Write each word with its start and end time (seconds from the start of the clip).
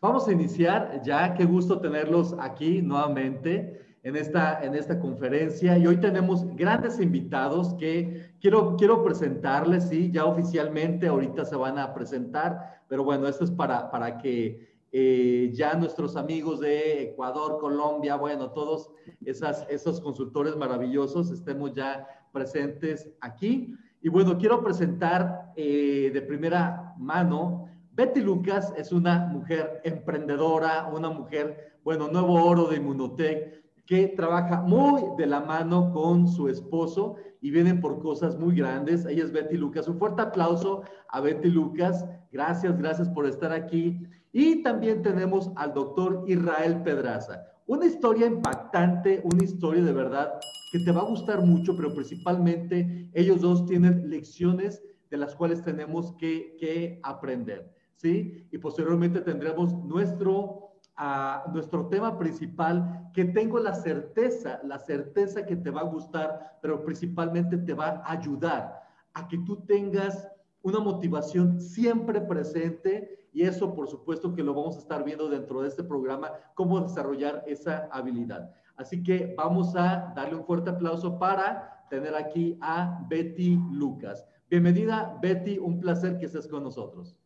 Vamos 0.00 0.28
a 0.28 0.32
iniciar 0.32 1.02
ya, 1.02 1.34
qué 1.34 1.44
gusto 1.44 1.80
tenerlos 1.80 2.32
aquí 2.38 2.80
nuevamente 2.80 3.84
en 4.04 4.14
esta, 4.14 4.62
en 4.64 4.76
esta 4.76 5.00
conferencia 5.00 5.76
y 5.76 5.88
hoy 5.88 5.96
tenemos 5.96 6.46
grandes 6.54 7.00
invitados 7.00 7.74
que 7.74 8.30
quiero, 8.40 8.76
quiero 8.76 9.02
presentarles, 9.02 9.88
sí, 9.88 10.12
ya 10.12 10.24
oficialmente 10.24 11.08
ahorita 11.08 11.44
se 11.44 11.56
van 11.56 11.80
a 11.80 11.92
presentar, 11.94 12.84
pero 12.86 13.02
bueno, 13.02 13.26
esto 13.26 13.42
es 13.42 13.50
para, 13.50 13.90
para 13.90 14.18
que 14.18 14.68
eh, 14.92 15.50
ya 15.52 15.74
nuestros 15.74 16.14
amigos 16.14 16.60
de 16.60 17.02
Ecuador, 17.02 17.58
Colombia, 17.58 18.14
bueno, 18.14 18.52
todos 18.52 18.92
esas, 19.24 19.66
esos 19.68 20.00
consultores 20.00 20.54
maravillosos 20.54 21.32
estemos 21.32 21.74
ya 21.74 22.06
presentes 22.32 23.10
aquí. 23.20 23.74
Y 24.00 24.08
bueno, 24.10 24.38
quiero 24.38 24.62
presentar 24.62 25.52
eh, 25.56 26.12
de 26.14 26.22
primera 26.22 26.94
mano 26.98 27.67
Betty 27.98 28.20
Lucas 28.20 28.72
es 28.76 28.92
una 28.92 29.26
mujer 29.26 29.80
emprendedora, 29.82 30.88
una 30.94 31.10
mujer, 31.10 31.80
bueno, 31.82 32.06
nuevo 32.06 32.34
oro 32.44 32.68
de 32.68 32.76
Inmunotech, 32.76 33.60
que 33.86 34.06
trabaja 34.16 34.60
muy 34.60 35.02
de 35.16 35.26
la 35.26 35.40
mano 35.40 35.90
con 35.92 36.28
su 36.28 36.48
esposo 36.48 37.16
y 37.40 37.50
vienen 37.50 37.80
por 37.80 37.98
cosas 37.98 38.38
muy 38.38 38.54
grandes. 38.54 39.04
Ella 39.04 39.24
es 39.24 39.32
Betty 39.32 39.56
Lucas. 39.56 39.88
Un 39.88 39.98
fuerte 39.98 40.22
aplauso 40.22 40.82
a 41.08 41.20
Betty 41.20 41.50
Lucas. 41.50 42.06
Gracias, 42.30 42.78
gracias 42.78 43.08
por 43.08 43.26
estar 43.26 43.50
aquí. 43.52 44.00
Y 44.32 44.62
también 44.62 45.02
tenemos 45.02 45.50
al 45.56 45.74
doctor 45.74 46.22
Israel 46.28 46.80
Pedraza. 46.84 47.48
Una 47.66 47.86
historia 47.86 48.26
impactante, 48.28 49.22
una 49.24 49.42
historia 49.42 49.82
de 49.82 49.92
verdad 49.92 50.34
que 50.70 50.78
te 50.84 50.92
va 50.92 51.00
a 51.00 51.08
gustar 51.08 51.44
mucho, 51.44 51.74
pero 51.76 51.92
principalmente 51.92 53.10
ellos 53.12 53.40
dos 53.40 53.66
tienen 53.66 54.08
lecciones 54.08 54.84
de 55.10 55.16
las 55.16 55.34
cuales 55.34 55.64
tenemos 55.64 56.14
que, 56.16 56.54
que 56.60 57.00
aprender. 57.02 57.76
¿Sí? 57.98 58.48
Y 58.50 58.58
posteriormente 58.58 59.20
tendremos 59.20 59.74
nuestro, 59.84 60.72
uh, 60.98 61.50
nuestro 61.52 61.88
tema 61.88 62.16
principal, 62.16 63.10
que 63.12 63.24
tengo 63.24 63.58
la 63.58 63.74
certeza, 63.74 64.60
la 64.62 64.78
certeza 64.78 65.44
que 65.44 65.56
te 65.56 65.70
va 65.70 65.80
a 65.80 65.90
gustar, 65.90 66.58
pero 66.62 66.84
principalmente 66.84 67.58
te 67.58 67.74
va 67.74 68.00
a 68.04 68.12
ayudar 68.12 68.82
a 69.14 69.26
que 69.26 69.38
tú 69.38 69.64
tengas 69.66 70.28
una 70.62 70.78
motivación 70.78 71.60
siempre 71.60 72.20
presente 72.20 73.28
y 73.32 73.42
eso 73.42 73.74
por 73.74 73.88
supuesto 73.88 74.34
que 74.34 74.42
lo 74.42 74.54
vamos 74.54 74.76
a 74.76 74.80
estar 74.80 75.04
viendo 75.04 75.28
dentro 75.28 75.62
de 75.62 75.68
este 75.68 75.82
programa, 75.82 76.32
cómo 76.54 76.80
desarrollar 76.80 77.42
esa 77.46 77.88
habilidad. 77.90 78.52
Así 78.76 79.02
que 79.02 79.34
vamos 79.36 79.74
a 79.74 80.12
darle 80.14 80.36
un 80.36 80.44
fuerte 80.44 80.70
aplauso 80.70 81.18
para 81.18 81.86
tener 81.90 82.14
aquí 82.14 82.56
a 82.60 83.04
Betty 83.08 83.58
Lucas. 83.72 84.24
Bienvenida 84.48 85.18
Betty, 85.20 85.58
un 85.58 85.80
placer 85.80 86.18
que 86.18 86.26
estés 86.26 86.46
con 86.46 86.62
nosotros. 86.62 87.16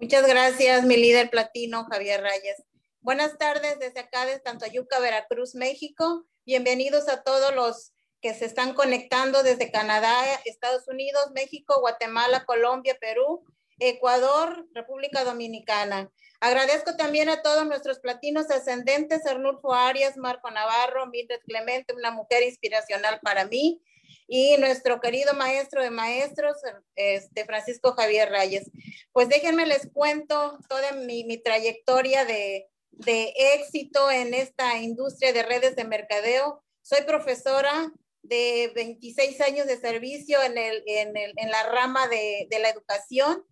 Muchas 0.00 0.28
gracias, 0.28 0.84
mi 0.84 0.96
líder 0.96 1.28
platino, 1.28 1.84
Javier 1.90 2.22
Reyes. 2.22 2.62
Buenas 3.00 3.36
tardes 3.36 3.80
desde 3.80 3.98
acá, 3.98 4.26
de 4.26 4.38
Tantoyuca, 4.38 5.00
Veracruz, 5.00 5.56
México. 5.56 6.24
Bienvenidos 6.46 7.08
a 7.08 7.24
todos 7.24 7.52
los 7.52 7.92
que 8.20 8.32
se 8.32 8.44
están 8.44 8.74
conectando 8.74 9.42
desde 9.42 9.72
Canadá, 9.72 10.14
Estados 10.44 10.86
Unidos, 10.86 11.32
México, 11.34 11.80
Guatemala, 11.80 12.44
Colombia, 12.44 12.96
Perú, 13.00 13.44
Ecuador, 13.80 14.68
República 14.72 15.24
Dominicana. 15.24 16.12
Agradezco 16.38 16.94
también 16.94 17.28
a 17.28 17.42
todos 17.42 17.66
nuestros 17.66 17.98
platinos 17.98 18.52
ascendentes, 18.52 19.26
Arnulfo 19.26 19.74
Arias, 19.74 20.16
Marco 20.16 20.48
Navarro, 20.52 21.08
Mildred 21.08 21.40
Clemente, 21.40 21.92
una 21.92 22.12
mujer 22.12 22.44
inspiracional 22.44 23.18
para 23.20 23.46
mí, 23.46 23.82
y 24.28 24.58
nuestro 24.58 25.00
querido 25.00 25.32
maestro 25.32 25.82
de 25.82 25.90
maestros, 25.90 26.58
este 26.94 27.46
Francisco 27.46 27.94
Javier 27.94 28.28
Reyes. 28.28 28.70
Pues 29.10 29.30
déjenme 29.30 29.64
les 29.66 29.90
cuento 29.90 30.58
toda 30.68 30.92
mi, 30.92 31.24
mi 31.24 31.38
trayectoria 31.38 32.26
de, 32.26 32.68
de, 32.90 33.32
éxito 33.54 34.10
en 34.10 34.34
esta 34.34 34.76
industria 34.76 35.32
de 35.32 35.42
redes 35.42 35.76
de 35.76 35.84
mercadeo. 35.84 36.62
Soy 36.82 37.02
profesora 37.06 37.90
de 38.22 38.70
26 38.74 39.40
años 39.40 39.66
de 39.66 39.78
servicio 39.78 40.42
en, 40.42 40.58
el, 40.58 40.82
en, 40.86 41.16
el, 41.16 41.32
en 41.36 41.50
la 41.50 41.62
rama 41.62 42.06
de, 42.08 42.46
de 42.50 42.58
la 42.58 42.68
educación. 42.68 43.42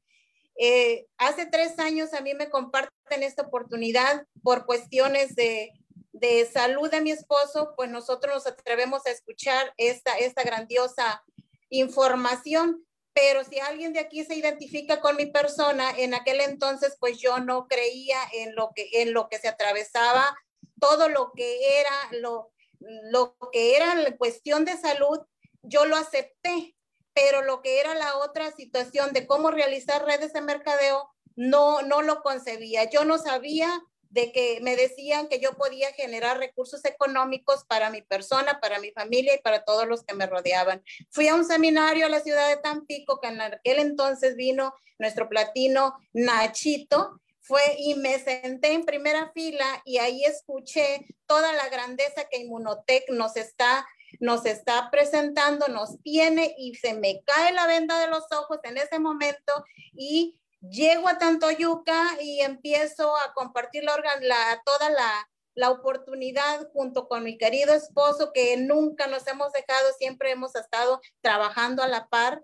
Eh, 0.58 1.06
hace 1.16 1.46
tres 1.46 1.78
años 1.78 2.12
a 2.12 2.20
mí 2.20 2.34
me 2.34 2.50
comparten 2.50 3.22
esta 3.22 3.42
oportunidad 3.42 4.26
por 4.42 4.66
cuestiones 4.66 5.34
de 5.34 5.72
de 6.18 6.46
salud 6.46 6.90
de 6.90 7.00
mi 7.00 7.10
esposo, 7.10 7.74
pues 7.76 7.90
nosotros 7.90 8.34
nos 8.34 8.46
atrevemos 8.46 9.06
a 9.06 9.10
escuchar 9.10 9.74
esta, 9.76 10.16
esta 10.16 10.42
grandiosa 10.42 11.22
información. 11.68 12.86
Pero 13.12 13.44
si 13.44 13.58
alguien 13.58 13.92
de 13.92 14.00
aquí 14.00 14.24
se 14.24 14.34
identifica 14.34 15.00
con 15.00 15.16
mi 15.16 15.26
persona, 15.26 15.90
en 15.96 16.14
aquel 16.14 16.40
entonces, 16.40 16.96
pues 17.00 17.18
yo 17.18 17.38
no 17.38 17.66
creía 17.66 18.18
en 18.32 18.54
lo 18.54 18.72
que, 18.74 18.88
en 18.92 19.12
lo 19.12 19.28
que 19.28 19.38
se 19.38 19.48
atravesaba, 19.48 20.36
todo 20.80 21.08
lo 21.08 21.32
que 21.32 21.80
era, 21.80 21.94
lo, 22.12 22.52
lo 22.78 23.36
que 23.52 23.76
era 23.76 23.94
la 23.94 24.16
cuestión 24.16 24.64
de 24.64 24.76
salud, 24.76 25.20
yo 25.62 25.86
lo 25.86 25.96
acepté, 25.96 26.76
pero 27.14 27.42
lo 27.42 27.62
que 27.62 27.80
era 27.80 27.94
la 27.94 28.18
otra 28.18 28.52
situación 28.52 29.12
de 29.12 29.26
cómo 29.26 29.50
realizar 29.50 30.04
redes 30.04 30.32
de 30.34 30.42
mercadeo, 30.42 31.10
no, 31.34 31.82
no 31.82 32.02
lo 32.02 32.22
concebía. 32.22 32.84
Yo 32.90 33.04
no 33.04 33.18
sabía 33.18 33.82
de 34.16 34.32
que 34.32 34.60
me 34.62 34.76
decían 34.76 35.28
que 35.28 35.38
yo 35.40 35.52
podía 35.52 35.92
generar 35.92 36.38
recursos 36.38 36.84
económicos 36.86 37.64
para 37.68 37.90
mi 37.90 38.00
persona, 38.00 38.60
para 38.60 38.80
mi 38.80 38.90
familia 38.90 39.34
y 39.34 39.42
para 39.42 39.62
todos 39.62 39.86
los 39.86 40.04
que 40.04 40.14
me 40.14 40.26
rodeaban. 40.26 40.82
Fui 41.10 41.28
a 41.28 41.34
un 41.34 41.44
seminario 41.44 42.06
a 42.06 42.08
la 42.08 42.20
ciudad 42.20 42.48
de 42.48 42.56
Tampico, 42.56 43.20
que 43.20 43.28
en 43.28 43.42
aquel 43.42 43.78
entonces 43.78 44.34
vino 44.34 44.74
nuestro 44.98 45.28
platino 45.28 45.98
Nachito, 46.14 47.20
fue 47.42 47.60
y 47.78 47.94
me 47.94 48.18
senté 48.18 48.72
en 48.72 48.86
primera 48.86 49.30
fila 49.32 49.82
y 49.84 49.98
ahí 49.98 50.24
escuché 50.24 51.06
toda 51.26 51.52
la 51.52 51.68
grandeza 51.68 52.26
que 52.28 52.38
Inmunotech 52.38 53.08
nos 53.10 53.36
está 53.36 53.86
nos 54.18 54.46
está 54.46 54.88
presentando, 54.90 55.68
nos 55.68 56.00
tiene 56.02 56.54
y 56.56 56.74
se 56.76 56.94
me 56.94 57.22
cae 57.24 57.52
la 57.52 57.66
venda 57.66 58.00
de 58.00 58.06
los 58.06 58.24
ojos 58.32 58.60
en 58.62 58.78
ese 58.78 58.98
momento 58.98 59.52
y 59.92 60.40
Llego 60.70 61.08
a 61.08 61.18
Tantoyuca 61.18 62.16
y 62.20 62.40
empiezo 62.40 63.16
a 63.16 63.32
compartir 63.34 63.84
la, 63.84 63.96
la 64.20 64.62
toda 64.64 64.90
la, 64.90 65.28
la 65.54 65.70
oportunidad 65.70 66.68
junto 66.72 67.08
con 67.08 67.24
mi 67.24 67.38
querido 67.38 67.74
esposo, 67.74 68.32
que 68.32 68.56
nunca 68.56 69.06
nos 69.06 69.26
hemos 69.26 69.52
dejado, 69.52 69.92
siempre 69.98 70.30
hemos 70.30 70.54
estado 70.54 71.00
trabajando 71.20 71.82
a 71.82 71.88
la 71.88 72.08
par, 72.08 72.42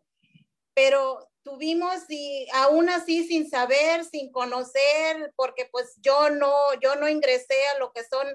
pero 0.75 1.29
tuvimos 1.43 2.09
y 2.09 2.47
aún 2.55 2.89
así 2.89 3.25
sin 3.25 3.51
saber, 3.51 4.05
sin 4.05 4.31
conocer, 4.31 5.33
porque 5.37 5.69
pues 5.71 5.95
yo 6.01 6.31
no, 6.31 6.53
yo 6.81 6.95
no 6.97 7.09
ingresé 7.09 7.67
a 7.75 7.79
lo 7.79 7.93
que 7.93 8.05
son 8.05 8.27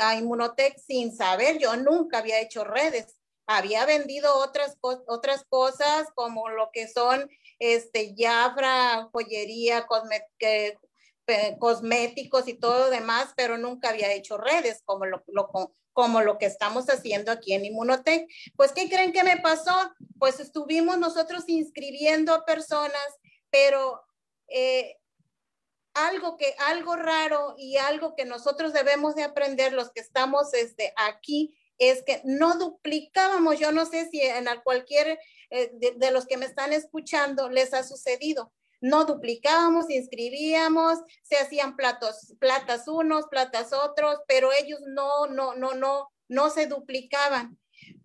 a 0.00 0.14
Inmunotech 0.14 0.78
sin 0.78 1.16
saber, 1.16 1.58
yo 1.58 1.74
nunca 1.76 2.18
había 2.18 2.40
hecho 2.40 2.64
redes 2.64 3.16
había 3.50 3.84
vendido 3.84 4.36
otras, 4.36 4.78
otras 4.80 5.44
cosas 5.48 6.06
como 6.14 6.48
lo 6.50 6.70
que 6.72 6.86
son 6.86 7.28
este, 7.60 8.14
Jafra, 8.18 9.08
joyería, 9.12 9.86
cosméticos 11.60 12.48
y 12.48 12.54
todo 12.54 12.90
demás, 12.90 13.32
pero 13.36 13.58
nunca 13.58 13.90
había 13.90 14.12
hecho 14.12 14.38
redes 14.38 14.82
como 14.84 15.06
lo, 15.06 15.22
como 15.92 16.22
lo 16.22 16.38
que 16.38 16.46
estamos 16.46 16.86
haciendo 16.86 17.30
aquí 17.30 17.52
en 17.52 17.66
Inmunotech. 17.66 18.26
Pues, 18.56 18.72
¿qué 18.72 18.88
creen 18.88 19.12
que 19.12 19.22
me 19.22 19.36
pasó? 19.36 19.74
Pues 20.18 20.40
estuvimos 20.40 20.98
nosotros 20.98 21.44
inscribiendo 21.46 22.34
a 22.34 22.44
personas, 22.44 23.06
pero 23.50 24.02
eh, 24.48 24.96
algo 25.92 26.38
que, 26.38 26.54
algo 26.58 26.96
raro 26.96 27.54
y 27.58 27.76
algo 27.76 28.16
que 28.16 28.24
nosotros 28.24 28.72
debemos 28.72 29.14
de 29.14 29.24
aprender 29.24 29.74
los 29.74 29.92
que 29.92 30.00
estamos 30.00 30.54
este, 30.54 30.94
aquí 30.96 31.56
es 31.78 32.02
que 32.04 32.20
no 32.24 32.58
duplicábamos, 32.58 33.58
yo 33.58 33.72
no 33.72 33.86
sé 33.86 34.08
si 34.10 34.20
en 34.20 34.46
cualquier 34.62 35.18
eh, 35.50 35.70
de, 35.96 36.10
los 36.10 36.26
que 36.26 36.36
me 36.36 36.46
están 36.46 36.72
escuchando 36.72 37.48
les 37.48 37.74
ha 37.74 37.82
sucedido. 37.82 38.52
No 38.80 39.04
duplicábamos, 39.04 39.90
inscribíamos, 39.90 40.98
se 41.22 41.36
hacían 41.36 41.76
platos, 41.76 42.34
platas 42.38 42.88
unos, 42.88 43.26
platas 43.26 43.72
otros, 43.72 44.20
pero 44.26 44.50
ellos 44.52 44.80
no, 44.86 45.26
no, 45.26 45.54
no, 45.54 45.74
no, 45.74 46.08
no 46.28 46.50
se 46.50 46.66
duplicaban. 46.66 47.58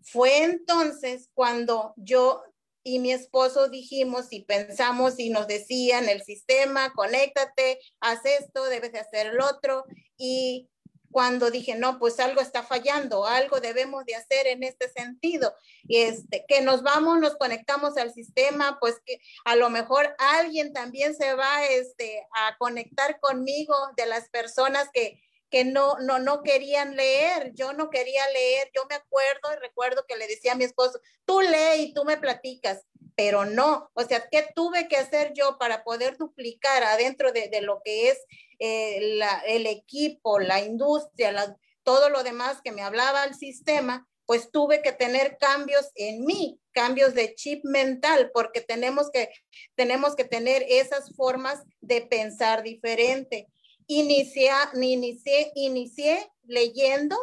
Fue 0.03 0.43
entonces 0.43 1.29
cuando 1.33 1.93
yo 1.95 2.43
y 2.87 2.99
mi 2.99 3.11
esposo 3.11 3.67
dijimos 3.67 4.27
y 4.29 4.43
pensamos 4.43 5.17
y 5.17 5.31
nos 5.31 5.47
decían 5.47 6.07
el 6.07 6.21
sistema, 6.21 6.93
conéctate, 6.93 7.79
haz 7.99 8.19
esto, 8.25 8.63
debes 8.65 8.91
de 8.91 8.99
hacer 8.99 9.27
el 9.27 9.41
otro. 9.41 9.85
Y 10.17 10.69
cuando 11.15 11.49
dije, 11.49 11.75
no, 11.75 11.97
pues 11.97 12.19
algo 12.19 12.41
está 12.41 12.61
fallando, 12.61 13.25
algo 13.25 13.61
debemos 13.61 14.03
de 14.03 14.15
hacer 14.15 14.47
en 14.47 14.63
este 14.63 14.89
sentido. 14.89 15.55
Este, 15.87 16.43
que 16.45 16.59
nos 16.59 16.83
vamos, 16.83 17.21
nos 17.21 17.37
conectamos 17.37 17.95
al 17.95 18.13
sistema, 18.13 18.79
pues 18.81 18.99
que 19.05 19.21
a 19.45 19.55
lo 19.55 19.69
mejor 19.69 20.13
alguien 20.19 20.73
también 20.73 21.15
se 21.15 21.33
va 21.33 21.65
este, 21.67 22.21
a 22.33 22.57
conectar 22.57 23.17
conmigo 23.21 23.73
de 23.95 24.07
las 24.07 24.27
personas 24.27 24.89
que, 24.91 25.23
que 25.49 25.63
no, 25.63 25.97
no, 25.99 26.19
no 26.19 26.43
querían 26.43 26.97
leer. 26.97 27.53
Yo 27.53 27.71
no 27.71 27.89
quería 27.89 28.29
leer. 28.31 28.69
Yo 28.75 28.85
me 28.89 28.95
acuerdo 28.95 29.53
y 29.53 29.61
recuerdo 29.61 30.03
que 30.05 30.17
le 30.17 30.27
decía 30.27 30.51
a 30.51 30.55
mi 30.55 30.65
esposo, 30.65 30.99
tú 31.23 31.39
lee 31.39 31.79
y 31.81 31.93
tú 31.93 32.03
me 32.03 32.17
platicas. 32.17 32.81
Pero 33.15 33.45
no, 33.45 33.89
o 33.93 34.03
sea, 34.03 34.27
¿qué 34.29 34.45
tuve 34.53 34.87
que 34.87 34.97
hacer 34.97 35.33
yo 35.33 35.57
para 35.57 35.83
poder 35.83 36.17
duplicar 36.17 36.83
adentro 36.83 37.31
de, 37.31 37.49
lo 37.61 37.81
que 37.83 38.09
es 38.09 38.17
eh, 38.59 39.19
el 39.47 39.67
equipo, 39.67 40.39
la 40.39 40.61
industria, 40.61 41.57
todo 41.83 42.09
lo 42.09 42.23
demás 42.23 42.59
que 42.63 42.73
me 42.73 42.81
hablaba 42.81 43.23
el 43.23 43.33
sistema? 43.33 44.07
Pues 44.25 44.51
tuve 44.51 44.81
que 44.81 44.91
tener 44.91 45.37
cambios 45.37 45.91
en 45.95 46.25
mí, 46.25 46.59
cambios 46.71 47.13
de 47.13 47.35
chip 47.35 47.63
mental, 47.63 48.31
porque 48.33 48.59
tenemos 48.59 49.09
que, 49.11 49.29
tenemos 49.75 50.15
que 50.15 50.25
tener 50.25 50.65
esas 50.67 51.15
formas 51.15 51.63
de 51.79 52.01
pensar 52.01 52.63
diferente. 52.63 53.47
Inicié, 53.87 54.51
inicié, 54.73 55.51
inicié 55.55 56.27
leyendo 56.43 57.15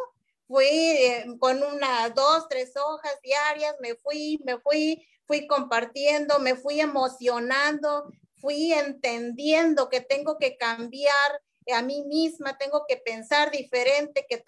fui 0.47 0.65
eh, 0.65 1.25
con 1.39 1.63
unas 1.63 2.13
dos, 2.13 2.47
tres 2.47 2.73
hojas 2.75 3.19
diarias, 3.23 3.75
me 3.79 3.95
fui, 3.95 4.39
me 4.45 4.59
fui, 4.59 5.03
fui 5.25 5.47
compartiendo, 5.47 6.39
me 6.39 6.55
fui 6.55 6.79
emocionando, 6.79 8.11
fui 8.35 8.73
entendiendo 8.73 9.89
que 9.89 10.01
tengo 10.01 10.37
que 10.37 10.57
cambiar 10.57 11.41
a 11.73 11.81
mí 11.81 12.03
misma, 12.03 12.57
tengo 12.57 12.85
que 12.87 12.97
pensar 12.97 13.51
diferente, 13.51 14.25
que, 14.27 14.43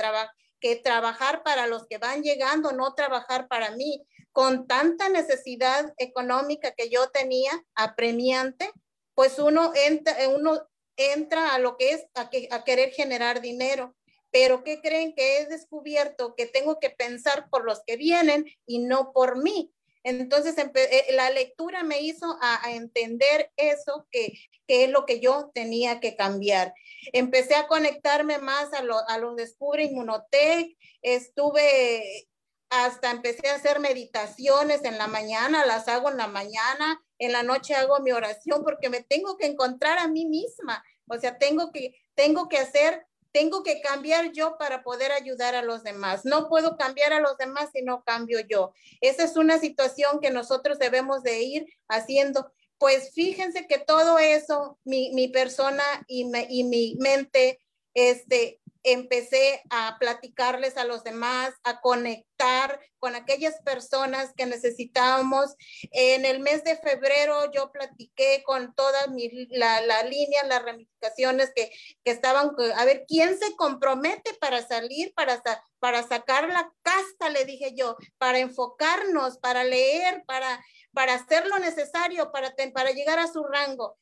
que 0.59 0.75
trabajar 0.75 1.43
para 1.43 1.67
los 1.67 1.87
que 1.87 1.97
van 1.97 2.23
llegando, 2.23 2.71
no 2.73 2.93
trabajar 2.93 3.47
para 3.47 3.71
mí. 3.71 4.05
Con 4.31 4.67
tanta 4.67 5.07
necesidad 5.07 5.93
económica 5.97 6.71
que 6.71 6.89
yo 6.89 7.09
tenía, 7.09 7.51
apremiante, 7.73 8.69
pues 9.13 9.39
uno 9.39 9.71
entra, 9.73 10.17
uno 10.27 10.67
entra 10.97 11.55
a 11.55 11.59
lo 11.59 11.77
que 11.77 11.91
es 11.91 12.05
a, 12.15 12.29
que, 12.29 12.49
a 12.51 12.65
querer 12.65 12.91
generar 12.91 13.39
dinero 13.39 13.95
pero 14.35 14.65
¿qué 14.65 14.81
creen 14.81 15.15
que 15.15 15.37
he 15.37 15.45
descubierto? 15.45 16.35
Que 16.35 16.45
tengo 16.45 16.77
que 16.77 16.89
pensar 16.89 17.49
por 17.49 17.63
los 17.63 17.83
que 17.87 17.95
vienen 17.95 18.43
y 18.65 18.79
no 18.79 19.13
por 19.13 19.41
mí. 19.41 19.71
Entonces, 20.05 20.55
eh, 20.57 21.05
la 21.13 21.31
lectura 21.31 21.83
me 21.83 21.99
hizo 21.99 22.37
a, 22.39 22.71
entender 22.71 23.51
eso, 23.57 24.07
que, 24.11 24.33
es 24.67 24.89
lo 24.91 25.05
que 25.07 25.19
yo 25.19 25.49
tenía 25.53 25.99
que 25.99 26.15
cambiar. 26.15 26.75
Empecé 27.11 27.55
a 27.55 27.67
conectarme 27.67 28.37
más 28.37 28.71
a 28.73 28.83
lo, 28.83 28.97
a 29.09 29.17
lo 29.17 29.33
Descubre 29.33 29.83
Inmunotech, 29.83 30.77
estuve 31.01 32.27
hasta 32.69 33.09
empecé 33.09 33.49
a 33.49 33.55
hacer 33.55 33.79
meditaciones 33.79 34.83
en 34.83 34.99
la 34.99 35.07
mañana, 35.07 35.65
las 35.65 35.87
hago 35.87 36.09
en 36.11 36.17
la 36.17 36.27
mañana, 36.27 37.01
en 37.17 37.31
la 37.31 37.41
noche 37.41 37.73
hago 37.73 37.99
mi 37.99 38.11
oración 38.11 38.63
porque 38.63 38.89
me 38.89 39.01
tengo 39.01 39.37
que 39.37 39.47
encontrar 39.47 39.97
a 39.97 40.07
mí 40.07 40.25
misma. 40.25 40.83
O 41.07 41.17
sea, 41.17 41.39
tengo 41.39 41.71
que, 41.71 41.95
tengo 42.13 42.47
que 42.47 42.59
hacer 42.59 43.07
tengo 43.35 43.63
que 43.63 43.81
cambiar 43.81 44.31
yo 44.31 44.57
para 44.57 44.81
poder 44.81 45.11
ayudar 45.11 45.55
a 45.55 45.61
los 45.61 45.83
demás. 45.83 46.23
No 46.23 46.47
puedo 46.47 46.77
cambiar 46.77 47.11
a 47.11 47.19
los 47.19 47.37
demás 47.37 47.69
si 47.73 47.81
no 47.81 48.01
cambio 48.01 48.39
yo. 48.39 48.71
Esa 49.01 49.25
es 49.25 49.35
una 49.35 49.59
situación 49.59 50.21
que 50.21 50.31
nosotros 50.31 50.79
debemos 50.79 51.21
de 51.21 51.41
ir 51.41 51.65
haciendo. 51.89 52.49
Pues 52.77 53.11
fíjense 53.13 53.67
que 53.67 53.77
todo 53.77 54.19
eso, 54.19 54.79
mi, 54.85 55.11
mi 55.11 55.27
persona 55.27 55.83
y, 56.07 56.31
y 56.47 56.63
mi 56.63 56.95
mente, 56.97 57.59
este, 57.93 58.61
empecé 58.85 59.63
a 59.71 59.97
platicarles 59.99 60.77
a 60.77 60.85
los 60.85 61.03
demás, 61.03 61.53
a 61.63 61.81
conectar 61.81 62.79
con 62.99 63.15
aquellas 63.15 63.55
personas 63.63 64.31
que 64.37 64.45
necesitábamos. 64.45 65.55
En 65.91 66.23
el 66.25 66.39
mes 66.39 66.63
de 66.63 66.77
febrero 66.77 67.51
yo 67.51 67.71
platiqué 67.71 68.43
con 68.45 68.73
toda 68.75 69.07
mi, 69.07 69.29
la, 69.49 70.03
línea, 70.03 70.43
las 70.45 70.63
ramificaciones 70.63 71.51
que, 71.55 71.71
que, 72.03 72.11
estaban, 72.11 72.51
a 72.75 72.85
ver, 72.85 73.05
¿quién 73.07 73.37
se 73.39 73.55
compromete 73.55 74.33
para 74.39 74.65
salir, 74.65 75.13
para, 75.15 75.41
para 75.79 76.07
sacar 76.07 76.47
la 76.49 76.71
casta, 76.83 77.29
le 77.29 77.45
dije 77.45 77.73
yo, 77.75 77.97
para 78.17 78.39
enfocarnos, 78.39 79.39
para 79.39 79.63
leer, 79.63 80.23
para 80.25 80.63
para 80.95 81.15
hacer 81.15 81.45
lo 81.45 81.59
necesario 81.59 82.31
para, 82.31 82.55
para 82.73 82.91
llegar 82.91 83.19
a 83.19 83.27
su 83.27 83.43
rango. 83.43 83.97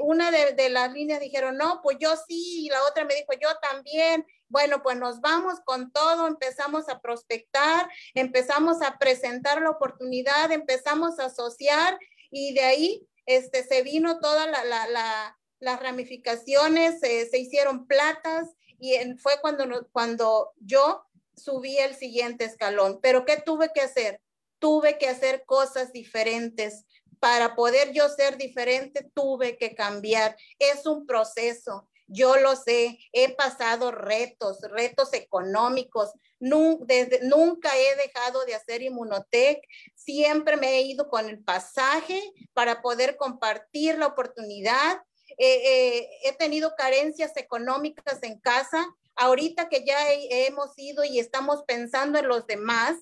Una 0.00 0.30
de, 0.32 0.68
las 0.68 0.92
líneas 0.92 1.20
dijeron, 1.20 1.56
no, 1.56 1.80
pues 1.82 1.96
yo 2.00 2.14
sí, 2.28 2.66
y 2.66 2.68
la 2.68 2.82
otra 2.82 3.04
me 3.04 3.14
dijo, 3.14 3.32
yo 3.40 3.48
también. 3.62 4.26
Bueno, 4.48 4.82
pues 4.82 4.98
nos 4.98 5.20
vamos 5.20 5.60
con 5.64 5.92
todo, 5.92 6.26
empezamos 6.26 6.88
a 6.88 7.00
prospectar, 7.00 7.88
empezamos 8.12 8.82
a 8.82 8.98
presentar 8.98 9.62
la 9.62 9.70
oportunidad, 9.70 10.50
empezamos 10.52 11.18
a 11.20 11.26
asociar 11.26 11.98
y 12.30 12.52
de 12.52 12.62
ahí 12.62 13.08
este, 13.24 13.64
se 13.64 13.82
vino 13.82 14.18
toda 14.20 14.46
la, 14.46 14.64
la, 14.64 15.38
las 15.60 15.80
ramificaciones, 15.80 17.00
se 17.00 17.38
hicieron 17.38 17.86
platas 17.86 18.50
y 18.78 18.96
fue 19.16 19.40
cuando, 19.40 19.88
cuando 19.92 20.52
yo 20.56 21.06
subí 21.36 21.78
el 21.78 21.94
siguiente 21.94 22.44
escalón. 22.44 22.98
Pero 23.00 23.24
¿qué 23.24 23.36
tuve 23.36 23.70
que 23.72 23.80
hacer? 23.80 24.20
Tuve 24.62 24.96
que 24.96 25.08
hacer 25.08 25.42
cosas 25.44 25.92
diferentes. 25.92 26.86
Para 27.18 27.56
poder 27.56 27.92
yo 27.92 28.08
ser 28.08 28.36
diferente, 28.36 29.10
tuve 29.12 29.58
que 29.58 29.74
cambiar. 29.74 30.36
Es 30.60 30.86
un 30.86 31.04
proceso. 31.04 31.88
Yo 32.06 32.36
lo 32.36 32.54
sé, 32.54 32.98
he 33.12 33.34
pasado 33.34 33.90
retos, 33.90 34.60
retos 34.62 35.14
económicos. 35.14 36.12
nunca 36.38 37.70
he 37.76 37.96
dejado 37.96 38.44
de 38.44 38.54
hacer 38.54 38.82
Inmunotech. 38.82 39.60
Siempre 39.96 40.56
me 40.56 40.76
he 40.76 40.82
ido 40.82 41.08
con 41.08 41.28
el 41.28 41.42
pasaje 41.42 42.22
para 42.52 42.82
poder 42.82 43.16
compartir 43.16 43.98
la 43.98 44.06
oportunidad. 44.06 45.02
he 45.38 46.36
tenido 46.38 46.74
carencias 46.76 47.36
económicas 47.36 48.22
en 48.22 48.38
casa. 48.38 48.86
Ahorita 49.16 49.68
que 49.68 49.84
ya 49.84 49.98
hemos 50.12 50.70
ido 50.76 51.02
y 51.02 51.18
estamos 51.18 51.64
pensando 51.66 52.18
en 52.18 52.28
los 52.28 52.46
demás, 52.46 52.96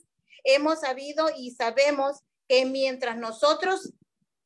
hemos 0.45 0.81
sabido 0.81 1.29
y 1.37 1.53
sabemos 1.53 2.21
que 2.49 2.65
mientras 2.65 3.17
nosotros 3.17 3.93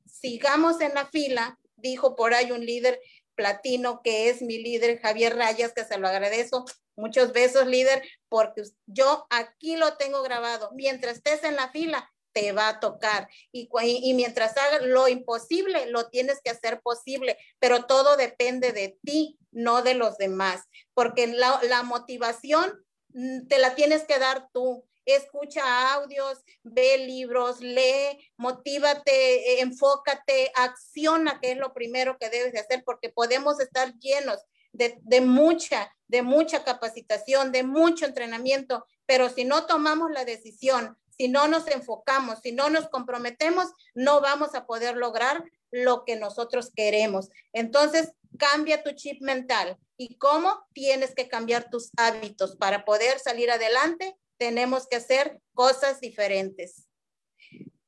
sigamos 0.07 0.81
en 0.81 0.95
la 0.95 1.07
fila, 1.07 1.59
dijo 1.77 2.17
por 2.17 2.35
ahí 2.35 2.53
un 2.53 2.65
líder 2.65 3.01
platino 3.35 4.01
que 4.03 4.29
es 4.29 4.43
mi 4.43 4.59
líder 4.59 5.01
Javier 5.01 5.37
Rayas, 5.37 5.73
que 5.73 5.85
se 5.85 5.99
lo 5.99 6.09
agradezco. 6.09 6.65
Muchos 6.97 7.33
besos, 7.33 7.67
líder, 7.67 8.03
porque 8.29 8.63
yo 8.87 9.27
aquí 9.31 9.77
lo 9.77 9.97
tengo 9.97 10.23
grabado. 10.23 10.71
Mientras 10.75 11.17
estés 11.17 11.43
en 11.43 11.57
la 11.57 11.71
fila, 11.71 12.09
te 12.35 12.53
va 12.53 12.69
a 12.69 12.81
tocar. 12.81 13.29
Y, 13.53 13.69
mientras 14.15 14.57
hagas 14.57 14.83
lo 14.83 15.09
imposible, 15.09 15.87
lo 15.87 16.11
tienes 16.11 16.41
que 16.43 16.51
hacer 16.51 16.81
posible, 16.83 17.39
pero 17.59 17.87
todo 17.87 18.17
depende 18.17 18.73
de 18.73 18.99
ti, 19.03 19.39
no 19.51 19.83
de 19.83 19.95
los 19.95 20.19
demás, 20.19 20.63
porque 20.95 21.27
la, 21.29 21.61
la 21.63 21.83
motivación 21.85 22.85
mm, 23.11 23.47
te 23.47 23.59
la 23.59 23.75
tienes 23.75 24.05
que 24.05 24.19
dar 24.19 24.49
tú 24.53 24.85
escucha 25.05 25.93
audios, 25.95 26.39
ve 26.63 26.99
libros, 26.99 27.61
lee, 27.61 28.31
motívate, 28.37 29.61
enfócate, 29.61 30.51
acciona, 30.55 31.41
que 31.41 31.53
es 31.53 31.59
lo 31.59 31.73
primero 31.73 32.17
que 32.19 32.31
debes 32.31 32.53
de 32.53 32.61
hacer, 32.61 32.83
porque 32.85 33.11
podemos 33.11 33.61
estar 33.61 33.95
llenos 33.99 34.41
de, 34.73 34.99
de, 35.03 35.21
mucha, 35.21 35.95
de 36.09 36.23
mucha 36.23 36.65
capacitación, 36.65 37.53
de 37.53 37.63
mucho 37.63 38.07
entrenamiento, 38.07 38.87
pero 39.07 39.29
si 39.29 39.45
no 39.45 39.67
tomamos 39.67 40.11
la 40.11 40.25
decisión, 40.25 40.97
si 41.17 41.29
no 41.29 41.47
nos 41.49 41.69
enfocamos, 41.69 42.41
si 42.43 42.53
no 42.53 42.71
nos 42.71 42.89
comprometemos, 42.89 43.73
no 43.95 44.21
vamos 44.21 44.55
a 44.55 44.67
poder 44.67 44.97
lograr 44.97 45.45
lo 45.71 46.05
que 46.05 46.17
nosotros 46.17 46.71
queremos. 46.75 47.31
Entonces, 47.53 48.13
cambia 48.39 48.83
tu 48.83 48.93
chip 48.93 49.23
mental. 49.23 49.79
¿Y 49.97 50.17
cómo? 50.19 50.67
Tienes 50.73 51.15
que 51.15 51.29
cambiar 51.29 51.71
tus 51.71 51.91
hábitos 51.97 52.57
para 52.57 52.85
poder 52.85 53.19
salir 53.21 53.51
adelante 53.51 54.17
tenemos 54.39 54.87
que 54.87 54.97
hacer 54.97 55.41
cosas 55.53 56.01
diferentes. 56.01 56.87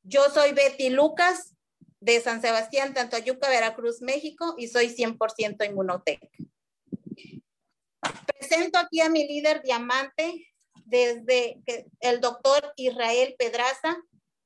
Yo 0.03 0.31
soy 0.31 0.53
Betty 0.53 0.91
Lucas 0.91 1.55
de 2.01 2.21
San 2.21 2.41
Sebastián, 2.41 2.95
Tantoyuca, 2.95 3.49
Veracruz, 3.49 4.01
México, 4.01 4.55
y 4.57 4.69
soy 4.69 4.89
100% 4.89 5.67
inmunotec. 5.69 6.21
Presento 8.39 8.79
aquí 8.79 9.01
a 9.01 9.09
mi 9.09 9.27
líder 9.27 9.63
diamante 9.63 10.53
desde 10.85 11.61
el 12.01 12.21
doctor 12.21 12.73
Israel 12.77 13.35
Pedraza, 13.37 13.97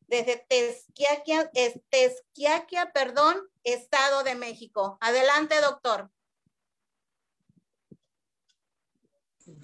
desde 0.07 0.45
Tezquiaquia, 0.49 1.51
Tezquiaquia, 1.91 2.93
perdón, 2.93 3.37
Estado 3.63 4.23
de 4.25 4.35
México. 4.35 4.97
Adelante, 5.01 5.61
doctor. 5.61 6.11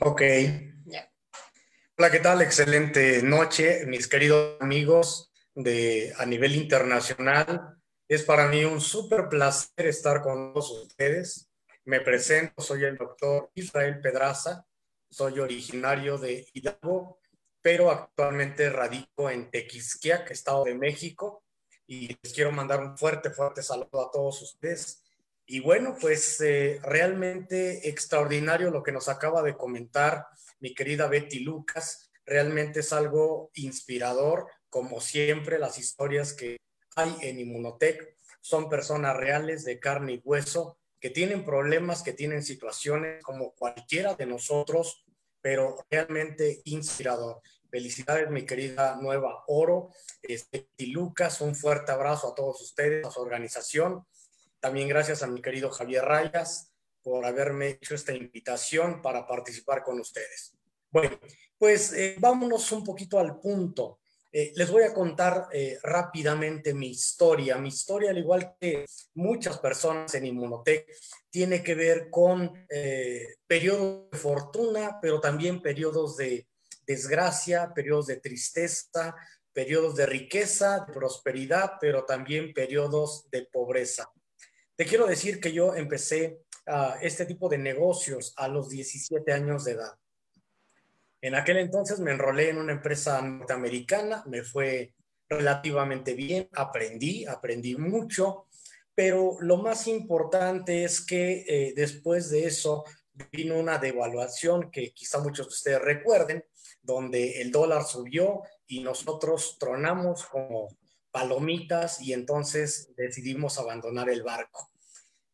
Ok, 0.01 0.21
Hola, 1.99 2.11
¿qué 2.11 2.21
tal? 2.21 2.43
Excelente 2.43 3.23
noche, 3.23 3.87
mis 3.87 4.07
queridos 4.07 4.61
amigos 4.61 5.33
de 5.55 6.13
a 6.19 6.27
nivel 6.27 6.55
internacional. 6.55 7.75
Es 8.07 8.23
para 8.23 8.49
mí 8.49 8.67
un 8.67 8.83
súper 8.83 9.31
placer 9.31 9.87
estar 9.87 10.21
con 10.21 10.53
todos 10.53 10.73
ustedes. 10.73 11.49
Me 11.87 12.03
presento, 12.03 12.61
soy 12.61 12.85
el 12.85 12.99
doctor 12.99 13.51
Israel 13.55 13.99
Pedraza, 14.03 14.67
soy 15.09 15.41
originario 15.41 16.19
de 16.19 16.47
Hidalgo, 16.53 17.19
pero 17.63 17.91
actualmente 17.91 18.69
radico 18.69 19.31
en 19.31 19.51
Tequisquiac, 19.51 20.31
Estado 20.31 20.65
de 20.65 20.75
México, 20.75 21.45
y 21.87 22.09
les 22.09 22.35
quiero 22.35 22.53
mandar 22.53 22.81
un 22.81 22.99
fuerte, 22.99 23.31
fuerte 23.31 23.63
saludo 23.63 24.07
a 24.07 24.11
todos 24.11 24.43
ustedes. 24.43 25.03
Y 25.47 25.61
bueno, 25.61 25.97
pues 25.99 26.43
eh, 26.43 26.79
realmente 26.83 27.89
extraordinario 27.89 28.71
lo 28.71 28.83
que 28.83 28.93
nos 28.93 29.09
acaba 29.09 29.43
de 29.43 29.57
comentar 29.57 30.27
mi 30.61 30.75
querida 30.75 31.09
Betty 31.09 31.41
Lucas. 31.41 32.11
Realmente 32.25 32.81
es 32.81 32.93
algo 32.93 33.51
inspirador, 33.55 34.47
como 34.77 35.01
siempre, 35.01 35.59
las 35.59 35.79
historias 35.79 36.33
que 36.35 36.59
hay 36.97 37.17
en 37.23 37.41
Inmunotech 37.41 38.15
son 38.41 38.69
personas 38.69 39.17
reales 39.17 39.65
de 39.65 39.81
carne 39.81 40.13
y 40.13 40.21
hueso 40.23 40.79
que 41.01 41.11
tienen 41.11 41.45
problemas, 41.45 42.03
que 42.03 42.13
tienen 42.13 42.43
situaciones 42.43 43.23
como 43.23 43.53
cualquiera 43.53 44.15
de 44.15 44.27
nosotros, 44.27 45.05
pero 45.41 45.77
realmente 45.91 46.61
inspirador. 46.65 47.41
Felicidades, 47.71 48.31
mi 48.31 48.45
querida 48.45 48.99
Nueva 49.01 49.45
Oro. 49.47 49.91
Este, 50.23 50.69
y 50.77 50.87
Lucas, 50.87 51.41
un 51.41 51.55
fuerte 51.55 51.93
abrazo 51.93 52.33
a 52.33 52.35
todos 52.35 52.61
ustedes, 52.61 53.07
a 53.07 53.11
su 53.11 53.21
organización. 53.21 54.05
También 54.61 54.89
gracias 54.89 55.23
a 55.23 55.27
mi 55.27 55.41
querido 55.41 55.71
Javier 55.71 56.05
Rayas 56.05 56.76
por 57.07 57.25
haberme 57.25 57.69
hecho 57.69 57.95
esta 57.95 58.13
invitación 58.13 59.01
para 59.01 59.25
participar 59.29 59.85
con 59.85 60.01
ustedes. 60.01 60.57
Bueno, 60.91 61.21
pues 61.57 61.93
eh, 61.93 62.17
vámonos 62.19 62.73
un 62.73 62.83
poquito 62.83 63.21
al 63.21 63.39
punto. 63.39 64.01
Eh, 64.33 64.53
les 64.57 64.69
voy 64.69 64.83
a 64.83 64.93
contar 64.93 65.47
eh, 65.53 65.79
rápidamente 65.85 66.75
mi 66.75 66.89
historia. 66.89 67.59
Mi 67.59 67.69
historia, 67.69 68.11
al 68.11 68.19
igual 68.19 68.57
que 68.61 68.85
muchas 69.15 69.61
personas 69.61 70.13
en 70.17 70.27
Inmunotech, 70.27 70.85
tiene 71.31 71.63
que 71.63 71.77
ver 71.77 72.11
con 72.11 72.67
periodos 73.47 74.11
de 74.11 74.19
fortuna, 74.19 74.99
pero 75.01 75.21
también 75.21 75.63
periodos 75.63 76.17
de 76.17 76.49
desgracia, 76.89 77.73
periodos 77.73 78.09
de 78.09 78.17
tristeza, 78.17 79.15
periodos 79.53 79.95
de 79.95 80.07
riqueza, 80.07 80.81
de 80.81 80.93
prosperidad, 80.93 81.75
pero 81.81 82.05
también 82.05 82.53
periodos 82.53 83.31
de 83.31 83.47
pobreza. 83.47 84.11
Te 84.77 84.85
quiero 84.85 85.07
decir 85.07 85.41
que 85.41 85.53
yo 85.53 85.75
empecé 85.75 86.43
uh, 86.67 86.95
este 87.01 87.27
tipo 87.27 87.49
de 87.49 87.59
negocios 87.59 88.33
a 88.37 88.49
los 88.49 88.69
17 88.69 89.33
años 89.33 89.65
de 89.65 89.73
edad. 89.73 89.93
En 91.21 91.35
aquel 91.35 91.57
entonces 91.59 91.99
me 91.99 92.13
enrolé 92.13 92.51
en 92.51 92.59
una 92.59 92.73
empresa 92.73 93.21
norteamericana, 93.23 94.23
me 94.27 94.43
fue 94.43 94.95
relativamente 95.29 96.15
bien, 96.15 96.49
aprendí, 96.53 97.25
aprendí 97.27 97.77
mucho, 97.77 98.47
pero 98.95 99.37
lo 99.41 99.57
más 99.59 99.87
importante 99.89 100.85
es 100.85 101.01
que 101.01 101.45
eh, 101.49 101.73
después 101.75 102.31
de 102.31 102.47
eso 102.47 102.85
vino 103.33 103.59
una 103.59 103.79
devaluación 103.79 104.71
que 104.71 104.93
quizá 104.93 105.19
muchos 105.19 105.49
de 105.49 105.53
ustedes 105.53 105.83
recuerden, 105.83 106.45
donde 106.83 107.41
el 107.43 107.51
dólar 107.51 107.85
subió 107.85 108.43
y 108.67 108.81
nosotros 108.81 109.57
tronamos 109.59 110.25
como 110.27 110.69
palomitas 111.11 112.01
y 112.01 112.13
entonces 112.13 112.91
decidimos 112.97 113.59
abandonar 113.59 114.11
el 114.11 114.23
barco. 114.23 114.71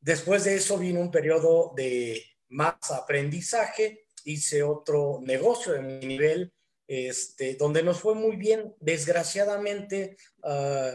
Después 0.03 0.45
de 0.45 0.57
eso 0.57 0.77
vino 0.79 1.01
un 1.01 1.11
periodo 1.11 1.73
de 1.77 2.23
más 2.49 2.91
aprendizaje, 2.91 4.05
hice 4.25 4.63
otro 4.63 5.21
negocio 5.23 5.73
de 5.73 5.81
mi 5.81 6.07
nivel, 6.07 6.53
este, 6.89 7.55
donde 7.55 7.85
nos 7.85 8.01
fue 8.01 8.15
muy 8.15 8.37
bien. 8.37 8.75
Desgraciadamente, 8.81 10.17
ah, 10.43 10.93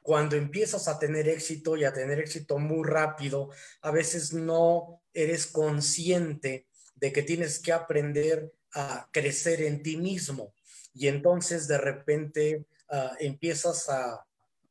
cuando 0.00 0.36
empiezas 0.36 0.88
a 0.88 0.98
tener 0.98 1.28
éxito 1.28 1.76
y 1.76 1.84
a 1.84 1.92
tener 1.92 2.18
éxito 2.18 2.58
muy 2.58 2.88
rápido, 2.88 3.50
a 3.82 3.90
veces 3.90 4.32
no 4.32 5.02
eres 5.12 5.46
consciente 5.46 6.66
de 6.94 7.12
que 7.12 7.22
tienes 7.22 7.58
que 7.58 7.72
aprender 7.72 8.52
a 8.72 9.08
crecer 9.12 9.62
en 9.62 9.82
ti 9.82 9.98
mismo 9.98 10.54
y 10.94 11.08
entonces 11.08 11.68
de 11.68 11.78
repente 11.78 12.64
ah, 12.88 13.12
empiezas 13.18 13.88
a 13.88 14.26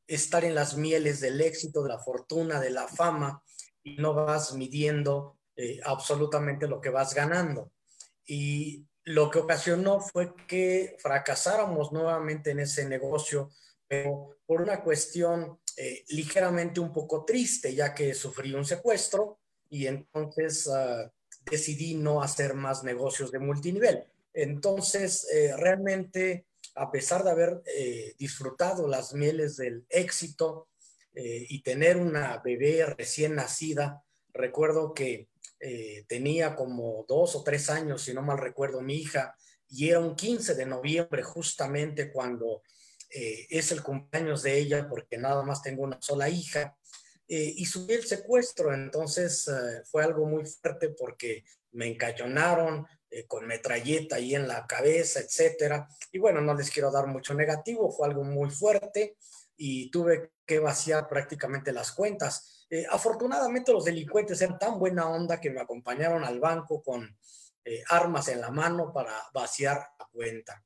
estar 0.08 0.44
en 0.44 0.56
las 0.56 0.76
mieles 0.76 1.20
del 1.22 1.42
éxito, 1.42 1.84
de 1.84 1.90
la 1.90 2.00
fortuna, 2.00 2.60
de 2.60 2.70
la 2.70 2.88
fama 2.88 3.42
y 3.84 3.96
no 3.98 4.14
vas 4.14 4.54
midiendo 4.54 5.38
eh, 5.56 5.80
absolutamente 5.84 6.68
lo 6.68 6.82
que 6.82 6.90
vas 6.90 7.14
ganando. 7.14 7.72
Y 8.26 8.86
lo 9.04 9.30
que 9.30 9.40
ocasionó 9.40 10.00
fue 10.00 10.34
que 10.48 10.96
fracasáramos 11.00 11.92
nuevamente 11.92 12.52
en 12.52 12.60
ese 12.60 12.88
negocio, 12.88 13.52
pero 13.88 14.38
por 14.46 14.62
una 14.62 14.82
cuestión 14.82 15.60
eh, 15.76 16.04
ligeramente 16.10 16.80
un 16.80 16.94
poco 16.94 17.26
triste, 17.26 17.74
ya 17.74 17.94
que 17.94 18.14
sufrí 18.14 18.54
un 18.54 18.66
secuestro 18.66 19.40
y 19.70 19.88
entonces 19.88 20.68
ah, 20.68 21.12
decidí 21.50 21.96
no 21.96 22.22
hacer 22.22 22.54
más 22.54 22.84
negocios 22.84 23.32
de 23.32 23.40
multinivel. 23.40 24.06
Entonces, 24.34 25.28
eh, 25.34 25.56
realmente, 25.58 26.46
a 26.76 26.92
pesar 26.92 27.24
de 27.24 27.32
haber 27.32 27.62
eh, 27.66 28.16
disfrutado 28.18 28.88
las 28.88 29.14
mieles 29.14 29.58
del 29.58 29.86
éxito 29.90 30.70
eh, 31.14 31.46
y 31.50 31.62
tener 31.62 31.98
una 31.98 32.42
bebé 32.44 32.86
recién 32.86 33.36
nacida, 33.36 34.04
recuerdo 34.34 34.94
que 34.94 35.28
tenía 36.10 36.58
como 36.58 37.06
dos 37.08 37.38
o 37.38 37.44
tres 37.44 37.70
años, 37.70 38.02
si 38.02 38.14
no 38.14 38.22
mal 38.22 38.38
recuerdo, 38.38 38.82
mi 38.82 38.96
hija, 38.98 39.34
y 39.70 39.88
era 39.88 40.02
un 40.02 40.14
15 40.14 40.56
de 40.56 40.66
noviembre 40.66 41.24
justamente 41.24 42.12
cuando 42.12 42.64
es 43.10 43.72
el 43.72 43.82
cumpleaños 43.82 44.44
de 44.44 44.58
ella, 44.58 44.90
porque 44.90 45.18
nada 45.18 45.42
más 45.42 45.62
tengo 45.62 45.84
una 45.84 46.02
sola 46.02 46.28
hija. 46.28 46.76
y 47.26 47.64
subí 47.64 47.94
el 47.94 48.06
secuestro, 48.06 48.74
entonces 48.74 49.50
fue 49.86 50.04
algo 50.04 50.26
muy 50.26 50.46
fuerte 50.46 50.90
porque 50.90 51.46
me 51.72 51.88
encañonaron 51.88 52.86
eh, 53.16 53.28
con 53.28 53.46
metralleta 53.46 54.16
ahí 54.16 54.34
en 54.34 54.48
la 54.48 54.66
cabeza, 54.66 55.20
etcétera. 55.20 55.88
Y 56.12 56.18
bueno, 56.18 56.42
no 56.42 56.56
les 56.56 56.72
quiero 56.72 56.90
dar 56.90 57.06
mucho 57.06 57.36
negativo, 57.36 57.92
fue 57.92 58.08
algo 58.08 58.24
muy 58.24 58.50
fuerte 58.50 59.18
y 59.56 59.92
tuve 59.92 60.32
que 60.48 60.58
vaciar 60.58 61.08
prácticamente 61.08 61.72
las 61.72 61.92
cuentas. 61.92 62.66
Eh, 62.72 62.88
afortunadamente 62.90 63.72
los 63.72 63.86
delincuentes 63.86 64.42
eran 64.42 64.58
tan 64.58 64.80
buena 64.80 65.08
onda 65.08 65.40
que 65.40 65.52
me 65.52 65.62
acompañaron 65.62 66.24
al 66.24 66.40
banco 66.40 66.82
con 66.82 67.16
eh, 67.64 67.84
armas 67.90 68.30
en 68.30 68.42
la 68.42 68.50
mano 68.50 68.92
para 68.92 69.14
vaciar 69.32 69.78
la 70.00 70.10
cuenta. 70.12 70.66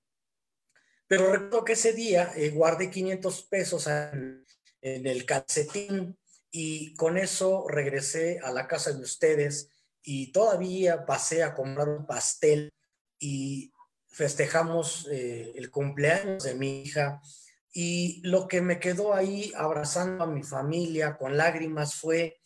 Pero 1.06 1.30
recuerdo 1.30 1.66
que 1.66 1.74
ese 1.74 1.92
día 1.92 2.32
guardé 2.54 2.90
500 2.90 3.44
pesos 3.44 3.88
en 3.88 4.46
el 4.82 5.26
calcetín 5.26 6.18
y 6.50 6.96
con 6.96 7.18
eso 7.18 7.66
regresé 7.68 8.40
a 8.42 8.52
la 8.52 8.68
casa 8.68 8.94
de 8.94 9.04
ustedes 9.04 9.70
y 10.10 10.32
todavía 10.32 11.06
pasé 11.06 11.44
a 11.44 11.54
comprar 11.54 11.90
un 11.90 12.06
pastel 12.06 12.72
y 13.20 13.74
festejamos 14.08 15.06
eh, 15.12 15.52
el 15.56 15.70
cumpleaños 15.70 16.44
de 16.44 16.56
mi 16.56 16.82
hija 16.82 17.22
y 17.74 18.22
lo 18.24 18.48
que 18.48 18.62
me 18.62 18.80
quedó 18.80 19.14
ahí 19.14 19.52
abrazando 19.54 20.24
a 20.24 20.28
mi 20.28 20.44
familia 20.44 21.18
con 21.18 21.36
lágrimas 21.36 21.96
fue 21.96 22.40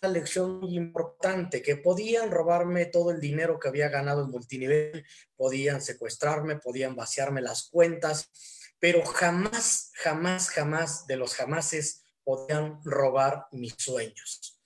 una 0.00 0.12
lección 0.12 0.60
muy 0.60 0.78
importante, 0.78 1.60
que 1.60 1.76
podían 1.76 2.30
robarme 2.30 2.86
todo 2.86 3.10
el 3.10 3.20
dinero 3.20 3.58
que 3.58 3.68
había 3.68 3.90
ganado 3.90 4.24
en 4.24 4.30
multinivel, 4.30 5.04
podían 5.36 5.82
secuestrarme, 5.82 6.56
podían 6.56 6.96
vaciarme 6.96 7.42
las 7.42 7.68
cuentas, 7.68 8.30
pero 8.78 9.04
jamás, 9.04 9.90
jamás, 9.94 10.48
jamás 10.48 11.06
de 11.06 11.16
los 11.16 11.34
jamases 11.34 12.02
podían 12.24 12.80
robar 12.82 13.46
mis 13.52 13.74
sueños. 13.76 14.57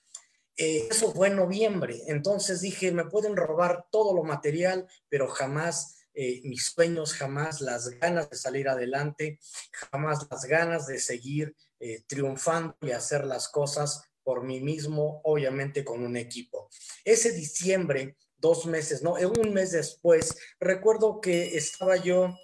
Eh, 0.64 0.86
eso 0.88 1.12
fue 1.12 1.26
en 1.26 1.34
noviembre, 1.34 2.04
entonces 2.06 2.60
dije, 2.60 2.92
me 2.92 3.06
pueden 3.06 3.34
robar 3.34 3.86
todo 3.90 4.14
lo 4.14 4.22
material, 4.22 4.86
pero 5.08 5.26
jamás 5.26 6.06
eh, 6.14 6.40
mis 6.44 6.66
sueños, 6.66 7.14
jamás 7.14 7.60
las 7.60 7.90
ganas 7.98 8.30
de 8.30 8.36
salir 8.36 8.68
adelante, 8.68 9.40
jamás 9.72 10.24
las 10.30 10.44
ganas 10.44 10.86
de 10.86 11.00
seguir 11.00 11.56
eh, 11.80 12.04
triunfando 12.06 12.76
y 12.80 12.92
hacer 12.92 13.24
las 13.24 13.48
cosas 13.48 14.04
por 14.22 14.44
mí 14.44 14.60
mismo, 14.60 15.20
obviamente 15.24 15.84
con 15.84 16.04
un 16.04 16.16
equipo. 16.16 16.70
Ese 17.04 17.32
diciembre, 17.32 18.16
dos 18.36 18.64
meses, 18.66 19.02
no, 19.02 19.14
un 19.14 19.52
mes 19.52 19.72
después, 19.72 20.36
recuerdo 20.60 21.20
que 21.20 21.56
estaba 21.56 21.96
yo 21.96 22.36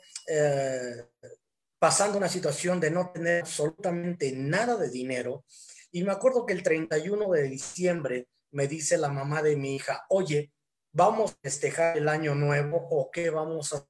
pasando 1.78 2.18
una 2.18 2.28
situación 2.28 2.80
de 2.80 2.90
no 2.90 3.12
tener 3.12 3.42
absolutamente 3.42 4.32
nada 4.32 4.76
de 4.76 4.90
dinero 4.90 5.44
y 5.90 6.04
me 6.04 6.12
acuerdo 6.12 6.46
que 6.46 6.52
el 6.52 6.62
31 6.62 7.30
de 7.30 7.42
diciembre 7.44 8.28
me 8.50 8.66
dice 8.66 8.98
la 8.98 9.08
mamá 9.08 9.42
de 9.42 9.56
mi 9.56 9.76
hija, 9.76 10.04
oye, 10.08 10.52
¿vamos 10.92 11.32
a 11.32 11.38
festejar 11.42 11.96
el 11.96 12.08
año 12.08 12.34
nuevo 12.34 12.86
o 12.90 13.10
qué 13.10 13.30
vamos 13.30 13.72
a 13.72 13.76
hacer? 13.76 13.88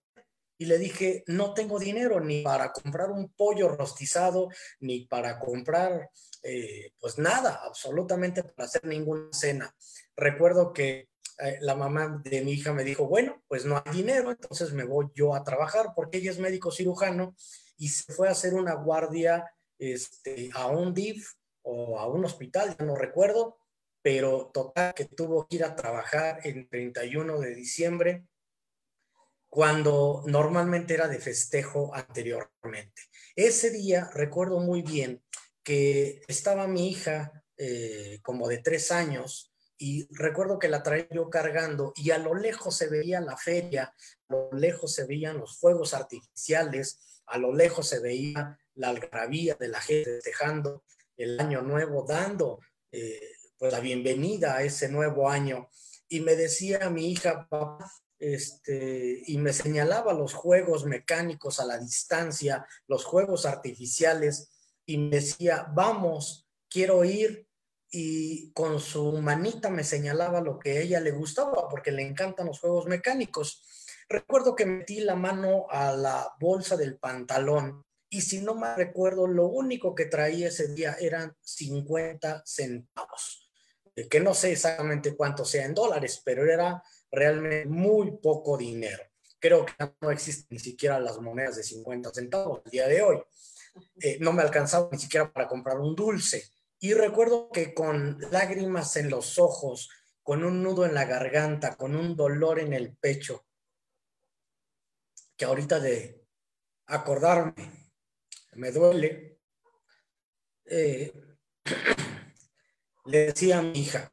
Y 0.60 0.66
le 0.66 0.78
dije, 0.78 1.22
no 1.28 1.54
tengo 1.54 1.78
dinero 1.78 2.18
ni 2.18 2.42
para 2.42 2.72
comprar 2.72 3.10
un 3.12 3.32
pollo 3.32 3.68
rostizado, 3.68 4.48
ni 4.80 5.06
para 5.06 5.38
comprar, 5.38 6.10
eh, 6.42 6.90
pues 6.98 7.16
nada, 7.16 7.60
absolutamente 7.64 8.42
para 8.42 8.66
hacer 8.66 8.84
ninguna 8.84 9.32
cena. 9.32 9.72
Recuerdo 10.16 10.72
que 10.72 11.08
eh, 11.38 11.58
la 11.60 11.76
mamá 11.76 12.20
de 12.24 12.42
mi 12.42 12.54
hija 12.54 12.72
me 12.72 12.82
dijo, 12.82 13.06
bueno, 13.06 13.40
pues 13.46 13.64
no 13.64 13.80
hay 13.84 13.92
dinero, 13.92 14.32
entonces 14.32 14.72
me 14.72 14.82
voy 14.82 15.06
yo 15.14 15.32
a 15.36 15.44
trabajar 15.44 15.92
porque 15.94 16.18
ella 16.18 16.32
es 16.32 16.40
médico 16.40 16.72
cirujano 16.72 17.36
y 17.76 17.88
se 17.90 18.12
fue 18.12 18.26
a 18.26 18.32
hacer 18.32 18.54
una 18.54 18.74
guardia 18.74 19.48
este, 19.78 20.50
a 20.54 20.66
un 20.66 20.92
DIF 20.92 21.34
o 21.70 21.98
a 21.98 22.06
un 22.06 22.24
hospital, 22.24 22.74
ya 22.78 22.84
no 22.84 22.96
recuerdo, 22.96 23.58
pero 24.00 24.50
total 24.54 24.94
que 24.94 25.04
tuvo 25.04 25.46
que 25.46 25.56
ir 25.56 25.64
a 25.64 25.76
trabajar 25.76 26.40
el 26.44 26.66
31 26.66 27.40
de 27.40 27.54
diciembre 27.54 28.24
cuando 29.50 30.22
normalmente 30.26 30.94
era 30.94 31.08
de 31.08 31.18
festejo 31.18 31.94
anteriormente. 31.94 33.02
Ese 33.36 33.70
día 33.70 34.08
recuerdo 34.14 34.60
muy 34.60 34.80
bien 34.80 35.22
que 35.62 36.22
estaba 36.26 36.66
mi 36.66 36.88
hija 36.88 37.44
eh, 37.58 38.20
como 38.22 38.48
de 38.48 38.58
tres 38.58 38.90
años 38.90 39.52
y 39.76 40.08
recuerdo 40.14 40.58
que 40.58 40.68
la 40.68 40.82
traía 40.82 41.08
yo 41.10 41.28
cargando 41.28 41.92
y 41.96 42.12
a 42.12 42.18
lo 42.18 42.34
lejos 42.34 42.76
se 42.76 42.88
veía 42.88 43.20
la 43.20 43.36
feria, 43.36 43.94
a 44.28 44.32
lo 44.32 44.50
lejos 44.52 44.94
se 44.94 45.04
veían 45.04 45.38
los 45.38 45.58
fuegos 45.58 45.92
artificiales, 45.92 47.20
a 47.26 47.36
lo 47.36 47.52
lejos 47.52 47.88
se 47.88 48.00
veía 48.00 48.58
la 48.74 48.88
algarabía 48.88 49.54
de 49.54 49.68
la 49.68 49.80
gente 49.82 50.20
dejando 50.24 50.82
el 51.18 51.38
año 51.38 51.60
nuevo, 51.60 52.06
dando 52.08 52.60
eh, 52.90 53.20
pues 53.58 53.72
la 53.72 53.80
bienvenida 53.80 54.56
a 54.56 54.62
ese 54.62 54.88
nuevo 54.88 55.28
año. 55.28 55.68
Y 56.08 56.20
me 56.20 56.36
decía 56.36 56.88
mi 56.88 57.10
hija, 57.10 57.46
papá, 57.50 57.92
este, 58.18 59.22
y 59.26 59.36
me 59.38 59.52
señalaba 59.52 60.14
los 60.14 60.32
juegos 60.32 60.86
mecánicos 60.86 61.60
a 61.60 61.66
la 61.66 61.78
distancia, 61.78 62.66
los 62.86 63.04
juegos 63.04 63.44
artificiales, 63.44 64.50
y 64.86 64.96
me 64.96 65.16
decía, 65.16 65.66
vamos, 65.74 66.48
quiero 66.70 67.04
ir, 67.04 67.46
y 67.90 68.52
con 68.52 68.80
su 68.80 69.12
manita 69.12 69.70
me 69.70 69.82
señalaba 69.82 70.40
lo 70.40 70.58
que 70.58 70.78
a 70.78 70.80
ella 70.80 71.00
le 71.00 71.10
gustaba, 71.10 71.68
porque 71.68 71.90
le 71.90 72.02
encantan 72.02 72.46
los 72.46 72.60
juegos 72.60 72.86
mecánicos. 72.86 73.62
Recuerdo 74.08 74.54
que 74.54 74.66
metí 74.66 75.00
la 75.00 75.14
mano 75.14 75.66
a 75.70 75.92
la 75.92 76.34
bolsa 76.38 76.76
del 76.76 76.98
pantalón 76.98 77.84
y 78.10 78.22
si 78.22 78.40
no 78.40 78.54
me 78.54 78.74
recuerdo, 78.74 79.26
lo 79.26 79.46
único 79.46 79.94
que 79.94 80.06
traía 80.06 80.48
ese 80.48 80.68
día 80.68 80.96
eran 80.98 81.36
50 81.42 82.42
centavos, 82.46 83.50
eh, 83.94 84.08
que 84.08 84.20
no 84.20 84.32
sé 84.34 84.52
exactamente 84.52 85.14
cuánto 85.14 85.44
sea 85.44 85.66
en 85.66 85.74
dólares, 85.74 86.22
pero 86.24 86.50
era 86.50 86.82
realmente 87.10 87.66
muy 87.66 88.16
poco 88.18 88.56
dinero. 88.56 89.02
Creo 89.38 89.66
que 89.66 89.72
no 90.00 90.10
existen 90.10 90.48
ni 90.50 90.58
siquiera 90.58 90.98
las 90.98 91.20
monedas 91.20 91.56
de 91.56 91.62
50 91.62 92.10
centavos 92.12 92.62
el 92.64 92.70
día 92.70 92.88
de 92.88 93.02
hoy. 93.02 93.22
Eh, 94.00 94.18
no 94.20 94.32
me 94.32 94.42
alcanzaba 94.42 94.88
ni 94.90 94.98
siquiera 94.98 95.32
para 95.32 95.46
comprar 95.46 95.78
un 95.78 95.94
dulce. 95.94 96.44
Y 96.80 96.94
recuerdo 96.94 97.50
que 97.50 97.74
con 97.74 98.18
lágrimas 98.32 98.96
en 98.96 99.10
los 99.10 99.38
ojos, 99.38 99.90
con 100.22 100.44
un 100.44 100.62
nudo 100.62 100.86
en 100.86 100.94
la 100.94 101.04
garganta, 101.04 101.76
con 101.76 101.94
un 101.94 102.16
dolor 102.16 102.58
en 102.58 102.72
el 102.72 102.96
pecho, 102.96 103.44
que 105.36 105.44
ahorita 105.44 105.78
de 105.78 106.24
acordarme 106.86 107.87
me 108.52 108.70
duele, 108.70 109.38
eh, 110.64 111.12
le 113.06 113.18
decía 113.26 113.58
a 113.58 113.62
mi 113.62 113.78
hija, 113.80 114.12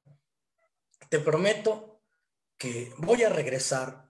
te 1.10 1.20
prometo 1.20 2.02
que 2.58 2.92
voy 2.98 3.24
a 3.24 3.30
regresar, 3.30 4.10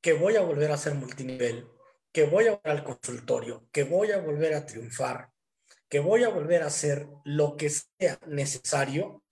que 0.00 0.12
voy 0.12 0.36
a 0.36 0.42
volver 0.42 0.72
a 0.72 0.76
ser 0.76 0.94
multinivel, 0.94 1.68
que 2.12 2.24
voy 2.24 2.46
a 2.46 2.52
volver 2.52 2.72
al 2.72 2.84
consultorio, 2.84 3.68
que 3.72 3.84
voy 3.84 4.12
a 4.12 4.18
volver 4.18 4.54
a 4.54 4.66
triunfar, 4.66 5.30
que 5.88 6.00
voy 6.00 6.24
a 6.24 6.28
volver 6.28 6.62
a 6.62 6.66
hacer 6.66 7.06
lo 7.24 7.56
que 7.56 7.70
sea 7.70 8.18
necesario 8.26 9.22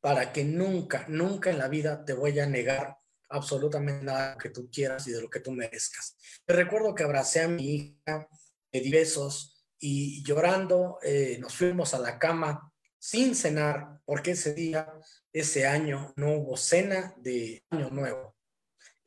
para 0.00 0.32
que 0.32 0.44
nunca, 0.44 1.06
nunca 1.08 1.50
en 1.50 1.58
la 1.58 1.68
vida 1.68 2.04
te 2.04 2.12
voy 2.12 2.38
a 2.38 2.46
negar 2.46 2.96
absolutamente 3.28 4.04
nada 4.04 4.36
que 4.36 4.50
tú 4.50 4.68
quieras 4.70 5.06
y 5.06 5.12
de 5.12 5.22
lo 5.22 5.30
que 5.30 5.40
tú 5.40 5.52
merezcas. 5.52 6.16
Te 6.44 6.52
recuerdo 6.52 6.94
que 6.94 7.02
abracé 7.02 7.40
a 7.40 7.48
mi 7.48 7.74
hija, 7.74 8.28
le 8.72 8.80
di 8.80 8.90
besos 8.90 9.51
y 9.82 10.22
llorando 10.22 11.00
eh, 11.02 11.38
nos 11.40 11.56
fuimos 11.56 11.92
a 11.92 11.98
la 11.98 12.16
cama 12.16 12.72
sin 13.00 13.34
cenar 13.34 14.00
porque 14.04 14.30
ese 14.30 14.54
día, 14.54 14.88
ese 15.32 15.66
año, 15.66 16.12
no 16.14 16.36
hubo 16.36 16.56
cena 16.56 17.12
de 17.18 17.64
año 17.70 17.90
nuevo. 17.90 18.36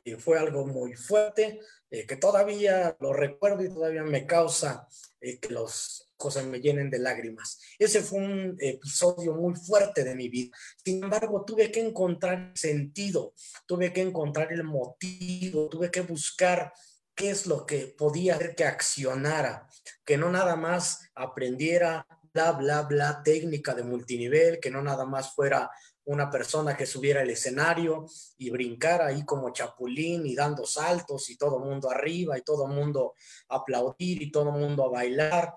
Y 0.03 0.15
fue 0.15 0.37
algo 0.37 0.67
muy 0.67 0.93
fuerte 0.93 1.61
eh, 1.89 2.05
que 2.05 2.17
todavía 2.17 2.95
lo 2.99 3.13
recuerdo 3.13 3.63
y 3.63 3.69
todavía 3.69 4.03
me 4.03 4.27
causa 4.27 4.85
eh, 5.21 5.39
que 5.39 5.53
los 5.53 6.11
cosas 6.17 6.45
me 6.45 6.59
llenen 6.59 6.89
de 6.89 6.99
lágrimas. 6.99 7.61
Ese 7.79 8.01
fue 8.01 8.19
un 8.19 8.57
episodio 8.59 9.33
muy 9.33 9.55
fuerte 9.55 10.03
de 10.03 10.13
mi 10.13 10.27
vida. 10.27 10.55
Sin 10.83 11.01
embargo, 11.01 11.45
tuve 11.45 11.71
que 11.71 11.79
encontrar 11.79 12.51
sentido, 12.53 13.33
tuve 13.65 13.93
que 13.93 14.01
encontrar 14.01 14.51
el 14.51 14.65
motivo, 14.65 15.69
tuve 15.69 15.89
que 15.89 16.01
buscar 16.01 16.73
qué 17.15 17.29
es 17.29 17.47
lo 17.47 17.65
que 17.65 17.87
podía 17.87 18.35
hacer 18.35 18.55
que 18.55 18.65
accionara, 18.65 19.67
que 20.03 20.17
no 20.17 20.29
nada 20.29 20.55
más 20.55 21.09
aprendiera 21.15 22.05
bla, 22.33 22.51
bla, 22.51 22.81
bla 22.81 23.23
técnica 23.23 23.73
de 23.73 23.83
multinivel, 23.83 24.59
que 24.59 24.69
no 24.69 24.81
nada 24.81 25.05
más 25.05 25.33
fuera 25.33 25.71
una 26.03 26.29
persona 26.29 26.77
que 26.77 26.85
subiera 26.85 27.21
el 27.21 27.29
escenario 27.29 28.05
y 28.37 28.49
brincara 28.49 29.07
ahí 29.07 29.25
como 29.25 29.51
chapulín 29.51 30.25
y 30.25 30.35
dando 30.35 30.65
saltos 30.65 31.29
y 31.29 31.37
todo 31.37 31.59
mundo 31.59 31.89
arriba 31.89 32.37
y 32.37 32.41
todo 32.41 32.67
mundo 32.67 33.13
aplaudir 33.47 34.21
y 34.21 34.31
todo 34.31 34.51
mundo 34.51 34.85
a 34.85 34.89
bailar 34.89 35.53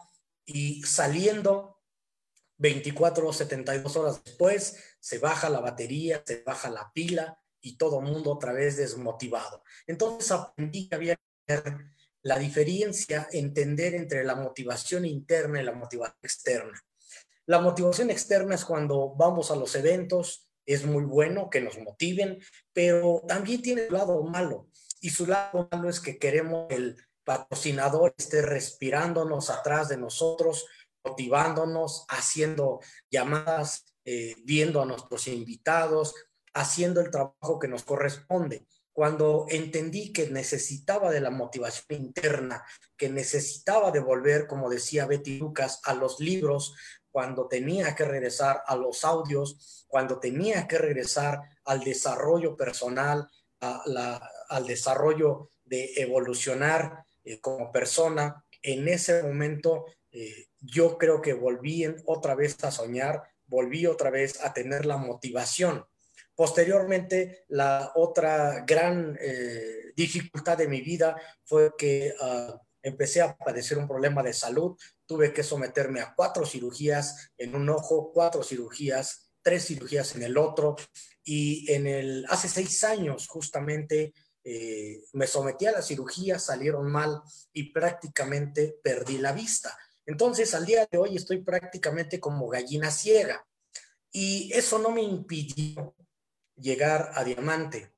y 0.47 0.83
saliendo 0.85 1.83
24 2.57 3.29
o 3.29 3.33
72 3.33 3.97
horas 3.97 4.25
después, 4.25 4.77
se 5.01 5.19
baja 5.19 5.51
la 5.51 5.61
batería, 5.61 6.23
se 6.25 6.43
baja 6.43 6.71
la 6.71 6.91
pila 6.93 7.39
y 7.61 7.77
todo 7.77 8.01
mundo 8.01 8.33
otra 8.33 8.53
vez 8.53 8.77
desmotivado. 8.77 9.63
Entonces 9.87 10.31
aprendí 10.33 10.89
que 10.89 10.95
había 10.95 11.17
la 12.23 12.39
diferencia, 12.39 13.29
entender 13.33 13.95
entre 13.95 14.25
la 14.25 14.35
motivación 14.35 15.05
interna 15.05 15.61
y 15.61 15.65
la 15.65 15.73
motivación 15.73 16.19
externa. 16.23 16.81
La 17.47 17.61
motivación 17.61 18.11
externa 18.11 18.55
es 18.55 18.65
cuando 18.65 19.15
vamos 19.17 19.51
a 19.51 19.57
los 19.57 19.75
eventos, 19.75 20.49
es 20.67 20.85
muy 20.85 21.05
bueno 21.05 21.49
que 21.49 21.63
nos 21.63 21.79
motiven, 21.79 22.39
pero 22.75 23.23
también 23.27 23.63
tiene 23.63 23.87
el 23.87 23.93
lado 23.93 24.23
malo. 24.23 24.69
Y 25.01 25.11
su 25.11 25.27
lado 25.27 25.69
malo 25.73 25.89
es 25.89 26.01
que 26.01 26.19
queremos 26.19 26.67
el 26.71 26.97
patrocinador 27.25 28.15
esté 28.17 28.43
respirándonos 28.43 29.51
atrás 29.51 29.89
de 29.89 29.97
nosotros, 29.97 30.67
motivándonos, 31.05 32.05
haciendo 32.09 32.81
llamadas, 33.11 33.95
eh, 34.05 34.35
viendo 34.45 34.83
a 34.83 34.87
nuestros 34.87 35.29
invitados, 35.29 36.15
haciendo 36.55 37.01
el 37.01 37.11
trabajo 37.11 37.59
que 37.59 37.69
nos 37.69 37.85
corresponde. 37.85 38.67
Cuando 38.99 39.47
entendí 39.49 40.13
que 40.13 40.29
necesitaba 40.29 41.13
de 41.13 41.21
la 41.21 41.31
motivación 41.31 42.03
interna, 42.03 42.65
que 42.97 43.09
necesitaba 43.09 43.93
de 43.93 44.01
volver, 44.01 44.49
como 44.49 44.69
decía 44.69 45.07
Betty 45.07 45.39
Lucas, 45.39 45.81
a 45.85 45.95
los 45.95 46.19
libros, 46.19 46.75
cuando 47.13 47.47
tenía 47.47 47.95
que 47.95 48.05
regresar 48.05 48.65
a 48.67 48.75
los 48.75 49.05
audios, 49.05 49.87
cuando 49.87 50.19
tenía 50.19 50.67
que 50.67 50.79
regresar 50.79 51.39
al 51.65 51.85
desarrollo 51.85 52.57
personal, 52.57 53.31
al 53.61 54.67
desarrollo 54.67 55.49
de 55.65 55.93
evolucionar 55.99 57.05
eh, 57.23 57.39
como 57.41 57.71
persona, 57.71 58.45
en 58.63 58.89
ese 58.89 59.23
momento 59.23 59.85
eh, 60.11 60.49
yo 60.59 60.99
creo 60.99 61.23
que 61.23 61.35
volví 61.35 61.87
otra 62.05 62.35
vez 62.35 62.57
a 62.65 62.73
soñar, 62.73 63.23
volví 63.47 63.87
otra 63.87 64.11
vez 64.11 64.45
a 64.45 64.53
tener 64.53 64.87
la 64.87 64.97
motivación. 64.97 65.87
Posteriormente, 66.39 67.47
la 67.49 67.91
otra 67.97 68.65
gran 68.65 69.19
eh, 69.21 69.91
dificultad 69.97 70.57
de 70.57 70.69
mi 70.69 70.83
vida 70.83 71.21
fue 71.43 71.73
que 71.77 72.15
ah, 72.21 72.63
empecé 72.81 73.23
a 73.23 73.37
padecer 73.37 73.77
un 73.77 73.89
problema 73.89 74.23
de 74.23 74.33
salud, 74.33 74.79
tuve 75.05 75.33
que 75.33 75.43
someterme 75.43 76.01
a 76.01 76.15
cuatro 76.15 76.47
cirugías 76.47 77.33
en 77.37 77.57
un 77.57 77.69
ojo, 77.69 78.13
cuatro 78.15 78.45
cirugías, 78.45 79.33
tres 79.43 79.67
cirugías 79.67 80.15
en 80.15 80.23
el 80.23 80.39
otro, 80.39 80.77
y 81.25 81.73
en 81.73 81.89
el, 81.89 82.25
hace 82.29 82.49
seis 82.49 82.85
años 82.85 83.27
justamente 83.27 84.15
eh, 84.45 85.01
me 85.15 85.27
sometí 85.27 85.67
a 85.67 85.73
la 85.73 85.83
cirugía, 85.83 86.39
salieron 86.39 86.89
mal 86.89 87.21
y 87.53 87.73
prácticamente 87.73 88.79
perdí 88.81 89.19
la 89.19 89.33
vista. 89.33 89.77
Entonces, 90.07 90.55
al 90.55 90.67
día 90.67 90.87
de 90.89 90.99
hoy 90.99 91.17
estoy 91.17 91.43
prácticamente 91.43 92.21
como 92.21 92.47
gallina 92.47 92.93
ciega. 92.93 93.45
Y 94.13 94.53
eso 94.55 94.79
no 94.79 94.91
me 94.91 95.03
impidió 95.03 95.97
llegar 96.61 97.11
a 97.15 97.25
diamante. 97.25 97.93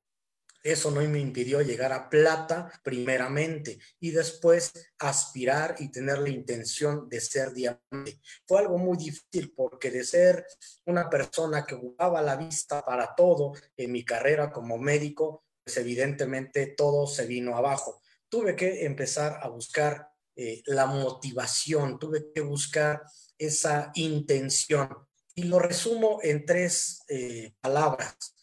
Eso 0.62 0.90
no 0.90 1.01
me 1.01 1.18
impidió 1.18 1.62
llegar 1.62 1.92
a 1.92 2.11
plata 2.11 2.70
primeramente 2.85 3.79
y 3.99 4.11
después 4.11 4.73
aspirar 4.99 5.77
y 5.79 5.90
tener 5.90 6.18
la 6.18 6.29
intención 6.29 7.09
de 7.09 7.20
ser 7.20 7.53
diamante. 7.55 8.20
Fue 8.46 8.59
algo 8.59 8.77
muy 8.77 8.99
difícil 8.99 9.55
porque 9.57 9.90
de 9.90 10.05
ser 10.05 10.44
una 10.85 11.09
persona 11.09 11.64
que 11.64 11.77
jugaba 11.77 12.20
la 12.20 12.37
vista 12.37 12.85
para 12.85 13.14
todo 13.14 13.53
en 13.75 13.90
mi 13.90 14.05
carrera 14.05 14.53
como 14.53 14.77
médico, 14.77 15.44
pues, 15.64 15.79
evidentemente 15.79 16.75
todo 16.77 17.07
se 17.07 17.27
vino 17.27 17.57
abajo. 17.57 18.03
Tuve 18.29 18.55
que 18.55 18.85
empezar 18.85 19.40
a 19.42 19.49
buscar 19.49 20.11
eh, 20.37 20.62
la 20.66 20.87
motivación, 20.87 21.99
tuve 21.99 22.33
que 22.35 22.40
buscar 22.40 23.03
esa 23.38 23.92
intención. 23.94 24.88
Y 25.35 25.44
lo 25.44 25.59
resumo 25.59 26.18
en 26.23 26.44
tres 26.44 27.03
eh, 27.09 27.55
palabras. 27.61 28.35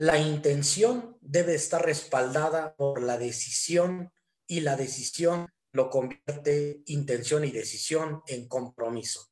La 0.00 0.16
intención 0.16 1.18
debe 1.20 1.54
estar 1.54 1.84
respaldada 1.84 2.74
por 2.74 3.02
la 3.02 3.18
decisión 3.18 4.10
y 4.46 4.60
la 4.60 4.74
decisión 4.74 5.50
lo 5.72 5.90
convierte 5.90 6.80
intención 6.86 7.44
y 7.44 7.50
decisión 7.50 8.22
en 8.26 8.48
compromiso. 8.48 9.28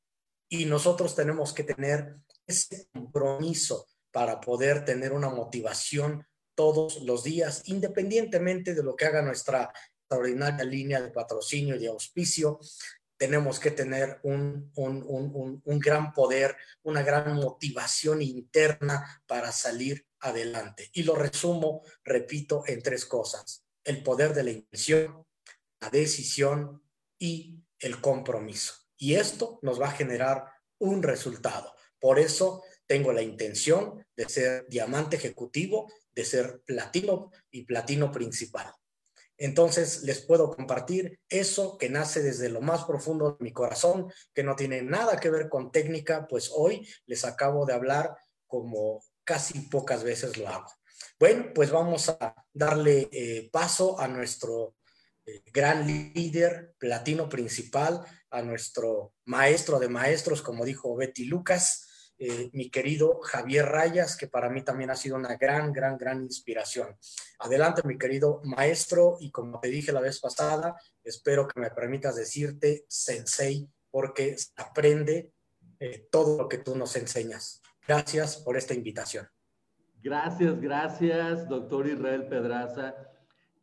Y 0.47 0.67
nosotros 0.67 1.17
tenemos 1.17 1.55
que 1.55 1.65
tener 1.65 2.17
ese 2.47 2.87
compromiso 2.93 3.87
para 4.11 4.43
poder 4.43 4.85
tener 4.85 5.15
una 5.15 5.31
motivación 5.31 6.27
todos 6.55 7.01
los 7.01 7.25
días, 7.25 7.63
independientemente 7.65 8.75
de 8.75 8.83
lo 8.83 8.95
que 8.95 9.07
haga 9.07 9.23
nuestra 9.23 9.73
extraordinaria 10.03 10.65
línea 10.65 11.01
de 11.01 11.13
patrocinio 11.13 11.77
y 11.77 11.79
de 11.79 11.89
auspicio. 11.89 12.61
Tenemos 13.17 13.59
que 13.59 13.71
tener 13.71 14.21
un, 14.23 14.71
un, 14.75 15.63
un, 15.65 15.79
gran 15.79 16.13
poder, 16.13 16.59
una 16.83 17.03
gran 17.03 17.37
motivación 17.37 18.21
interna 18.21 19.23
para 19.27 19.51
salir 19.51 20.05
adelante. 20.21 20.91
Y 20.93 21.03
lo 21.03 21.15
resumo, 21.15 21.83
repito, 22.05 22.65
en 22.67 22.83
tres 22.83 23.07
cosas. 23.07 23.65
El 23.85 24.03
poder 24.03 24.35
de 24.35 24.43
la 24.43 24.51
intención, 24.51 25.25
la 25.81 25.91
decisión 25.91 26.83
y 27.19 27.63
el 27.79 28.01
compromiso. 28.01 28.75
y 29.01 29.15
esto 29.15 29.61
nos 29.63 29.81
va 29.81 29.89
a 29.89 29.93
generar 29.93 30.45
un 30.79 31.05
resultado. 31.05 31.73
Por 32.01 32.19
eso 32.19 32.65
tengo 32.87 33.13
la 33.13 33.23
intención 33.23 34.05
de 34.17 34.29
ser 34.29 34.67
diamante 34.69 35.17
ejecutivo, 35.17 35.93
de 36.13 36.25
ser 36.25 36.63
platino 36.67 37.31
y 37.51 37.65
platino 37.65 38.11
principal. 38.11 38.73
Entonces 39.37 40.03
les 40.03 40.21
puedo 40.21 40.51
compartir 40.51 41.21
eso 41.29 41.79
que 41.79 41.89
nace 41.89 42.23
desde 42.23 42.49
lo 42.49 42.61
más 42.61 42.85
profundo 42.85 43.33
de 43.33 43.45
mi 43.45 43.53
corazón, 43.53 44.13
que 44.35 44.43
no 44.43 44.57
tiene 44.57 44.83
nada 44.83 45.21
que 45.21 45.31
ver 45.31 45.49
con 45.49 45.71
técnica, 45.71 46.27
pues 46.27 46.51
hoy 46.53 46.89
les 47.07 47.25
acabo 47.25 47.65
de 47.65 47.75
hablar 47.75 48.17
como 48.49 49.01
casi 49.29 49.61
pocas 49.61 50.05
veces 50.05 50.39
lo 50.39 50.49
hago. 50.49 50.73
Bueno, 51.21 51.53
pues 51.55 51.71
vamos 51.71 52.09
a 52.09 52.35
darle 52.51 53.11
eh, 53.13 53.51
paso 53.53 54.01
a 54.01 54.09
nuestro 54.09 54.77
eh, 55.27 55.43
gran 55.53 55.87
líder, 55.87 56.75
platino 56.79 57.29
principal, 57.29 58.03
a 58.31 58.41
nuestro 58.41 59.13
maestro 59.27 59.79
de 59.79 59.91
maestros, 59.91 60.41
como 60.41 60.65
dijo 60.65 60.97
Betty 60.97 61.27
Lucas, 61.27 62.15
eh, 62.19 62.49
mi 62.55 62.71
querido 62.71 63.21
Javier 63.21 63.67
Rayas, 63.67 64.17
que 64.17 64.29
para 64.29 64.49
mí 64.49 64.65
también 64.65 64.89
ha 64.89 64.97
sido 64.97 65.17
una 65.17 65.37
gran, 65.37 65.75
gran, 65.75 65.99
gran 65.99 66.23
inspiración. 66.23 66.97
Adelante, 67.41 67.83
mi 67.85 67.99
querido 67.99 68.41
maestro, 68.45 69.19
y 69.21 69.31
como 69.31 69.61
te 69.61 69.69
dije 69.69 69.93
la 69.93 70.01
vez 70.01 70.21
pasada, 70.21 70.75
espero 71.05 71.47
que 71.47 71.61
me 71.61 71.71
permitas 71.71 72.17
decirte 72.17 72.87
sensei, 72.89 73.69
porque 73.91 74.37
aprende 74.57 75.35
todo 76.11 76.39
lo 76.39 76.49
que 76.49 76.59
tú 76.59 76.75
nos 76.75 76.97
enseñas. 76.97 77.63
Gracias 77.89 78.37
por 78.37 78.59
esta 78.59 78.75
invitación. 78.75 79.25
Gracias, 80.03 80.61
gracias, 80.61 81.49
doctor 81.49 81.89
Israel 81.89 82.27
Pedraza. 82.29 82.95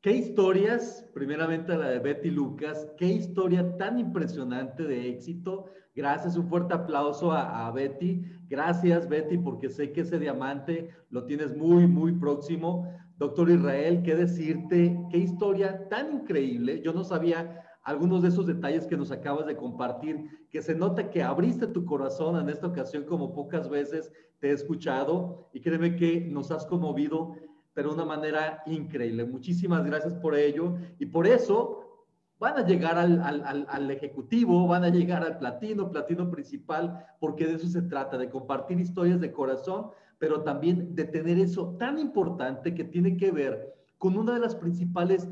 Qué 0.02 0.14
historias, 0.14 1.08
primeramente 1.14 1.78
la 1.78 1.90
de 1.90 2.00
Betty 2.00 2.32
Lucas, 2.32 2.88
qué 2.98 3.06
historia 3.06 3.78
tan 3.78 4.00
impresionante 4.00 4.82
de 4.82 5.10
éxito. 5.10 5.66
Gracias, 5.94 6.38
un 6.38 6.50
fuerte 6.50 6.74
aplauso 6.74 7.32
a, 7.32 7.68
a, 7.68 7.72
Betty. 7.72 8.24
Gracias, 8.48 9.08
Betty, 9.08 9.38
porque 9.38 9.70
sé 9.70 9.92
que 9.92 10.02
ese 10.02 10.18
diamante 10.18 10.90
lo 11.12 11.26
tienes 11.26 11.56
muy, 11.56 11.86
muy 11.86 12.14
próximo. 12.14 12.92
Doctor 13.18 13.52
Israel, 13.52 14.02
qué 14.02 14.16
decirte, 14.16 14.98
qué 15.12 15.20
historia 15.20 15.88
tan 15.88 16.12
increíble. 16.12 16.82
Yo 16.82 16.94
no 16.94 17.04
sabía 17.04 17.64
algunos 17.86 18.24
de 18.24 18.30
esos 18.30 18.48
detalles 18.48 18.88
que 18.88 18.98
nos 18.98 19.12
acabas 19.12 19.46
de 19.46 19.56
compartir, 19.56 20.45
que 20.56 20.62
se 20.62 20.74
nota 20.74 21.10
que 21.10 21.22
abriste 21.22 21.68
tu 21.68 21.84
corazón 21.84 22.40
en 22.40 22.48
esta 22.48 22.68
ocasión 22.68 23.04
como 23.04 23.34
pocas 23.34 23.68
veces 23.68 24.10
te 24.40 24.52
he 24.52 24.52
escuchado 24.54 25.50
y 25.52 25.60
créeme 25.60 25.98
que 25.98 26.22
nos 26.22 26.50
has 26.50 26.66
conmovido, 26.66 27.36
pero 27.74 27.90
de 27.90 27.96
una 27.96 28.06
manera 28.06 28.64
increíble. 28.66 29.26
Muchísimas 29.26 29.86
gracias 29.86 30.14
por 30.14 30.34
ello 30.34 30.76
y 30.98 31.08
por 31.08 31.28
eso 31.28 32.08
van 32.40 32.58
a 32.58 32.66
llegar 32.66 32.98
al, 32.98 33.22
al, 33.22 33.66
al, 33.68 33.92
ejecutivo, 33.92 34.66
van 34.66 34.86
a 34.86 34.90
llegar 34.90 35.24
al 35.24 35.40
platino, 35.40 35.92
platino 35.92 36.32
principal, 36.32 37.06
porque 37.20 37.48
de 37.48 37.56
eso 37.56 37.68
se 37.68 37.82
trata, 37.82 38.18
de 38.18 38.30
compartir 38.30 38.80
historias 38.80 39.20
de 39.20 39.34
corazón, 39.34 39.88
pero 40.20 40.44
también 40.44 40.96
de 40.96 41.04
tener 41.04 41.38
eso 41.38 41.76
tan 41.78 42.00
importante 42.00 42.74
que 42.74 42.86
tiene 42.86 43.18
que 43.18 43.30
ver 43.30 43.76
con 43.98 44.18
una 44.18 44.36
de 44.36 44.40
las 44.40 44.56
principales 44.56 45.28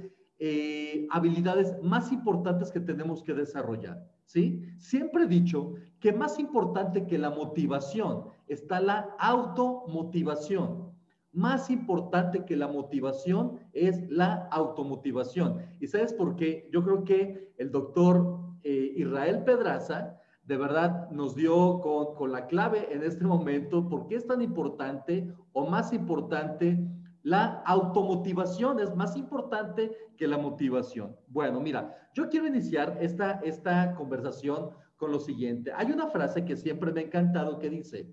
eh, 0.45 1.08
habilidades 1.10 1.82
más 1.82 2.12
importantes 2.12 2.69
que 2.69 2.82
tenemos 2.82 3.23
que 3.23 3.34
desarrollar. 3.34 4.06
¿sí? 4.25 4.62
Siempre 4.77 5.23
he 5.23 5.27
dicho 5.27 5.75
que 6.01 6.12
más 6.12 6.38
importante 6.38 7.06
que 7.06 7.17
la 7.17 7.29
motivación 7.29 8.25
está 8.49 8.82
la 8.82 9.15
automotivación. 9.19 10.91
Más 11.32 11.69
importante 11.69 12.43
que 12.43 12.58
la 12.58 12.67
motivación 12.67 13.58
es 13.71 14.01
la 14.10 14.49
automotivación. 14.51 15.60
¿Y 15.79 15.88
sabes 15.88 16.12
por 16.12 16.36
qué? 16.36 16.67
Yo 16.73 16.84
creo 16.84 17.06
que 17.06 17.53
el 17.58 17.71
doctor 17.71 18.38
eh, 18.63 18.95
Israel 18.97 19.45
Pedraza 19.45 20.19
de 20.43 20.58
verdad 20.58 21.10
nos 21.10 21.36
dio 21.36 21.79
con, 21.79 22.15
con 22.15 22.34
la 22.34 22.47
clave 22.47 22.89
en 22.91 23.03
este 23.03 23.23
momento 23.23 23.88
por 23.88 24.08
qué 24.08 24.15
es 24.15 24.27
tan 24.27 24.41
importante 24.41 25.34
o 25.53 25.69
más 25.69 25.93
importante 25.93 26.86
la 27.23 27.63
automotivación 27.65 28.81
es 28.81 28.93
más 28.95 29.15
importante 29.15 29.95
que 30.17 30.27
la 30.27 30.38
motivación. 30.38 31.15
Bueno, 31.27 31.62
mira, 31.62 32.09
yo 32.13 32.29
quiero 32.29 32.47
iniciar 32.47 32.97
esta, 32.99 33.39
esta 33.43 33.95
conversación 33.95 34.71
con 34.97 35.12
lo 35.12 35.19
siguiente. 35.19 35.71
Hay 35.73 35.91
una 35.91 36.07
frase 36.07 36.43
que 36.43 36.57
siempre 36.57 36.91
me 36.91 36.99
ha 36.99 37.03
encantado 37.05 37.59
que 37.59 37.69
dice, 37.69 38.09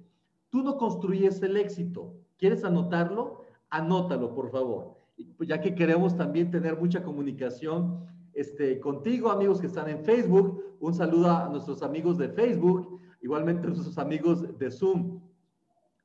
tú 0.48 0.62
no 0.62 0.76
construyes 0.76 1.42
el 1.42 1.56
éxito. 1.56 2.14
¿Quieres 2.38 2.64
anotarlo? 2.64 3.42
Anótalo, 3.68 4.32
por 4.32 4.50
favor. 4.50 4.96
Pues 5.36 5.48
ya 5.48 5.60
que 5.60 5.74
queremos 5.74 6.16
también 6.16 6.50
tener 6.50 6.78
mucha 6.78 7.02
comunicación 7.02 8.06
este, 8.32 8.78
contigo, 8.78 9.30
amigos 9.30 9.60
que 9.60 9.66
están 9.66 9.88
en 9.88 10.04
Facebook. 10.04 10.76
Un 10.78 10.94
saludo 10.94 11.30
a 11.30 11.48
nuestros 11.48 11.82
amigos 11.82 12.16
de 12.16 12.28
Facebook, 12.28 13.00
igualmente 13.20 13.66
a 13.66 13.70
nuestros 13.70 13.98
amigos 13.98 14.56
de 14.56 14.70
Zoom. 14.70 15.20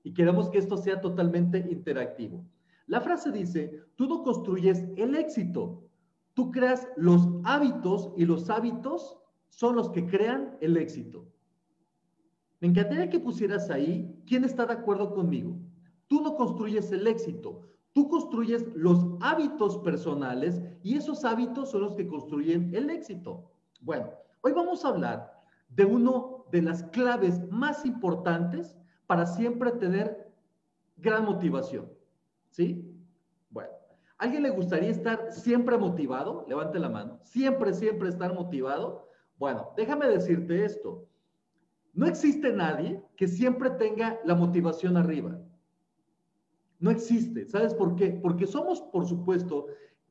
Y 0.04 0.12
queremos 0.12 0.50
que 0.50 0.58
esto 0.58 0.76
sea 0.76 1.00
totalmente 1.00 1.60
interactivo. 1.70 2.44
La 2.88 3.02
frase 3.02 3.32
dice, 3.32 3.82
tú 3.96 4.08
no 4.08 4.24
construyes 4.24 4.86
el 4.96 5.16
éxito, 5.16 5.84
tú 6.34 6.52
creas 6.52 6.88
los 6.96 7.28
hábitos 7.44 8.12
y 8.16 8.26
los 8.26 8.50
hábitos 8.50 9.18
son 9.50 9.76
los 9.76 9.90
que 9.90 10.06
crean 10.06 10.58
el 10.62 10.78
éxito. 10.78 11.26
Me 12.60 12.68
encantaría 12.68 13.10
que 13.10 13.20
pusieras 13.20 13.70
ahí 13.70 14.22
quién 14.28 14.44
está 14.44 14.66
de 14.66 14.74
acuerdo 14.74 15.14
conmigo. 15.14 15.58
Tú 16.08 16.22
no 16.22 16.36
construyes 16.36 16.92
el 16.92 17.08
éxito, 17.08 17.62
tú 17.94 18.08
construyes 18.08 18.66
los 18.76 19.06
hábitos 19.22 19.78
personales 19.80 20.62
y 20.84 20.96
esos 20.96 21.26
hábitos 21.26 21.72
son 21.72 21.82
los 21.82 21.96
que 21.96 22.08
construyen 22.08 22.74
el 22.76 22.90
éxito. 22.90 23.52
Bueno, 23.82 24.12
hoy 24.42 24.52
vamos 24.52 24.86
a 24.86 24.90
hablar 24.90 25.44
de 25.70 25.86
uno 25.86 26.46
de 26.52 26.62
las 26.62 26.84
claves 26.84 27.42
más 27.50 27.86
importantes 27.86 28.78
para 29.08 29.26
siempre 29.26 29.72
tener 29.72 30.32
gran 30.98 31.26
motivación. 31.26 31.95
¿Sí? 32.56 32.90
Bueno, 33.50 33.72
¿alguien 34.18 34.44
le 34.44 34.50
gustaría 34.50 34.90
estar 34.90 35.34
siempre 35.34 35.78
motivado? 35.78 36.46
Levante 36.48 36.80
la 36.80 36.88
mano. 36.88 37.20
Siempre, 37.24 37.74
siempre 37.74 38.08
estar 38.08 38.34
motivado. 38.34 39.10
Bueno, 39.38 39.74
déjame 39.76 40.08
decirte 40.08 40.64
esto. 40.64 41.06
No 41.92 42.08
existe 42.08 42.54
nadie 42.54 43.04
que 43.18 43.28
siempre 43.28 43.72
tenga 43.72 44.22
la 44.24 44.36
motivación 44.36 44.96
arriba. 44.96 45.38
No 46.80 46.92
existe. 46.92 47.46
¿Sabes 47.46 47.74
por 47.74 47.98
qué? 47.98 48.12
Porque 48.12 48.48
somos, 48.48 48.80
por 48.84 49.06
supuesto, 49.06 49.68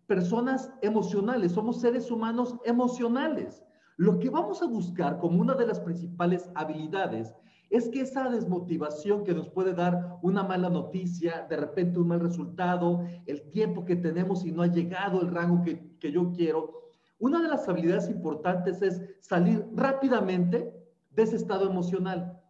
personas 0.06 0.70
emocionales, 0.82 1.52
somos 1.52 1.80
seres 1.80 2.10
humanos 2.10 2.58
emocionales. 2.66 3.64
Lo 3.96 4.18
que 4.18 4.28
vamos 4.28 4.60
a 4.60 4.66
buscar 4.66 5.18
como 5.18 5.40
una 5.40 5.54
de 5.54 5.66
las 5.66 5.80
principales 5.80 6.50
habilidades 6.54 7.34
es 7.70 7.88
que 7.88 8.02
esa 8.02 8.28
desmotivación 8.28 9.24
que 9.24 9.34
nos 9.34 9.48
puede 9.48 9.74
dar 9.74 10.18
una 10.22 10.42
mala 10.42 10.70
noticia, 10.70 11.46
de 11.48 11.56
repente 11.56 11.98
un 11.98 12.08
mal 12.08 12.20
resultado, 12.20 13.04
el 13.26 13.50
tiempo 13.50 13.84
que 13.84 13.96
tenemos 13.96 14.44
y 14.44 14.52
no 14.52 14.62
ha 14.62 14.66
llegado 14.66 15.20
el 15.20 15.30
rango 15.30 15.62
que, 15.62 15.96
que 15.98 16.12
yo 16.12 16.32
quiero, 16.32 16.84
una 17.18 17.40
de 17.40 17.48
las 17.48 17.68
habilidades 17.68 18.10
importantes 18.10 18.82
es 18.82 19.00
salir 19.20 19.64
rápidamente 19.74 20.72
de 21.10 21.22
ese 21.22 21.36
estado 21.36 21.70
emocional, 21.70 22.40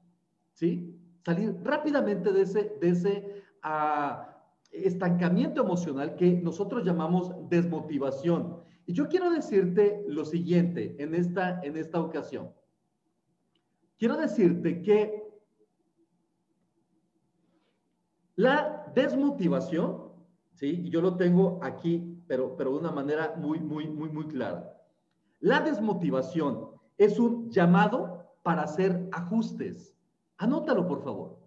¿sí? 0.53 0.99
Salir 1.25 1.57
rápidamente 1.63 2.33
de 2.33 2.43
ese, 2.43 2.77
de 2.81 2.89
ese 2.89 3.43
uh, 3.65 4.25
estancamiento 4.73 5.63
emocional 5.63 6.17
que 6.17 6.33
nosotros 6.33 6.85
llamamos 6.85 7.33
desmotivación. 7.49 8.57
Y 8.87 8.93
yo 8.93 9.09
quiero 9.09 9.31
decirte 9.31 10.05
lo 10.09 10.25
siguiente 10.25 10.97
en 10.99 11.15
esta, 11.15 11.61
en 11.63 11.77
esta 11.77 12.01
ocasión. 12.01 12.51
Quiero 13.99 14.17
decirte 14.17 14.83
que 14.83 15.23
la 18.37 18.91
desmotivación, 18.95 20.13
¿sí? 20.53 20.83
Y 20.85 20.91
yo 20.91 21.01
lo 21.01 21.17
tengo 21.17 21.61
aquí, 21.63 22.23
pero, 22.27 22.57
pero 22.57 22.73
de 22.73 22.79
una 22.79 22.91
manera 22.91 23.35
muy, 23.37 23.61
muy, 23.61 23.89
muy, 23.89 24.09
muy 24.11 24.27
clara. 24.27 24.77
La 25.41 25.61
desmotivación 25.61 26.71
es 26.99 27.19
un 27.19 27.51
llamado 27.51 28.35
para 28.43 28.63
hacer 28.63 29.09
ajustes. 29.13 29.95
Anótalo, 30.39 30.87
por 30.87 31.03
favor. 31.03 31.39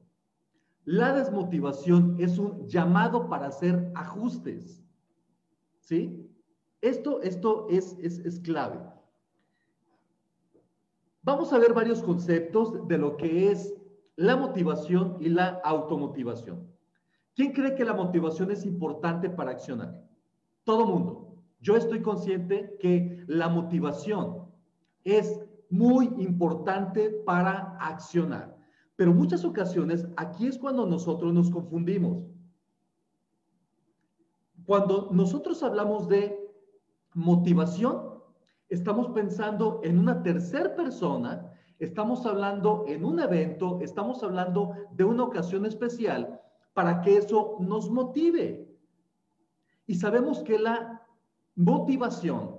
La 0.86 1.14
desmotivación 1.14 2.16
es 2.20 2.38
un 2.38 2.68
llamado 2.68 3.28
para 3.28 3.48
hacer 3.48 3.92
ajustes. 3.96 4.84
¿Sí? 5.82 6.32
Esto, 6.82 7.22
esto 7.22 7.68
es, 7.70 7.98
es, 8.00 8.20
es 8.20 8.40
clave. 8.40 8.80
Vamos 11.28 11.52
a 11.52 11.60
ver 11.60 11.74
varios 11.74 12.02
conceptos 12.02 12.88
de 12.88 12.98
lo 12.98 13.18
que 13.18 13.52
es 13.52 13.76
la 14.16 14.38
motivación 14.38 15.18
y 15.20 15.28
la 15.28 15.60
automotivación. 15.66 16.66
¿Quién 17.36 17.52
cree 17.52 17.76
que 17.76 17.84
la 17.84 17.94
motivación 17.94 18.50
es 18.50 18.66
importante 18.66 19.30
para 19.30 19.52
accionar? 19.52 20.02
Todo 20.64 20.86
mundo. 20.86 21.44
Yo 21.60 21.76
estoy 21.76 22.02
consciente 22.02 22.78
que 22.80 23.26
la 23.28 23.50
motivación 23.50 24.46
es 25.04 25.46
muy 25.70 26.06
importante 26.18 27.10
para 27.10 27.76
accionar. 27.82 28.58
Pero 28.96 29.14
muchas 29.14 29.44
ocasiones 29.44 30.08
aquí 30.16 30.48
es 30.48 30.58
cuando 30.58 30.86
nosotros 30.86 31.34
nos 31.34 31.52
confundimos. 31.52 32.24
Cuando 34.66 35.10
nosotros 35.12 35.62
hablamos 35.62 36.08
de 36.08 36.40
motivación, 37.14 38.17
estamos 38.70 39.10
pensando 39.10 39.82
en 39.84 40.00
una 40.00 40.22
tercera 40.24 40.76
persona 40.76 41.54
Estamos 41.80 42.26
hablando 42.26 42.86
en 42.88 43.06
un 43.06 43.20
evento, 43.20 43.80
estamos 43.82 44.24
hablando 44.24 44.74
de 44.94 45.04
una 45.04 45.24
ocasión 45.24 45.66
especial 45.66 46.42
para 46.74 47.02
que 47.02 47.18
eso 47.18 47.58
nos 47.60 47.90
motive. 47.92 48.68
Y 49.86 49.96
sabemos 49.96 50.42
que 50.42 50.58
la 50.58 51.06
motivación 51.56 52.58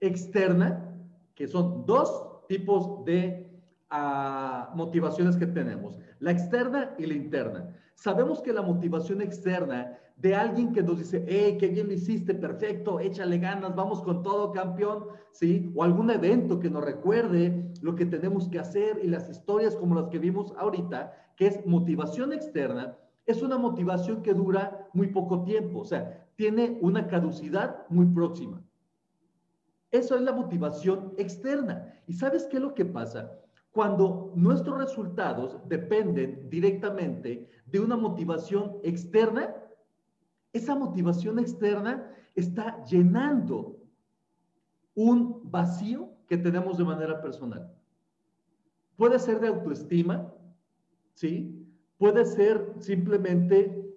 externa, 0.00 0.96
que 1.34 1.46
son 1.46 1.84
dos 1.84 2.46
tipos 2.48 3.04
de 3.04 3.62
ah, 3.90 4.72
motivaciones 4.74 5.36
que 5.36 5.46
tenemos, 5.46 5.98
la 6.18 6.30
externa 6.30 6.94
y 6.98 7.04
la 7.04 7.14
interna. 7.14 7.76
Sabemos 8.02 8.42
que 8.42 8.52
la 8.52 8.62
motivación 8.62 9.22
externa 9.22 9.96
de 10.16 10.34
alguien 10.34 10.72
que 10.72 10.82
nos 10.82 10.98
dice, 10.98 11.24
hey, 11.28 11.56
qué 11.56 11.68
bien 11.68 11.86
lo 11.86 11.92
hiciste, 11.92 12.34
perfecto, 12.34 12.98
échale 12.98 13.38
ganas, 13.38 13.76
vamos 13.76 14.02
con 14.02 14.24
todo, 14.24 14.50
campeón, 14.50 15.06
¿sí? 15.30 15.72
O 15.76 15.84
algún 15.84 16.10
evento 16.10 16.58
que 16.58 16.68
nos 16.68 16.82
recuerde 16.82 17.72
lo 17.80 17.94
que 17.94 18.04
tenemos 18.04 18.48
que 18.48 18.58
hacer 18.58 18.98
y 19.04 19.06
las 19.06 19.30
historias 19.30 19.76
como 19.76 19.94
las 19.94 20.08
que 20.08 20.18
vimos 20.18 20.52
ahorita, 20.58 21.12
que 21.36 21.46
es 21.46 21.64
motivación 21.64 22.32
externa, 22.32 22.98
es 23.24 23.40
una 23.40 23.56
motivación 23.56 24.20
que 24.20 24.34
dura 24.34 24.88
muy 24.92 25.06
poco 25.06 25.44
tiempo, 25.44 25.78
o 25.78 25.84
sea, 25.84 26.26
tiene 26.34 26.78
una 26.80 27.06
caducidad 27.06 27.86
muy 27.88 28.06
próxima. 28.06 28.60
Eso 29.92 30.16
es 30.16 30.22
la 30.22 30.32
motivación 30.32 31.12
externa. 31.18 31.94
¿Y 32.08 32.14
sabes 32.14 32.48
qué 32.50 32.56
es 32.56 32.62
lo 32.64 32.74
que 32.74 32.84
pasa? 32.84 33.41
Cuando 33.72 34.32
nuestros 34.36 34.78
resultados 34.78 35.58
dependen 35.66 36.48
directamente 36.50 37.48
de 37.66 37.80
una 37.80 37.96
motivación 37.96 38.76
externa, 38.82 39.54
esa 40.52 40.74
motivación 40.74 41.38
externa 41.38 42.14
está 42.34 42.84
llenando 42.84 43.78
un 44.94 45.50
vacío 45.50 46.10
que 46.28 46.36
tenemos 46.36 46.76
de 46.76 46.84
manera 46.84 47.22
personal. 47.22 47.74
Puede 48.96 49.18
ser 49.18 49.40
de 49.40 49.48
autoestima, 49.48 50.30
¿sí? 51.14 51.66
Puede 51.96 52.26
ser 52.26 52.74
simplemente 52.78 53.96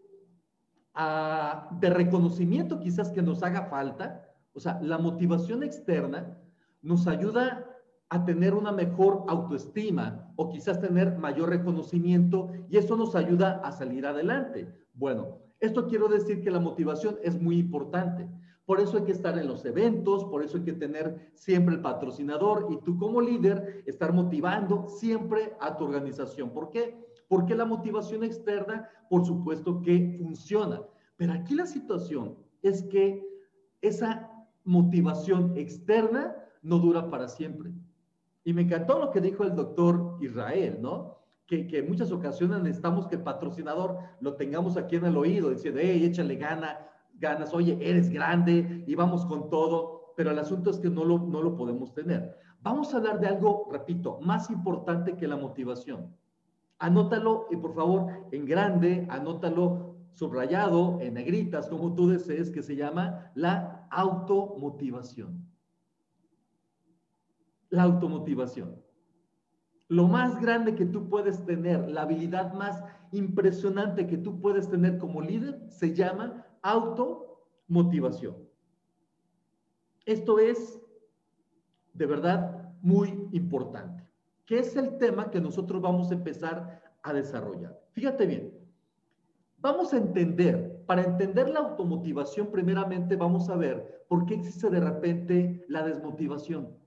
ah, 0.94 1.70
de 1.82 1.90
reconocimiento 1.90 2.80
quizás 2.80 3.12
que 3.12 3.22
nos 3.22 3.44
haga 3.44 3.64
falta. 3.66 4.26
O 4.54 4.60
sea, 4.62 4.80
la 4.82 4.98
motivación 4.98 5.64
externa 5.64 6.38
nos 6.82 7.08
ayuda 7.08 7.65
a 8.10 8.24
tener 8.24 8.54
una 8.54 8.72
mejor 8.72 9.24
autoestima 9.28 10.32
o 10.36 10.50
quizás 10.50 10.80
tener 10.80 11.18
mayor 11.18 11.50
reconocimiento 11.50 12.50
y 12.70 12.78
eso 12.78 12.96
nos 12.96 13.16
ayuda 13.16 13.62
a 13.64 13.72
salir 13.72 14.06
adelante. 14.06 14.68
Bueno, 14.94 15.40
esto 15.60 15.88
quiero 15.88 16.08
decir 16.08 16.42
que 16.42 16.52
la 16.52 16.60
motivación 16.60 17.18
es 17.24 17.42
muy 17.42 17.58
importante. 17.58 18.30
Por 18.66 18.80
eso 18.80 18.98
hay 18.98 19.04
que 19.04 19.12
estar 19.12 19.38
en 19.38 19.48
los 19.48 19.64
eventos, 19.66 20.26
por 20.26 20.44
eso 20.44 20.58
hay 20.58 20.64
que 20.64 20.74
tener 20.74 21.32
siempre 21.36 21.76
el 21.76 21.82
patrocinador 21.82 22.68
y 22.72 22.78
tú 22.84 22.98
como 22.98 23.22
líder 23.22 23.84
estar 23.86 24.12
motivando 24.12 24.88
siempre 24.88 25.56
a 25.60 25.78
tu 25.78 25.84
organización. 25.84 26.50
¿Por 26.50 26.72
qué? 26.72 26.98
Porque 27.28 27.56
la 27.56 27.66
motivación 27.66 28.24
externa, 28.24 28.90
por 29.10 29.26
supuesto 29.26 29.82
que 29.82 30.16
funciona. 30.18 30.82
Pero 31.16 31.34
aquí 31.34 31.54
la 31.54 31.68
situación 31.68 32.38
es 32.62 32.84
que 32.84 33.24
esa 33.82 34.32
motivación 34.64 35.56
externa 35.56 36.36
no 36.64 36.80
dura 36.80 37.10
para 37.10 37.28
siempre. 37.28 37.72
Y 38.46 38.54
me 38.54 38.62
encantó 38.62 38.98
lo 39.00 39.12
que 39.12 39.20
dijo 39.20 39.44
el 39.44 39.56
doctor 39.56 40.18
Israel, 40.22 40.78
¿no? 40.80 41.16
que, 41.48 41.68
en 41.72 41.88
muchas 41.88 42.12
ocasiones 42.12 42.62
necesitamos 42.62 43.08
que 43.08 43.16
el 43.16 43.24
patrocinador 43.24 43.98
lo 44.20 44.36
tengamos 44.36 44.78
aquí 44.78 44.96
en 44.96 45.06
el 45.06 45.18
oído, 45.18 45.50
diciendo, 45.50 45.80
hey, 45.84 46.04
échale 46.04 46.36
gana, 46.36 46.80
ganas, 47.16 47.54
oye, 47.54 47.78
eres 47.82 48.10
grande 48.10 48.84
y 48.88 48.96
vamos 48.96 49.26
con 49.26 49.50
todo, 49.50 50.14
pero 50.16 50.32
el 50.32 50.40
asunto 50.40 50.70
es 50.70 50.80
que 50.80 50.90
no 50.90 51.04
lo, 51.04 51.20
no 51.20 51.42
lo 51.42 51.56
podemos 51.56 51.94
tener. 51.94 52.36
Vamos 52.62 52.94
a 52.94 52.98
hablar 52.98 53.20
de 53.20 53.28
algo, 53.28 53.68
repito, 53.72 54.20
más 54.22 54.50
importante 54.50 55.16
que 55.16 55.28
la 55.28 55.38
motivación. 55.38 56.16
Anótalo 56.80 57.48
y 57.52 57.58
por 57.58 57.76
favor 57.76 58.08
en 58.32 58.46
grande, 58.46 59.06
anótalo 59.10 59.96
subrayado, 60.14 61.00
en 61.02 61.14
negritas, 61.14 61.68
como 61.68 61.94
tú 61.94 62.10
desees, 62.10 62.50
que 62.50 62.64
se 62.64 62.76
llama 62.76 63.32
la 63.36 63.88
automotivación. 63.92 65.46
La 67.70 67.84
automotivación. 67.84 68.76
Lo 69.88 70.08
más 70.08 70.42
grande 70.42 70.74
que 70.76 70.86
tú 70.86 71.10
puedes 71.10 71.46
tener, 71.46 71.90
la 71.90 72.02
habilidad 72.02 72.54
más 72.54 72.84
impresionante 73.12 74.08
que 74.08 74.18
tú 74.18 74.40
puedes 74.42 74.70
tener 74.70 74.98
como 74.98 75.22
líder, 75.22 75.62
se 75.70 75.94
llama 75.94 76.46
automotivación. 76.62 78.36
Esto 80.06 80.40
es 80.40 80.82
de 81.94 82.06
verdad 82.06 82.74
muy 82.82 83.28
importante, 83.32 84.08
que 84.46 84.60
es 84.60 84.76
el 84.76 84.98
tema 84.98 85.32
que 85.32 85.40
nosotros 85.40 85.82
vamos 85.82 86.12
a 86.12 86.16
empezar 86.16 86.84
a 87.04 87.14
desarrollar. 87.14 87.80
Fíjate 87.92 88.26
bien, 88.26 88.54
vamos 89.60 89.94
a 89.94 89.98
entender, 89.98 90.84
para 90.86 91.04
entender 91.04 91.50
la 91.50 91.60
automotivación, 91.60 92.52
primeramente 92.52 93.16
vamos 93.16 93.50
a 93.50 93.56
ver 93.56 94.06
por 94.08 94.26
qué 94.26 94.36
existe 94.36 94.70
de 94.70 94.80
repente 94.80 95.66
la 95.68 95.84
desmotivación. 95.84 96.85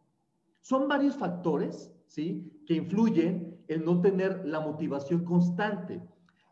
Son 0.61 0.89
varios 0.89 1.17
factores 1.17 1.93
¿sí? 2.09 2.51
Que 2.67 2.75
influyen 2.75 3.57
en 3.69 3.85
no 3.85 4.01
tener 4.01 4.45
la 4.45 4.61
motivación 4.61 5.25
constante. 5.25 6.03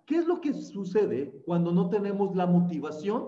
¿Qué 0.05 0.16
es 0.16 0.27
lo 0.27 0.40
que 0.40 0.55
sucede 0.55 1.42
cuando 1.45 1.73
no 1.73 1.88
tenemos 1.88 2.37
la 2.37 2.47
motivación? 2.47 3.27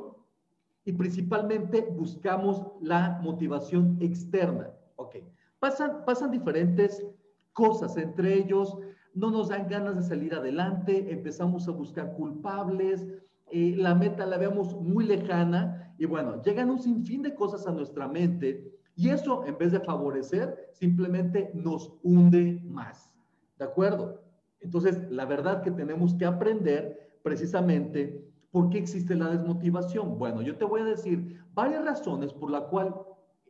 Y 0.85 0.93
principalmente 0.93 1.81
buscamos 1.81 2.67
la 2.81 3.19
motivación 3.23 3.97
externa. 4.01 4.71
Ok, 4.97 5.17
pasan, 5.59 6.05
pasan 6.07 6.31
diferentes 6.31 7.05
cosas, 7.53 7.97
entre 7.97 8.35
ellos 8.35 8.79
no 9.15 9.31
nos 9.31 9.49
dan 9.49 9.69
ganas 9.69 9.97
de 9.97 10.03
salir 10.03 10.35
adelante, 10.35 11.13
empezamos 11.13 11.67
a 11.67 11.73
buscar 11.73 12.15
culpables, 12.15 13.05
eh, 13.51 13.75
la 13.77 13.95
meta 13.95 14.27
la 14.27 14.39
vemos 14.39 14.75
muy 14.81 15.05
lejana 15.05 15.95
y 15.99 16.05
bueno, 16.05 16.41
llegan 16.43 16.71
un 16.71 16.79
sinfín 16.79 17.23
de 17.23 17.35
cosas 17.35 17.67
a 17.67 17.73
nuestra 17.73 18.07
mente 18.07 18.78
y 18.99 19.11
eso, 19.11 19.45
en 19.47 19.57
vez 19.57 19.71
de 19.71 19.79
favorecer, 19.79 20.71
simplemente 20.73 21.53
nos 21.55 21.93
hunde 22.03 22.61
más. 22.65 23.15
¿De 23.57 23.65
acuerdo? 23.65 24.25
Entonces, 24.59 25.09
la 25.09 25.25
verdad 25.25 25.63
que 25.63 25.71
tenemos 25.71 26.15
que 26.15 26.27
aprender 26.27 27.17
precisamente 27.23 28.29
por 28.51 28.71
qué 28.71 28.79
existe 28.79 29.15
la 29.15 29.29
desmotivación. 29.29 30.19
Bueno, 30.19 30.43
yo 30.43 30.57
te 30.57 30.65
voy 30.65 30.81
a 30.81 30.85
decir 30.85 31.41
varias 31.55 31.85
razones 31.85 32.33
por 32.33 32.51
la 32.51 32.63
cual 32.63 32.93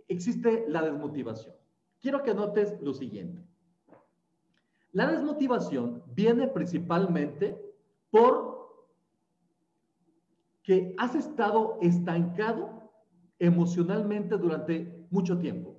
existe 0.07 0.67
la 0.69 0.83
desmotivación. 0.83 1.55
Quiero 1.99 2.23
que 2.23 2.35
notes 2.35 2.79
lo 2.83 2.93
siguiente. 2.93 3.43
La 4.93 5.11
desmotivación 5.11 6.03
viene 6.15 6.49
principalmente 6.49 7.59
por 8.11 8.85
que 10.63 10.95
has 10.99 11.15
estado 11.15 11.79
estancado 11.81 12.78
emocionalmente 13.39 14.37
durante 14.37 15.07
mucho 15.11 15.39
tiempo. 15.39 15.79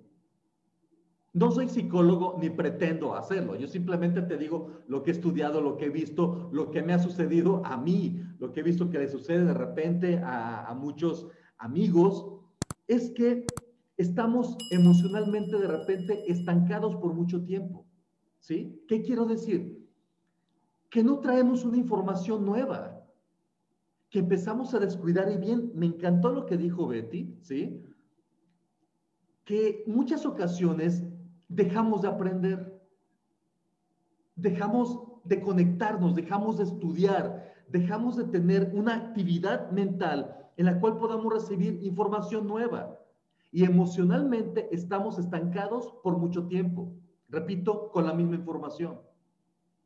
No 1.33 1.51
soy 1.51 1.69
psicólogo 1.69 2.37
ni 2.39 2.49
pretendo 2.49 3.15
hacerlo. 3.15 3.55
Yo 3.55 3.67
simplemente 3.67 4.21
te 4.23 4.37
digo 4.37 4.81
lo 4.87 5.03
que 5.03 5.11
he 5.11 5.13
estudiado, 5.13 5.61
lo 5.61 5.77
que 5.77 5.85
he 5.85 5.89
visto, 5.89 6.49
lo 6.51 6.71
que 6.71 6.81
me 6.81 6.93
ha 6.93 6.99
sucedido 6.99 7.61
a 7.65 7.77
mí, 7.77 8.21
lo 8.39 8.51
que 8.51 8.61
he 8.61 8.63
visto 8.63 8.89
que 8.89 8.97
le 8.97 9.09
sucede 9.09 9.45
de 9.45 9.53
repente 9.53 10.17
a, 10.17 10.65
a 10.65 10.73
muchos 10.73 11.27
amigos, 11.57 12.39
es 12.87 13.11
que 13.11 13.45
estamos 13.97 14.57
emocionalmente 14.71 15.57
de 15.57 15.67
repente 15.67 16.31
estancados 16.31 16.95
por 16.95 17.13
mucho 17.13 17.43
tiempo. 17.43 17.85
¿Sí? 18.39 18.81
¿Qué 18.87 19.01
quiero 19.01 19.25
decir? 19.25 19.85
Que 20.89 21.03
no 21.03 21.19
traemos 21.19 21.65
una 21.65 21.77
información 21.77 22.45
nueva, 22.45 22.98
que 24.09 24.19
empezamos 24.19 24.73
a 24.73 24.79
descuidar 24.79 25.31
y 25.31 25.37
bien, 25.37 25.71
me 25.75 25.85
encantó 25.85 26.31
lo 26.31 26.45
que 26.45 26.57
dijo 26.57 26.87
Betty, 26.87 27.37
¿sí? 27.41 27.83
que 29.49 29.83
muchas 29.87 30.25
ocasiones 30.25 31.03
dejamos 31.47 32.03
de 32.03 32.07
aprender, 32.07 32.79
dejamos 34.35 35.09
de 35.23 35.41
conectarnos, 35.41 36.15
dejamos 36.15 36.57
de 36.57 36.65
estudiar, 36.65 37.53
dejamos 37.67 38.15
de 38.15 38.25
tener 38.25 38.71
una 38.73 38.95
actividad 38.95 39.71
mental 39.71 40.51
en 40.57 40.65
la 40.65 40.79
cual 40.79 40.97
podamos 40.97 41.33
recibir 41.33 41.79
información 41.83 42.47
nueva. 42.47 42.99
Y 43.51 43.63
emocionalmente 43.63 44.69
estamos 44.71 45.17
estancados 45.17 45.95
por 46.03 46.17
mucho 46.17 46.47
tiempo, 46.47 46.93
repito, 47.27 47.89
con 47.91 48.05
la 48.05 48.13
misma 48.13 48.35
información. 48.35 48.99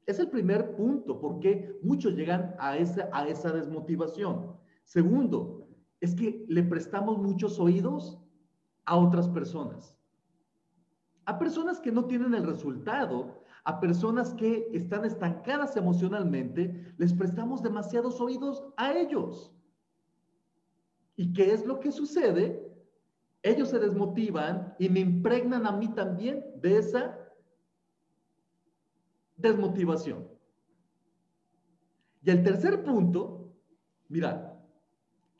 Es 0.06 0.20
el 0.20 0.30
primer 0.30 0.76
punto, 0.76 1.20
porque 1.20 1.80
muchos 1.82 2.14
llegan 2.14 2.56
a 2.60 2.78
esa, 2.78 3.10
a 3.14 3.28
esa 3.28 3.52
desmotivación. 3.52 4.58
Segundo, 4.84 5.68
es 6.02 6.14
que 6.14 6.46
le 6.50 6.64
prestamos 6.64 7.18
muchos 7.18 7.60
oídos 7.60 8.20
a 8.86 8.98
otras 8.98 9.30
personas. 9.30 9.98
A 11.26 11.40
personas 11.40 11.80
que 11.80 11.92
no 11.92 12.06
tienen 12.06 12.34
el 12.34 12.46
resultado, 12.46 13.44
a 13.64 13.80
personas 13.80 14.34
que 14.34 14.70
están 14.74 15.06
estancadas 15.06 15.78
emocionalmente, 15.78 16.94
les 16.98 17.14
prestamos 17.14 17.64
demasiados 17.64 18.20
oídos 18.20 18.62
a 18.76 18.92
ellos. 18.92 19.56
¿Y 21.16 21.32
qué 21.32 21.54
es 21.54 21.66
lo 21.66 21.80
que 21.80 21.92
sucede? 21.92 22.70
Ellos 23.42 23.70
se 23.70 23.80
desmotivan 23.80 24.76
y 24.80 24.90
me 24.90 25.00
impregnan 25.00 25.66
a 25.66 25.72
mí 25.72 25.88
también 25.90 26.44
de 26.62 26.78
esa 26.78 27.18
desmotivación. 29.36 30.28
Y 32.24 32.32
el 32.32 32.44
tercer 32.44 32.84
punto, 32.84 33.54
mira, 34.08 34.58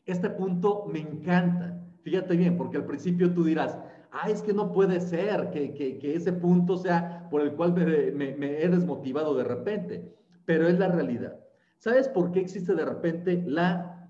este 0.06 0.30
punto 0.30 0.86
me 0.92 1.00
encanta. 1.00 1.82
Fíjate 2.02 2.36
bien, 2.36 2.58
porque 2.58 2.78
al 2.78 2.86
principio 2.86 3.34
tú 3.34 3.44
dirás, 3.46 3.78
ah, 4.12 4.30
es 4.30 4.42
que 4.42 4.54
no 4.54 4.72
puede 4.72 5.00
ser 5.00 5.50
que, 5.52 6.00
ese 6.16 6.34
punto 6.34 6.78
sea 6.78 7.28
por 7.30 7.42
el 7.42 7.54
cual 7.54 7.74
me, 7.74 8.36
me 8.36 8.62
he 8.62 8.68
desmotivado 8.68 9.36
de 9.36 9.46
repente, 9.46 10.14
pero 10.46 10.68
es 10.68 10.78
la 10.78 10.90
realidad. 10.90 11.40
¿Sabes 11.78 12.08
por 12.08 12.32
qué 12.32 12.40
existe 12.40 12.76
de 12.76 12.86
repente 12.86 13.44
la 13.46 14.10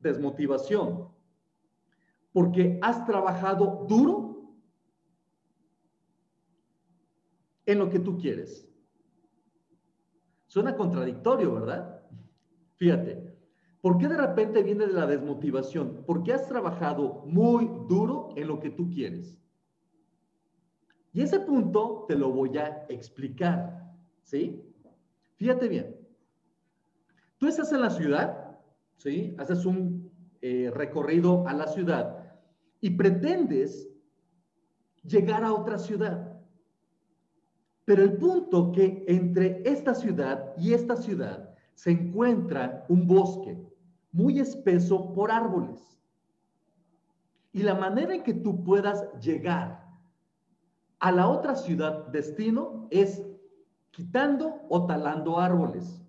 desmotivación? 0.00 1.08
Porque 2.32 2.78
has 2.82 3.04
trabajado 3.06 3.86
duro 3.88 4.32
en 7.66 7.78
lo 7.78 7.88
que 7.90 7.98
tú 7.98 8.18
quieres. 8.18 8.71
Suena 10.52 10.76
contradictorio, 10.76 11.54
¿verdad? 11.54 12.02
Fíjate, 12.74 13.38
¿por 13.80 13.96
qué 13.96 14.06
de 14.06 14.18
repente 14.18 14.62
viene 14.62 14.86
de 14.86 14.92
la 14.92 15.06
desmotivación? 15.06 16.04
Porque 16.06 16.34
has 16.34 16.46
trabajado 16.46 17.24
muy 17.24 17.70
duro 17.88 18.34
en 18.36 18.48
lo 18.48 18.60
que 18.60 18.68
tú 18.68 18.90
quieres. 18.90 19.34
Y 21.10 21.22
ese 21.22 21.40
punto 21.40 22.04
te 22.06 22.16
lo 22.16 22.32
voy 22.32 22.58
a 22.58 22.84
explicar, 22.90 23.94
¿sí? 24.24 24.62
Fíjate 25.36 25.68
bien. 25.68 25.96
Tú 27.38 27.46
estás 27.46 27.72
en 27.72 27.80
la 27.80 27.88
ciudad, 27.88 28.58
¿sí? 28.98 29.34
Haces 29.38 29.64
un 29.64 30.12
eh, 30.42 30.70
recorrido 30.70 31.48
a 31.48 31.54
la 31.54 31.66
ciudad 31.66 32.30
y 32.78 32.90
pretendes 32.90 33.88
llegar 35.02 35.44
a 35.44 35.54
otra 35.54 35.78
ciudad. 35.78 36.31
Pero 37.84 38.02
el 38.02 38.16
punto 38.16 38.70
que 38.72 39.04
entre 39.08 39.62
esta 39.64 39.94
ciudad 39.94 40.54
y 40.56 40.72
esta 40.72 40.96
ciudad 40.96 41.50
se 41.74 41.90
encuentra 41.90 42.84
un 42.88 43.06
bosque 43.06 43.58
muy 44.12 44.38
espeso 44.38 45.12
por 45.14 45.32
árboles. 45.32 45.98
Y 47.52 47.62
la 47.62 47.74
manera 47.74 48.14
en 48.14 48.22
que 48.22 48.34
tú 48.34 48.62
puedas 48.62 49.04
llegar 49.20 49.84
a 51.00 51.10
la 51.10 51.28
otra 51.28 51.56
ciudad 51.56 52.06
destino 52.08 52.86
es 52.90 53.22
quitando 53.90 54.60
o 54.68 54.86
talando 54.86 55.38
árboles. 55.38 56.00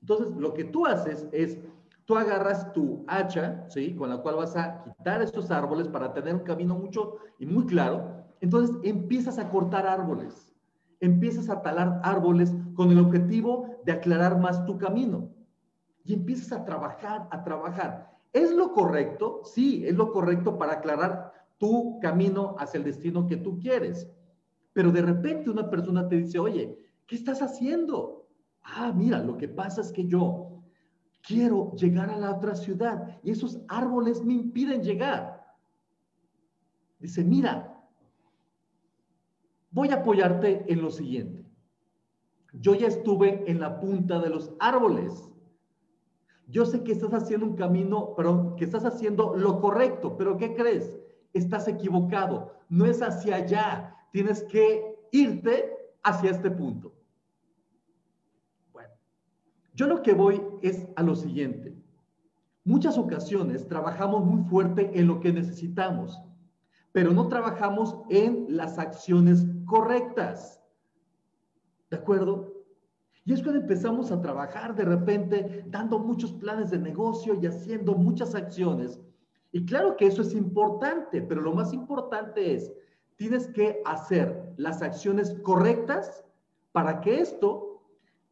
Entonces, 0.00 0.34
lo 0.36 0.52
que 0.52 0.64
tú 0.64 0.84
haces 0.84 1.28
es, 1.30 1.58
tú 2.04 2.16
agarras 2.16 2.72
tu 2.72 3.04
hacha, 3.06 3.64
¿sí? 3.68 3.94
Con 3.94 4.10
la 4.10 4.18
cual 4.18 4.36
vas 4.36 4.56
a 4.56 4.82
quitar 4.82 5.22
estos 5.22 5.50
árboles 5.52 5.86
para 5.86 6.12
tener 6.12 6.34
un 6.34 6.40
camino 6.40 6.74
mucho 6.74 7.18
y 7.38 7.46
muy 7.46 7.66
claro. 7.66 8.24
Entonces, 8.40 8.76
empiezas 8.82 9.38
a 9.38 9.48
cortar 9.48 9.86
árboles 9.86 10.51
empiezas 11.02 11.50
a 11.50 11.60
talar 11.60 12.00
árboles 12.04 12.54
con 12.74 12.90
el 12.90 12.98
objetivo 13.00 13.76
de 13.84 13.92
aclarar 13.92 14.38
más 14.38 14.64
tu 14.64 14.78
camino. 14.78 15.28
Y 16.04 16.14
empiezas 16.14 16.52
a 16.52 16.64
trabajar, 16.64 17.28
a 17.30 17.42
trabajar. 17.44 18.12
¿Es 18.32 18.52
lo 18.52 18.72
correcto? 18.72 19.42
Sí, 19.44 19.84
es 19.86 19.94
lo 19.94 20.12
correcto 20.12 20.56
para 20.56 20.74
aclarar 20.74 21.32
tu 21.58 21.98
camino 22.00 22.54
hacia 22.58 22.78
el 22.78 22.84
destino 22.84 23.26
que 23.26 23.36
tú 23.36 23.58
quieres. 23.58 24.08
Pero 24.72 24.90
de 24.90 25.02
repente 25.02 25.50
una 25.50 25.68
persona 25.68 26.08
te 26.08 26.16
dice, 26.16 26.38
oye, 26.38 26.78
¿qué 27.06 27.16
estás 27.16 27.42
haciendo? 27.42 28.28
Ah, 28.62 28.92
mira, 28.94 29.18
lo 29.18 29.36
que 29.36 29.48
pasa 29.48 29.80
es 29.80 29.90
que 29.90 30.06
yo 30.06 30.62
quiero 31.26 31.72
llegar 31.74 32.10
a 32.10 32.16
la 32.16 32.30
otra 32.30 32.54
ciudad 32.54 33.18
y 33.24 33.32
esos 33.32 33.60
árboles 33.68 34.24
me 34.24 34.34
impiden 34.34 34.82
llegar. 34.82 35.42
Dice, 37.00 37.24
mira, 37.24 37.71
Voy 39.72 39.88
a 39.88 39.96
apoyarte 39.96 40.70
en 40.70 40.82
lo 40.82 40.90
siguiente. 40.90 41.44
Yo 42.52 42.74
ya 42.74 42.86
estuve 42.86 43.50
en 43.50 43.58
la 43.58 43.80
punta 43.80 44.20
de 44.20 44.28
los 44.28 44.52
árboles. 44.60 45.30
Yo 46.46 46.66
sé 46.66 46.84
que 46.84 46.92
estás 46.92 47.14
haciendo 47.14 47.46
un 47.46 47.56
camino, 47.56 48.12
pero 48.14 48.54
que 48.56 48.64
estás 48.64 48.84
haciendo 48.84 49.34
lo 49.34 49.60
correcto, 49.60 50.18
pero 50.18 50.36
¿qué 50.36 50.54
crees? 50.54 51.00
Estás 51.32 51.66
equivocado. 51.68 52.52
No 52.68 52.84
es 52.84 53.00
hacia 53.00 53.36
allá. 53.36 53.96
Tienes 54.12 54.42
que 54.42 54.94
irte 55.10 55.74
hacia 56.02 56.30
este 56.30 56.50
punto. 56.50 56.94
Bueno, 58.74 58.90
yo 59.74 59.86
lo 59.86 60.02
que 60.02 60.12
voy 60.12 60.42
es 60.60 60.86
a 60.96 61.02
lo 61.02 61.16
siguiente. 61.16 61.74
Muchas 62.64 62.98
ocasiones 62.98 63.66
trabajamos 63.66 64.22
muy 64.22 64.42
fuerte 64.44 64.90
en 64.92 65.06
lo 65.06 65.20
que 65.20 65.32
necesitamos 65.32 66.20
pero 66.92 67.12
no 67.12 67.28
trabajamos 67.28 67.96
en 68.10 68.46
las 68.48 68.78
acciones 68.78 69.46
correctas. 69.66 70.62
¿De 71.90 71.96
acuerdo? 71.96 72.52
Y 73.24 73.32
es 73.32 73.42
cuando 73.42 73.60
empezamos 73.60 74.10
a 74.10 74.20
trabajar 74.20 74.74
de 74.74 74.84
repente 74.84 75.64
dando 75.68 75.98
muchos 75.98 76.32
planes 76.32 76.70
de 76.70 76.78
negocio 76.78 77.38
y 77.40 77.46
haciendo 77.46 77.94
muchas 77.94 78.34
acciones. 78.34 79.00
Y 79.52 79.64
claro 79.64 79.96
que 79.96 80.06
eso 80.06 80.22
es 80.22 80.34
importante, 80.34 81.22
pero 81.22 81.40
lo 81.40 81.52
más 81.52 81.72
importante 81.72 82.54
es, 82.54 82.72
tienes 83.16 83.46
que 83.48 83.80
hacer 83.84 84.52
las 84.56 84.82
acciones 84.82 85.34
correctas 85.42 86.24
para 86.72 87.00
que 87.00 87.20
esto 87.20 87.82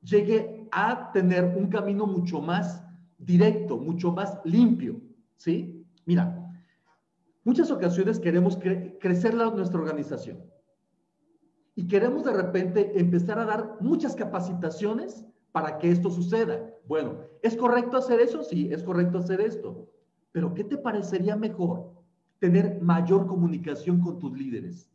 llegue 0.02 0.66
a 0.72 1.12
tener 1.12 1.44
un 1.56 1.68
camino 1.68 2.06
mucho 2.06 2.40
más 2.40 2.82
directo, 3.18 3.76
mucho 3.76 4.12
más 4.12 4.40
limpio. 4.44 5.00
¿Sí? 5.36 5.86
Mira, 6.06 6.39
Muchas 7.42 7.70
ocasiones 7.70 8.20
queremos 8.20 8.58
crecer 9.00 9.34
nuestra 9.34 9.80
organización 9.80 10.44
y 11.74 11.86
queremos 11.86 12.24
de 12.24 12.34
repente 12.34 13.00
empezar 13.00 13.38
a 13.38 13.46
dar 13.46 13.76
muchas 13.80 14.14
capacitaciones 14.14 15.24
para 15.50 15.78
que 15.78 15.90
esto 15.90 16.10
suceda. 16.10 16.70
Bueno, 16.86 17.20
¿es 17.42 17.56
correcto 17.56 17.96
hacer 17.96 18.20
eso? 18.20 18.42
Sí, 18.42 18.68
es 18.70 18.82
correcto 18.82 19.18
hacer 19.18 19.40
esto. 19.40 19.88
Pero 20.32 20.52
¿qué 20.52 20.64
te 20.64 20.76
parecería 20.76 21.34
mejor? 21.34 21.92
Tener 22.38 22.80
mayor 22.82 23.26
comunicación 23.26 24.00
con 24.00 24.18
tus 24.18 24.36
líderes. 24.36 24.90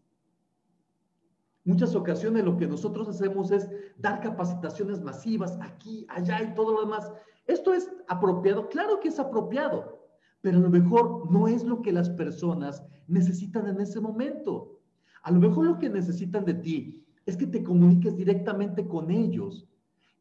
Muchas 1.64 1.96
ocasiones 1.96 2.46
lo 2.46 2.58
que 2.58 2.68
nosotros 2.68 3.08
hacemos 3.08 3.50
es 3.50 3.68
dar 3.98 4.22
capacitaciones 4.22 5.02
masivas 5.02 5.58
aquí, 5.62 6.06
allá 6.10 6.44
y 6.44 6.54
todo 6.54 6.74
lo 6.74 6.82
demás. 6.82 7.12
¿Esto 7.48 7.74
es 7.74 7.92
apropiado? 8.08 8.70
Claro 8.70 9.00
que 9.00 9.08
es 9.08 9.18
apropiado 9.20 10.05
pero 10.46 10.60
a 10.60 10.62
lo 10.62 10.70
mejor 10.70 11.32
no 11.32 11.48
es 11.48 11.64
lo 11.64 11.82
que 11.82 11.92
las 11.92 12.08
personas 12.12 12.86
necesitan 13.08 13.66
en 13.66 13.82
ese 13.82 14.00
momento. 14.00 14.80
A 15.24 15.32
lo 15.32 15.40
mejor 15.40 15.66
lo 15.66 15.80
que 15.80 15.90
necesitan 15.90 16.46
de 16.46 16.54
ti 16.54 17.04
es 17.26 17.36
que 17.36 17.48
te 17.48 17.64
comuniques 17.64 18.16
directamente 18.16 18.88
con 18.88 19.10
ellos, 19.10 19.68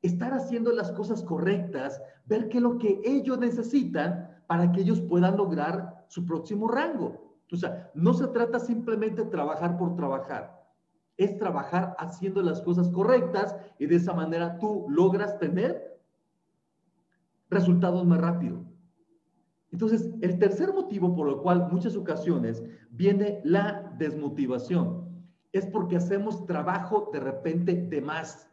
estar 0.01 0.33
haciendo 0.33 0.73
las 0.73 0.91
cosas 0.93 1.23
correctas, 1.23 2.01
ver 2.25 2.49
qué 2.49 2.57
es 2.57 2.63
lo 2.63 2.79
que 2.79 3.03
ellos 3.05 3.39
necesitan 3.39 4.31
para 4.47 4.73
que 4.73 4.81
ellos 4.81 5.03
puedan 5.03 5.37
lograr 5.37 6.07
su 6.09 6.25
próximo 6.25 6.69
rango. 6.69 7.37
O 7.53 7.57
sea, 7.57 7.91
no 7.93 8.15
se 8.15 8.27
trata 8.29 8.59
simplemente 8.59 9.25
de 9.25 9.31
trabajar 9.31 9.77
por 9.77 9.95
trabajar, 9.95 10.59
es 11.19 11.37
trabajar 11.37 11.95
haciendo 11.99 12.41
las 12.41 12.63
cosas 12.63 12.89
correctas 12.89 13.55
y 13.79 13.85
de 13.85 13.97
esa 13.97 14.15
manera 14.15 14.59
tú 14.59 14.87
logras 14.89 15.39
tener 15.39 16.01
resultados 17.51 18.07
más 18.07 18.23
rápido. 18.23 18.74
Entonces, 19.75 20.09
el 20.21 20.39
tercer 20.39 20.73
motivo 20.73 21.17
por 21.17 21.29
el 21.29 21.39
cual 21.39 21.67
muchas 21.73 21.97
ocasiones 21.97 22.63
viene 22.91 23.41
la 23.43 23.93
desmotivación 23.99 25.09
es 25.51 25.67
porque 25.67 25.97
hacemos 25.97 26.47
trabajo 26.47 27.11
de 27.13 27.19
repente 27.19 27.75
de 27.75 28.01
más 28.01 28.49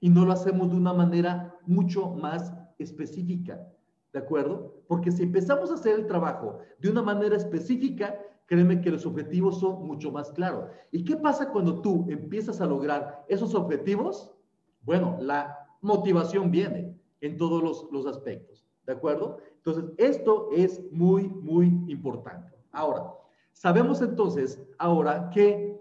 y 0.00 0.08
no 0.08 0.24
lo 0.24 0.32
hacemos 0.32 0.70
de 0.70 0.76
una 0.76 0.94
manera 0.94 1.58
mucho 1.66 2.08
más 2.08 2.54
específica, 2.78 3.68
¿de 4.14 4.18
acuerdo? 4.18 4.82
Porque 4.88 5.12
si 5.12 5.24
empezamos 5.24 5.70
a 5.70 5.74
hacer 5.74 5.94
el 6.00 6.06
trabajo 6.06 6.60
de 6.78 6.88
una 6.88 7.02
manera 7.02 7.36
específica, 7.36 8.18
créeme 8.46 8.80
que 8.80 8.92
los 8.92 9.04
objetivos 9.04 9.60
son 9.60 9.86
mucho 9.86 10.10
más 10.10 10.32
claros. 10.32 10.70
¿Y 10.90 11.04
qué 11.04 11.18
pasa 11.18 11.50
cuando 11.50 11.82
tú 11.82 12.06
empiezas 12.08 12.62
a 12.62 12.66
lograr 12.66 13.26
esos 13.28 13.54
objetivos? 13.54 14.34
Bueno, 14.80 15.18
la 15.20 15.68
motivación 15.82 16.50
viene 16.50 16.98
en 17.20 17.36
todos 17.36 17.62
los, 17.62 17.88
los 17.92 18.06
aspectos, 18.06 18.66
¿de 18.86 18.94
acuerdo? 18.94 19.36
Entonces, 19.64 19.94
esto 19.96 20.50
es 20.52 20.82
muy, 20.92 21.26
muy 21.26 21.66
importante. 21.86 22.52
Ahora, 22.70 23.14
sabemos 23.52 24.02
entonces 24.02 24.62
ahora 24.78 25.30
que, 25.30 25.80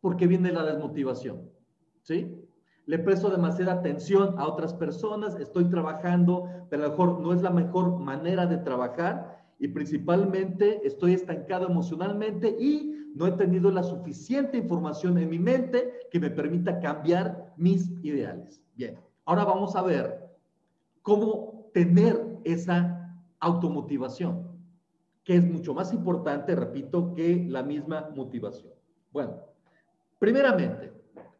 ¿por 0.00 0.16
qué 0.16 0.28
viene 0.28 0.52
la 0.52 0.64
desmotivación? 0.64 1.50
¿Sí? 2.02 2.40
Le 2.86 2.98
presto 3.00 3.28
demasiada 3.28 3.72
atención 3.72 4.38
a 4.38 4.46
otras 4.46 4.74
personas, 4.74 5.34
estoy 5.36 5.64
trabajando, 5.68 6.48
pero 6.68 6.84
a 6.84 6.86
lo 6.86 6.90
mejor 6.92 7.20
no 7.20 7.32
es 7.32 7.42
la 7.42 7.50
mejor 7.50 7.98
manera 7.98 8.46
de 8.46 8.58
trabajar 8.58 9.44
y 9.58 9.68
principalmente 9.68 10.80
estoy 10.86 11.14
estancado 11.14 11.66
emocionalmente 11.66 12.56
y 12.60 13.10
no 13.16 13.26
he 13.26 13.32
tenido 13.32 13.72
la 13.72 13.82
suficiente 13.82 14.56
información 14.56 15.18
en 15.18 15.30
mi 15.30 15.38
mente 15.38 15.92
que 16.12 16.20
me 16.20 16.30
permita 16.30 16.78
cambiar 16.78 17.52
mis 17.56 17.90
ideales. 18.02 18.62
Bien, 18.76 18.98
ahora 19.24 19.44
vamos 19.44 19.74
a 19.74 19.82
ver 19.82 20.30
cómo 21.02 21.70
tener 21.74 22.24
esa 22.44 22.99
automotivación, 23.40 24.46
que 25.24 25.36
es 25.36 25.44
mucho 25.44 25.74
más 25.74 25.92
importante, 25.92 26.54
repito, 26.54 27.12
que 27.14 27.44
la 27.48 27.62
misma 27.62 28.10
motivación. 28.14 28.72
Bueno, 29.12 29.36
primeramente, 30.18 30.92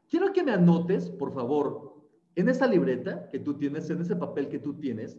quiero 0.09 0.33
que 0.33 0.43
me 0.43 0.53
anotes, 0.53 1.11
por 1.11 1.33
favor, 1.33 1.95
en 2.35 2.49
esa 2.49 2.67
libreta 2.67 3.29
que 3.29 3.39
tú 3.39 3.55
tienes, 3.55 3.89
en 3.91 4.01
ese 4.01 4.17
papel 4.17 4.49
que 4.49 4.59
tú 4.59 4.75
tienes, 4.75 5.19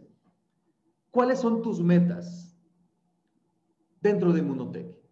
cuáles 1.10 1.38
son 1.38 1.62
tus 1.62 1.80
metas 1.80 2.56
dentro 4.00 4.32
de 4.32 4.42
Munotec. 4.42 5.02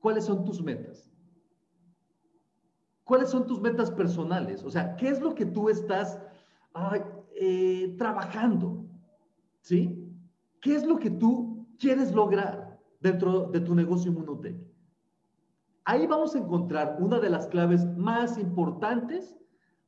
¿Cuáles 0.00 0.24
son 0.24 0.44
tus 0.44 0.60
metas? 0.60 1.08
¿Cuáles 3.04 3.30
son 3.30 3.46
tus 3.46 3.60
metas 3.60 3.90
personales? 3.90 4.64
O 4.64 4.70
sea, 4.70 4.96
¿qué 4.96 5.08
es 5.08 5.20
lo 5.20 5.34
que 5.34 5.46
tú 5.46 5.68
estás 5.68 6.20
eh, 7.36 7.94
trabajando? 7.96 8.84
¿Sí? 9.60 10.01
¿Qué 10.62 10.76
es 10.76 10.86
lo 10.86 10.98
que 11.00 11.10
tú 11.10 11.66
quieres 11.76 12.12
lograr 12.12 12.78
dentro 13.00 13.48
de 13.48 13.60
tu 13.60 13.74
negocio 13.74 14.12
Munotec? 14.12 14.56
Ahí 15.84 16.06
vamos 16.06 16.36
a 16.36 16.38
encontrar 16.38 16.98
una 17.00 17.18
de 17.18 17.28
las 17.28 17.48
claves 17.48 17.84
más 17.96 18.38
importantes 18.38 19.36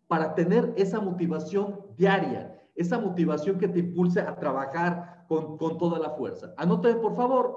para 0.08 0.34
tener 0.34 0.74
esa 0.76 1.00
motivación 1.00 1.80
diaria, 1.96 2.60
esa 2.74 2.98
motivación 2.98 3.56
que 3.56 3.68
te 3.68 3.78
impulse 3.78 4.20
a 4.20 4.36
trabajar 4.36 5.24
con, 5.28 5.56
toda 5.56 6.00
la 6.00 6.10
fuerza. 6.10 6.52
Anote, 6.56 6.92
por 6.96 7.14
favor, 7.14 7.56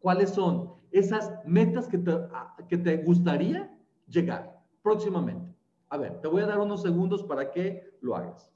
cuáles 0.00 0.30
son 0.30 0.72
esas 0.90 1.32
metas 1.46 1.86
que 1.86 1.98
te, 1.98 2.18
que 2.68 2.78
te 2.78 2.96
gustaría 2.96 3.72
llegar 4.08 4.60
próximamente. 4.82 5.54
A 5.88 5.98
ver, 5.98 6.20
te 6.20 6.26
voy 6.26 6.42
a 6.42 6.46
dar 6.46 6.58
unos 6.58 6.82
segundos 6.82 7.22
para 7.22 7.52
que 7.52 7.96
lo 8.00 8.16
hagas. 8.16 8.51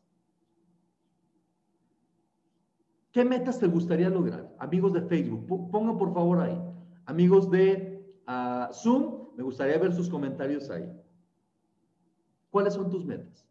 ¿Qué 3.17 3.25
metas 3.25 3.59
te 3.59 3.67
gustaría 3.67 4.11
lograr? 4.11 4.55
Amigos 4.59 4.93
de 4.93 5.01
Facebook, 5.01 5.71
pongan 5.71 5.97
por 5.97 6.12
favor 6.12 6.39
ahí. 6.39 6.61
Amigos 7.07 7.51
de 7.51 8.14
ah, 8.27 8.69
Zoom, 8.75 9.35
me 9.35 9.43
gustaría 9.43 9.79
ver 9.79 9.95
sus 9.95 10.11
comentarios 10.11 10.69
ahí. 10.69 10.87
¿Cuáles 12.51 12.75
son 12.75 12.91
tus 12.91 13.07
metas? 13.07 13.49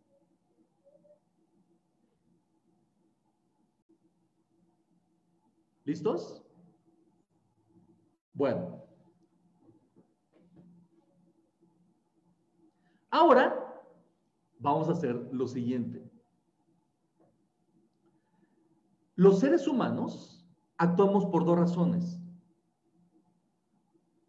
¿Listos? 5.84 6.46
Bueno. 8.36 8.84
Ahora 13.10 13.84
vamos 14.60 14.90
a 14.90 14.92
hacer 14.92 15.16
lo 15.32 15.48
siguiente. 15.48 16.08
Los 19.16 19.40
seres 19.40 19.68
humanos 19.68 20.46
actuamos 20.78 21.26
por 21.26 21.46
dos 21.46 21.58
razones. 21.58 22.20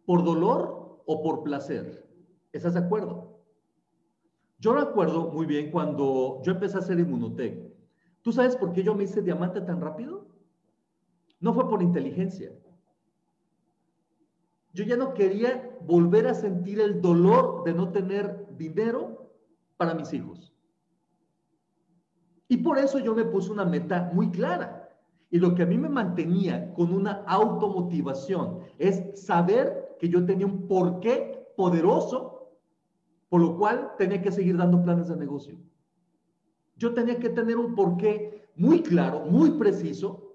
Por 0.04 0.24
dolor 0.24 1.02
o 1.06 1.22
por 1.22 1.42
placer. 1.42 2.08
¿Estás 2.52 2.74
de 2.74 2.80
acuerdo? 2.80 3.42
Yo 4.58 4.72
recuerdo 4.74 5.32
muy 5.32 5.44
bien 5.44 5.70
cuando 5.70 6.40
yo 6.44 6.52
empecé 6.52 6.76
a 6.76 6.80
hacer 6.80 6.98
Inmunotech. 6.98 7.74
¿Tú 8.22 8.32
sabes 8.32 8.56
por 8.56 8.72
qué 8.72 8.82
yo 8.82 8.94
me 8.94 9.04
hice 9.04 9.22
diamante 9.22 9.60
tan 9.60 9.80
rápido? 9.80 10.28
No 11.40 11.52
fue 11.52 11.68
por 11.68 11.82
inteligencia. 11.82 12.52
Yo 14.72 14.84
ya 14.84 14.96
no 14.96 15.14
quería 15.14 15.78
volver 15.82 16.26
a 16.26 16.34
sentir 16.34 16.80
el 16.80 17.00
dolor 17.00 17.64
de 17.64 17.74
no 17.74 17.90
tener 17.92 18.46
dinero 18.56 19.32
para 19.76 19.94
mis 19.94 20.12
hijos. 20.12 20.55
Y 22.48 22.58
por 22.58 22.78
eso 22.78 22.98
yo 22.98 23.14
me 23.14 23.24
puse 23.24 23.50
una 23.50 23.64
meta 23.64 24.10
muy 24.12 24.30
clara. 24.30 24.90
Y 25.30 25.38
lo 25.38 25.54
que 25.54 25.64
a 25.64 25.66
mí 25.66 25.76
me 25.76 25.88
mantenía 25.88 26.72
con 26.74 26.92
una 26.92 27.24
automotivación 27.26 28.60
es 28.78 29.20
saber 29.20 29.96
que 29.98 30.08
yo 30.08 30.24
tenía 30.24 30.46
un 30.46 30.68
porqué 30.68 31.48
poderoso 31.56 32.36
por 33.28 33.40
lo 33.40 33.56
cual 33.56 33.92
tenía 33.98 34.22
que 34.22 34.32
seguir 34.32 34.56
dando 34.56 34.82
planes 34.82 35.08
de 35.08 35.16
negocio. 35.16 35.58
Yo 36.76 36.94
tenía 36.94 37.18
que 37.18 37.30
tener 37.30 37.56
un 37.56 37.74
porqué 37.74 38.48
muy 38.54 38.82
claro, 38.82 39.26
muy 39.26 39.52
preciso, 39.52 40.25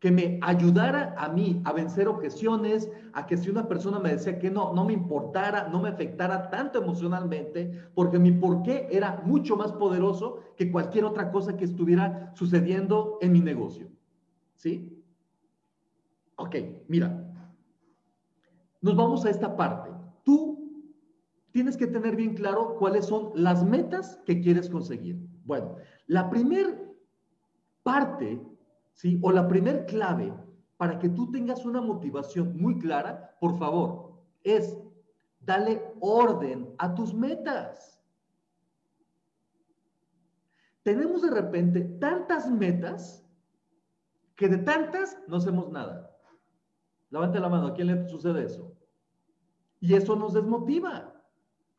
que 0.00 0.10
me 0.10 0.38
ayudara 0.42 1.14
a 1.16 1.28
mí 1.28 1.62
a 1.64 1.72
vencer 1.72 2.06
objeciones, 2.08 2.90
a 3.12 3.26
que 3.26 3.36
si 3.36 3.48
una 3.50 3.66
persona 3.66 3.98
me 3.98 4.10
decía 4.10 4.38
que 4.38 4.50
no, 4.50 4.72
no 4.74 4.84
me 4.84 4.92
importara, 4.92 5.68
no 5.68 5.80
me 5.80 5.88
afectara 5.88 6.50
tanto 6.50 6.82
emocionalmente, 6.82 7.88
porque 7.94 8.18
mi 8.18 8.32
porqué 8.32 8.88
era 8.90 9.22
mucho 9.24 9.56
más 9.56 9.72
poderoso 9.72 10.40
que 10.56 10.70
cualquier 10.70 11.04
otra 11.04 11.30
cosa 11.30 11.56
que 11.56 11.64
estuviera 11.64 12.32
sucediendo 12.34 13.18
en 13.20 13.32
mi 13.32 13.40
negocio. 13.40 13.88
¿Sí? 14.54 15.02
Ok, 16.36 16.56
mira, 16.88 17.26
nos 18.82 18.96
vamos 18.96 19.24
a 19.24 19.30
esta 19.30 19.56
parte. 19.56 19.90
Tú 20.24 20.56
tienes 21.50 21.76
que 21.76 21.86
tener 21.86 22.16
bien 22.16 22.34
claro 22.34 22.76
cuáles 22.78 23.06
son 23.06 23.30
las 23.34 23.64
metas 23.64 24.20
que 24.26 24.40
quieres 24.40 24.68
conseguir. 24.68 25.18
Bueno, 25.44 25.76
la 26.06 26.28
primer 26.28 26.94
parte, 27.82 28.38
¿sí? 28.96 29.20
O 29.22 29.30
la 29.30 29.46
primer 29.46 29.86
clave 29.86 30.34
para 30.76 30.98
que 30.98 31.08
tú 31.08 31.30
tengas 31.30 31.64
una 31.64 31.80
motivación 31.80 32.56
muy 32.60 32.78
clara, 32.78 33.36
por 33.40 33.56
favor, 33.58 34.20
es 34.42 34.76
dale 35.40 35.94
orden 36.00 36.74
a 36.78 36.94
tus 36.94 37.14
metas. 37.14 38.02
Tenemos 40.82 41.22
de 41.22 41.30
repente 41.30 41.80
tantas 41.82 42.50
metas 42.50 43.24
que 44.34 44.48
de 44.48 44.58
tantas 44.58 45.18
no 45.28 45.36
hacemos 45.36 45.70
nada. 45.70 46.14
Levante 47.10 47.40
la 47.40 47.48
mano, 47.48 47.68
¿a 47.68 47.74
quién 47.74 47.86
le 47.88 48.08
sucede 48.08 48.44
eso? 48.44 48.76
Y 49.80 49.94
eso 49.94 50.16
nos 50.16 50.34
desmotiva 50.34 51.15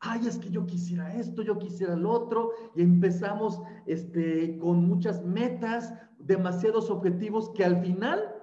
ay, 0.00 0.26
es 0.26 0.38
que 0.38 0.50
yo 0.50 0.66
quisiera 0.66 1.14
esto, 1.14 1.42
yo 1.42 1.58
quisiera 1.58 1.94
el 1.94 2.06
otro, 2.06 2.52
y 2.74 2.82
empezamos 2.82 3.60
este, 3.86 4.58
con 4.58 4.86
muchas 4.86 5.24
metas, 5.24 5.94
demasiados 6.18 6.90
objetivos 6.90 7.50
que 7.50 7.64
al 7.64 7.80
final 7.80 8.34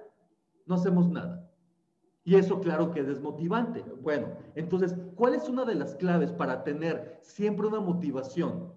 no 0.66 0.74
hacemos 0.74 1.08
nada. 1.08 1.50
Y 2.24 2.34
eso 2.34 2.60
claro 2.60 2.90
que 2.90 3.00
es 3.00 3.06
desmotivante. 3.06 3.84
Bueno, 4.02 4.28
entonces, 4.56 4.96
¿cuál 5.14 5.34
es 5.34 5.48
una 5.48 5.64
de 5.64 5.76
las 5.76 5.94
claves 5.94 6.32
para 6.32 6.64
tener 6.64 7.20
siempre 7.22 7.68
una 7.68 7.80
motivación 7.80 8.72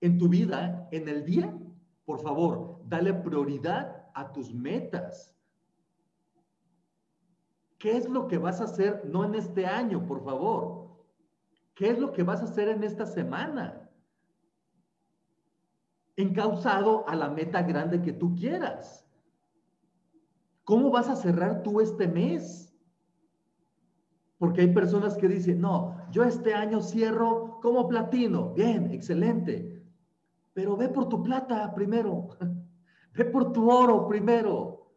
en 0.00 0.18
tu 0.18 0.28
vida, 0.28 0.88
en 0.90 1.08
el 1.08 1.24
día? 1.24 1.56
Por 2.04 2.20
favor, 2.20 2.80
dale 2.88 3.14
prioridad 3.14 4.08
a 4.14 4.32
tus 4.32 4.52
metas. 4.52 5.34
¿Qué 7.78 7.96
es 7.96 8.08
lo 8.08 8.26
que 8.26 8.38
vas 8.38 8.60
a 8.60 8.64
hacer 8.64 9.02
no 9.04 9.24
en 9.24 9.36
este 9.36 9.66
año, 9.66 10.04
por 10.04 10.24
favor? 10.24 10.83
¿Qué 11.74 11.90
es 11.90 11.98
lo 11.98 12.12
que 12.12 12.22
vas 12.22 12.40
a 12.40 12.44
hacer 12.44 12.68
en 12.68 12.84
esta 12.84 13.04
semana? 13.04 13.90
Encausado 16.16 17.08
a 17.08 17.16
la 17.16 17.28
meta 17.28 17.62
grande 17.62 18.00
que 18.00 18.12
tú 18.12 18.34
quieras. 18.36 19.04
¿Cómo 20.62 20.90
vas 20.90 21.08
a 21.08 21.16
cerrar 21.16 21.62
tú 21.62 21.80
este 21.80 22.06
mes? 22.06 22.72
Porque 24.38 24.62
hay 24.62 24.72
personas 24.72 25.16
que 25.16 25.28
dicen, 25.28 25.60
no, 25.60 25.96
yo 26.10 26.22
este 26.22 26.54
año 26.54 26.80
cierro 26.80 27.58
como 27.60 27.88
platino. 27.88 28.52
Bien, 28.54 28.92
excelente. 28.92 29.82
Pero 30.52 30.76
ve 30.76 30.88
por 30.88 31.08
tu 31.08 31.22
plata 31.22 31.74
primero. 31.74 32.28
Ve 33.16 33.24
por 33.26 33.52
tu 33.52 33.70
oro 33.70 34.08
primero. 34.08 34.90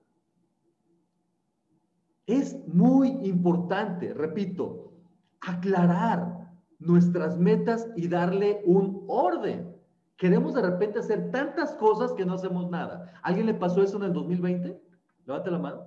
Es 2.25 2.67
muy 2.67 3.09
importante, 3.27 4.11
repito, 4.11 4.91
aclarar 5.39 6.36
nuestras 6.79 7.37
metas 7.37 7.87
y 7.95 8.07
darle 8.07 8.61
un 8.65 9.03
orden. 9.07 9.75
Queremos 10.15 10.53
de 10.53 10.61
repente 10.61 10.99
hacer 10.99 11.31
tantas 11.31 11.73
cosas 11.75 12.13
que 12.13 12.25
no 12.25 12.33
hacemos 12.33 12.69
nada. 12.69 13.13
¿Alguien 13.21 13.45
le 13.45 13.53
pasó 13.53 13.83
eso 13.83 13.97
en 13.97 14.03
el 14.03 14.13
2020? 14.13 14.81
Levante 15.25 15.51
la 15.51 15.59
mano. 15.59 15.85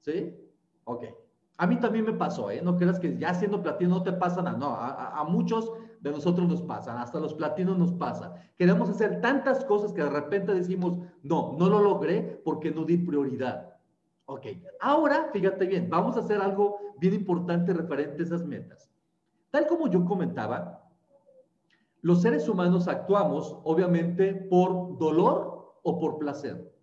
¿Sí? 0.00 0.34
Ok. 0.84 1.04
A 1.58 1.66
mí 1.66 1.78
también 1.80 2.04
me 2.04 2.12
pasó, 2.12 2.50
¿eh? 2.50 2.60
No 2.62 2.76
creas 2.76 3.00
que 3.00 3.16
ya 3.18 3.34
siendo 3.34 3.62
platino 3.62 3.96
no 3.96 4.02
te 4.02 4.12
pasa 4.12 4.42
nada. 4.42 4.58
No, 4.58 4.68
a, 4.68 5.18
a 5.18 5.24
muchos 5.24 5.72
de 6.00 6.10
nosotros 6.10 6.48
nos 6.48 6.62
pasan, 6.62 6.98
hasta 6.98 7.18
los 7.18 7.34
platinos 7.34 7.76
nos 7.78 7.92
pasa. 7.92 8.34
Queremos 8.56 8.88
hacer 8.88 9.20
tantas 9.20 9.64
cosas 9.64 9.92
que 9.92 10.02
de 10.02 10.10
repente 10.10 10.54
decimos, 10.54 10.98
no, 11.22 11.56
no 11.58 11.68
lo 11.68 11.80
logré 11.80 12.40
porque 12.44 12.70
no 12.70 12.84
di 12.84 12.98
prioridad. 12.98 13.74
Ok, 14.26 14.46
ahora 14.80 15.30
fíjate 15.32 15.66
bien, 15.66 15.88
vamos 15.88 16.16
a 16.16 16.20
hacer 16.20 16.40
algo 16.40 16.78
bien 16.98 17.14
importante 17.14 17.72
referente 17.72 18.22
a 18.22 18.26
esas 18.26 18.44
metas. 18.44 18.90
Tal 19.56 19.66
como 19.68 19.88
yo 19.88 20.04
comentaba, 20.04 20.86
los 22.02 22.20
seres 22.20 22.46
humanos 22.46 22.88
actuamos 22.88 23.58
obviamente 23.64 24.34
por 24.34 24.98
dolor 24.98 25.78
o 25.82 25.98
por 25.98 26.18
placer. 26.18 26.76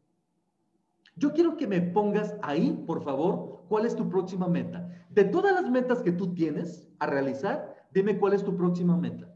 Yo 1.15 1.33
quiero 1.33 1.55
que 1.55 1.67
me 1.67 1.81
pongas 1.81 2.35
ahí, 2.41 2.83
por 2.87 3.03
favor, 3.03 3.65
cuál 3.69 3.85
es 3.85 3.95
tu 3.95 4.09
próxima 4.09 4.47
meta. 4.47 4.89
De 5.11 5.23
todas 5.23 5.53
las 5.53 5.69
metas 5.69 6.01
que 6.01 6.13
tú 6.13 6.33
tienes 6.33 6.91
a 6.97 7.05
realizar, 7.05 7.87
dime 7.91 8.17
cuál 8.17 8.33
es 8.33 8.43
tu 8.43 8.57
próxima 8.57 8.97
meta. 8.97 9.31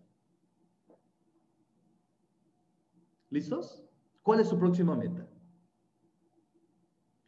¿Listos? 3.29 3.85
¿Cuál 4.23 4.39
es 4.39 4.49
tu 4.49 4.57
próxima 4.57 4.95
meta? 4.95 5.27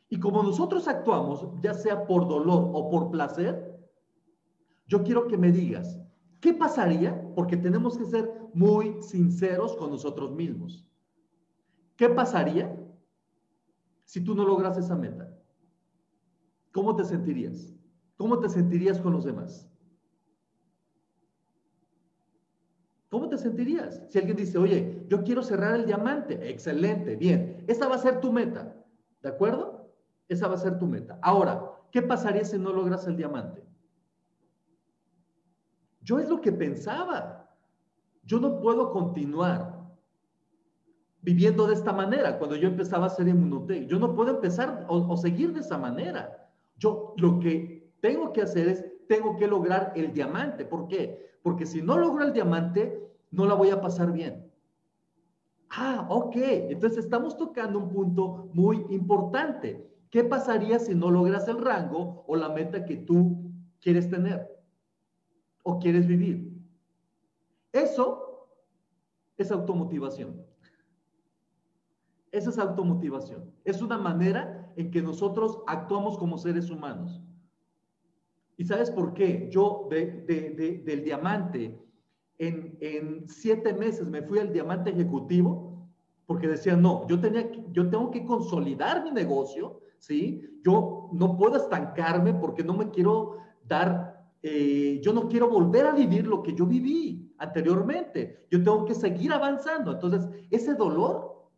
Y 0.10 0.20
como 0.20 0.42
nosotros 0.42 0.88
actuamos, 0.88 1.48
ya 1.62 1.76
sea 1.76 2.08
por 2.08 2.28
dolor 2.28 2.72
o 2.74 2.90
por 2.90 3.12
placer, 3.12 3.69
yo 4.90 5.04
quiero 5.04 5.28
que 5.28 5.38
me 5.38 5.54
digas, 5.54 6.00
¿Qué 6.40 6.54
pasaría? 6.54 7.22
Porque 7.36 7.58
tenemos 7.58 7.98
que 7.98 8.06
ser 8.06 8.32
muy 8.54 9.02
sinceros 9.02 9.76
con 9.76 9.92
nosotros 9.92 10.32
mismos. 10.32 10.88
¿Qué 11.98 12.10
pasaría 12.10 12.76
si 14.06 14.24
tú 14.24 14.34
no 14.34 14.46
logras 14.46 14.78
esa 14.78 14.96
meta? 14.96 15.30
¿Cómo 16.72 16.96
te 16.96 17.04
sentirías? 17.04 17.76
¿Cómo 18.16 18.40
te 18.40 18.48
sentirías 18.48 19.00
con 19.00 19.14
los 19.14 19.26
demás? 19.26 19.70
¿Cómo 23.10 23.28
te 23.28 23.38
sentirías? 23.38 24.04
Si 24.08 24.18
alguien 24.18 24.38
dice, 24.38 24.58
oye, 24.58 25.06
yo 25.10 25.24
quiero 25.24 25.42
cerrar 25.44 25.76
el 25.76 25.86
diamante, 25.86 26.50
excelente, 26.50 27.16
bien, 27.16 27.66
esa 27.68 27.88
va 27.88 27.96
a 27.96 28.00
ser 28.00 28.22
tu 28.22 28.32
meta, 28.32 28.76
¿de 29.22 29.30
acuerdo? 29.30 29.92
Esa 30.28 30.48
va 30.48 30.54
a 30.54 30.60
ser 30.60 30.78
tu 30.78 30.86
meta. 30.86 31.18
Ahora, 31.22 31.72
¿qué 31.92 32.04
pasaría 32.04 32.46
si 32.46 32.60
no 32.60 32.72
logras 32.72 33.08
el 33.08 33.18
diamante? 33.18 33.69
Yo 36.10 36.18
es 36.18 36.28
lo 36.28 36.42
que 36.42 36.52
pensaba. 36.52 37.48
Yo 38.24 38.40
no 38.40 38.60
puedo 38.60 38.92
continuar 38.92 39.80
viviendo 41.22 41.68
de 41.68 41.76
esta 41.76 41.94
manera 41.94 42.40
cuando 42.40 42.56
yo 42.56 42.68
empezaba 42.68 43.04
a 43.04 43.08
hacer 43.10 43.28
inmunotec. 43.28 43.86
Yo 43.86 44.00
no 44.00 44.16
puedo 44.16 44.32
empezar 44.32 44.88
o, 44.90 45.16
seguir 45.16 45.54
de 45.54 45.60
esa 45.60 45.78
manera. 45.78 46.50
Yo 46.78 47.14
lo 47.18 47.38
que 47.38 47.94
tengo 48.02 48.34
que 48.34 48.42
hacer 48.42 48.70
es, 48.70 48.84
tengo 49.08 49.36
que 49.36 49.46
lograr 49.46 49.94
el 49.96 50.12
diamante. 50.12 50.66
¿Por 50.66 50.88
qué? 50.88 51.38
porque 51.44 51.68
si 51.68 51.84
no 51.84 52.00
logro 52.00 52.26
el 52.26 52.34
diamante, 52.34 53.08
no 53.30 53.46
la 53.46 53.54
voy 53.54 53.70
a 53.70 53.80
pasar 53.80 54.12
bien. 54.12 54.52
Ah, 55.70 56.08
ok, 56.10 56.36
entonces 56.72 57.06
estamos 57.06 57.38
tocando 57.38 57.78
un 57.78 57.90
punto 57.90 58.50
muy 58.54 58.84
importante. 58.90 59.88
¿Qué 60.10 60.24
pasaría 60.24 60.80
si 60.80 60.96
no 60.96 61.12
logras 61.12 61.48
el 61.48 61.60
rango 61.60 62.24
o 62.26 62.36
la 62.36 62.50
meta 62.50 62.84
que 62.84 62.98
tú 62.98 63.52
quieres 63.80 64.10
tener 64.10 64.59
o 65.70 65.80
quieres 65.80 66.08
vivir? 66.08 66.52
Eso 67.72 68.48
es 69.38 69.52
automotivación. 69.52 70.46
Eso 72.32 72.50
es 72.50 72.60
automotivación. 72.60 73.52
Es 73.64 73.82
una 73.82 73.98
manera 73.98 74.72
en 74.76 74.92
que 74.92 75.02
nosotros 75.02 75.60
actuamos 75.68 76.18
como 76.18 76.38
seres 76.38 76.70
humanos. 76.70 77.22
¿Y 78.58 78.66
sabes 78.66 78.92
por 78.92 79.14
qué? 79.14 79.50
Yo 79.50 79.88
del 79.90 81.04
diamante, 81.04 81.80
en, 82.38 83.28
siete 83.28 83.74
meses 83.74 84.08
me 84.08 84.22
fui 84.22 84.40
al 84.40 84.52
diamante 84.52 84.90
ejecutivo 84.90 85.90
porque 86.26 86.48
decía, 86.48 86.76
no, 86.76 87.08
yo, 87.08 87.20
tenía, 87.20 87.50
yo 87.72 87.90
tengo 87.90 88.12
que 88.12 88.24
consolidar 88.24 89.04
mi 89.04 89.12
negocio, 89.12 89.80
¿sí? 89.98 90.60
Yo 90.64 91.10
no 91.14 91.38
puedo 91.38 91.56
estancarme 91.56 92.34
porque 92.34 92.64
no 92.64 92.74
me 92.76 92.90
quiero 92.92 93.38
dar, 93.66 94.19
eh, 94.42 95.00
yo 95.04 95.14
no 95.14 95.28
quiero 95.28 95.50
volver 95.50 95.86
a 95.86 95.92
vivir 95.92 96.26
lo 96.26 96.42
que 96.42 96.54
yo 96.54 96.66
viví 96.66 97.34
anteriormente. 97.38 98.48
Yo 98.50 98.64
tengo 98.64 98.86
que 98.86 98.96
seguir 98.96 99.34
avanzando. 99.34 99.92
Entonces, 99.92 100.30
ese 100.50 100.76
dolor, 100.76 101.50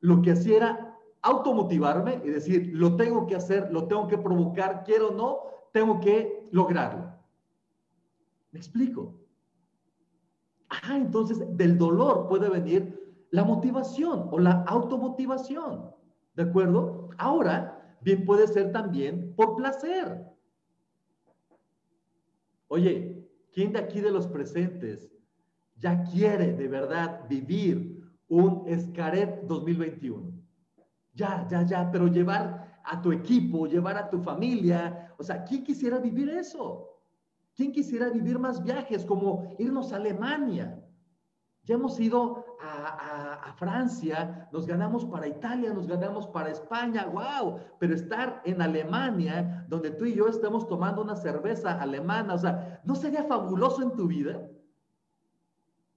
lo 0.00 0.20
que 0.20 0.32
hacía 0.32 0.56
era 0.56 0.98
automotivarme 1.22 2.20
y 2.24 2.30
decir, 2.30 2.70
lo 2.74 2.96
tengo 2.96 3.26
que 3.26 3.36
hacer, 3.36 3.72
lo 3.72 3.86
tengo 3.86 4.08
que 4.08 4.18
provocar, 4.18 4.82
quiero 4.84 5.10
o 5.10 5.14
no, 5.14 5.38
tengo 5.72 6.00
que 6.00 6.48
lograrlo. 6.50 7.12
¿Me 8.50 8.58
explico? 8.58 9.14
Ah, 10.68 10.96
entonces 10.96 11.38
del 11.56 11.78
dolor 11.78 12.28
puede 12.28 12.48
venir 12.48 13.00
la 13.30 13.44
motivación 13.44 14.28
o 14.30 14.38
la 14.38 14.64
automotivación. 14.66 15.90
¿De 16.34 16.42
acuerdo? 16.42 17.10
Ahora, 17.18 17.96
bien 18.00 18.24
puede 18.24 18.46
ser 18.46 18.72
también 18.72 19.34
por 19.36 19.56
placer. 19.56 20.31
Oye, 22.72 23.28
¿quién 23.52 23.70
de 23.70 23.80
aquí 23.80 24.00
de 24.00 24.10
los 24.10 24.26
presentes 24.26 25.12
ya 25.76 26.04
quiere 26.04 26.54
de 26.54 26.68
verdad 26.68 27.28
vivir 27.28 28.02
un 28.28 28.66
Escaret 28.66 29.42
2021? 29.42 30.42
Ya, 31.12 31.46
ya, 31.50 31.66
ya, 31.66 31.90
pero 31.92 32.06
llevar 32.06 32.80
a 32.82 33.02
tu 33.02 33.12
equipo, 33.12 33.66
llevar 33.66 33.98
a 33.98 34.08
tu 34.08 34.20
familia, 34.20 35.14
o 35.18 35.22
sea, 35.22 35.44
¿quién 35.44 35.64
quisiera 35.64 35.98
vivir 35.98 36.30
eso? 36.30 36.98
¿Quién 37.54 37.72
quisiera 37.72 38.08
vivir 38.08 38.38
más 38.38 38.64
viajes 38.64 39.04
como 39.04 39.54
irnos 39.58 39.92
a 39.92 39.96
Alemania? 39.96 40.82
Ya 41.64 41.74
hemos 41.74 42.00
ido 42.00 42.41
a, 42.62 43.52
Francia, 43.56 44.48
nos 44.52 44.66
ganamos 44.66 45.04
para 45.04 45.26
Italia, 45.26 45.72
nos 45.72 45.86
ganamos 45.86 46.26
para 46.28 46.50
España, 46.50 47.06
wow, 47.06 47.58
pero 47.78 47.94
estar 47.94 48.40
en 48.44 48.60
Alemania, 48.62 49.64
donde 49.68 49.90
tú 49.90 50.04
y 50.04 50.14
yo 50.14 50.28
estamos 50.28 50.66
tomando 50.68 51.02
una 51.02 51.16
cerveza 51.16 51.80
alemana, 51.80 52.34
o 52.34 52.38
sea, 52.38 52.80
¿no 52.84 52.94
sería 52.94 53.24
fabuloso 53.24 53.82
en 53.82 53.94
tu 53.94 54.06
vida? 54.06 54.40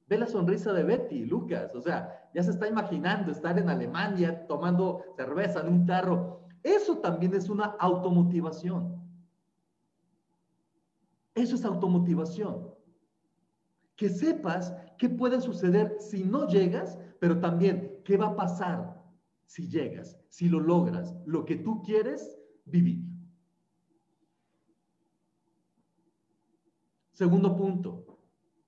Ve 0.07 0.17
la 0.17 0.27
sonrisa 0.27 0.73
de 0.73 0.83
Betty, 0.83 1.25
Lucas, 1.25 1.73
o 1.73 1.81
sea, 1.81 2.29
ya 2.33 2.43
se 2.43 2.51
está 2.51 2.67
imaginando 2.67 3.31
estar 3.31 3.57
en 3.57 3.69
Alemania 3.69 4.45
tomando 4.45 5.03
cerveza 5.15 5.61
en 5.61 5.69
un 5.69 5.85
carro. 5.85 6.41
Eso 6.61 6.97
también 6.97 7.33
es 7.33 7.49
una 7.49 7.75
automotivación. 7.79 9.01
Eso 11.33 11.55
es 11.55 11.65
automotivación. 11.65 12.74
Que 13.95 14.09
sepas 14.09 14.75
qué 14.97 15.09
puede 15.09 15.41
suceder 15.41 15.97
si 15.99 16.23
no 16.23 16.47
llegas, 16.47 16.99
pero 17.19 17.39
también 17.39 18.01
qué 18.03 18.17
va 18.17 18.27
a 18.27 18.35
pasar 18.35 19.01
si 19.45 19.69
llegas, 19.69 20.19
si 20.29 20.49
lo 20.49 20.59
logras, 20.59 21.15
lo 21.25 21.45
que 21.45 21.55
tú 21.55 21.81
quieres 21.83 22.37
vivir. 22.65 23.05
Segundo 27.13 27.55
punto, 27.55 28.15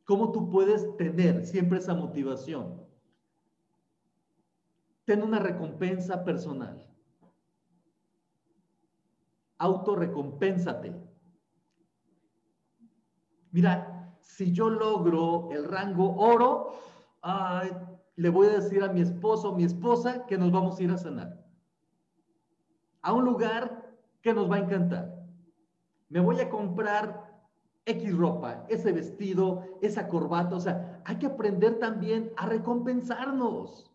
¿Cómo 0.07 0.31
tú 0.31 0.49
puedes 0.49 0.95
tener 0.95 1.45
siempre 1.45 1.79
esa 1.79 1.93
motivación? 1.93 2.81
Ten 5.03 5.21
una 5.21 5.37
recompensa 5.37 6.23
personal. 6.23 6.89
Autorecompénsate. 9.57 10.95
Mira, 13.51 13.96
si 14.27 14.51
yo 14.51 14.69
logro 14.69 15.49
el 15.51 15.65
rango 15.65 16.15
oro, 16.15 16.75
le 18.15 18.29
voy 18.29 18.47
a 18.47 18.59
decir 18.59 18.83
a 18.83 18.91
mi 18.91 19.01
esposo 19.01 19.49
o 19.49 19.55
mi 19.55 19.63
esposa 19.63 20.25
que 20.27 20.37
nos 20.37 20.51
vamos 20.51 20.77
a 20.77 20.83
ir 20.83 20.91
a 20.91 20.97
cenar. 20.97 21.43
A 23.01 23.13
un 23.13 23.25
lugar 23.25 23.89
que 24.21 24.33
nos 24.33 24.51
va 24.51 24.57
a 24.57 24.59
encantar. 24.59 25.25
Me 26.09 26.19
voy 26.19 26.39
a 26.39 26.49
comprar 26.49 27.41
X 27.85 28.15
ropa, 28.15 28.65
ese 28.67 28.91
vestido, 28.91 29.63
esa 29.81 30.07
corbata. 30.07 30.55
O 30.55 30.59
sea, 30.59 31.01
hay 31.05 31.17
que 31.17 31.27
aprender 31.27 31.79
también 31.79 32.31
a 32.35 32.45
recompensarnos. 32.45 33.89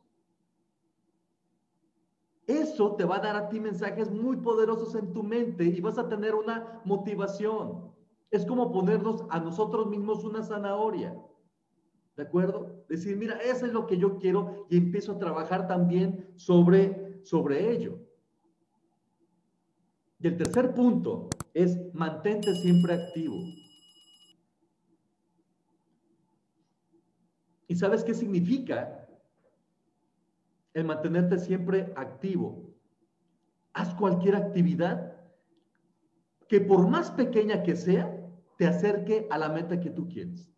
Eso 2.47 2.97
te 2.97 3.05
va 3.05 3.17
a 3.17 3.21
dar 3.21 3.37
a 3.37 3.49
ti 3.49 3.61
mensajes 3.61 4.11
muy 4.11 4.39
poderosos 4.39 4.95
en 4.95 5.13
tu 5.13 5.23
mente 5.23 5.65
y 5.65 5.81
vas 5.81 5.99
a 5.99 6.09
tener 6.09 6.35
una 6.35 6.81
motivación. 6.85 7.93
Es 8.33 8.47
como 8.47 8.73
ponernos 8.73 9.25
a 9.29 9.39
nosotros 9.39 9.89
mismos 9.89 10.25
una 10.25 10.43
zanahoria. 10.43 11.15
¿De 12.17 12.23
acuerdo? 12.23 12.85
Decir, 12.89 13.17
mira, 13.17 13.37
eso 13.37 13.67
es 13.67 13.73
lo 13.73 13.87
que 13.87 13.99
yo 13.99 14.19
quiero 14.19 14.67
y 14.71 14.79
empiezo 14.79 15.13
a 15.13 15.19
trabajar 15.19 15.69
también 15.69 16.33
sobre, 16.37 17.21
sobre 17.25 17.71
ello. 17.71 17.99
Y 20.19 20.29
el 20.29 20.39
tercer 20.39 20.75
punto 20.75 21.29
es 21.53 21.79
mantente 21.93 22.55
siempre 22.55 22.95
activo. 22.95 23.37
¿Y 27.69 27.77
sabes 27.77 28.03
qué 28.03 28.15
significa? 28.15 29.09
El 30.73 30.85
mantenerte 30.85 31.39
siempre 31.39 31.93
activo. 31.97 32.73
Haz 33.75 33.95
cualquier 33.95 34.37
actividad 34.37 35.17
que 36.49 36.61
por 36.61 36.87
más 36.87 37.11
pequeña 37.11 37.63
que 37.63 37.75
sea, 37.77 38.22
te 38.57 38.67
acerque 38.67 39.27
a 39.31 39.39
la 39.39 39.49
meta 39.49 39.81
que 39.81 39.91
tú 39.91 40.09
quieres. 40.09 40.51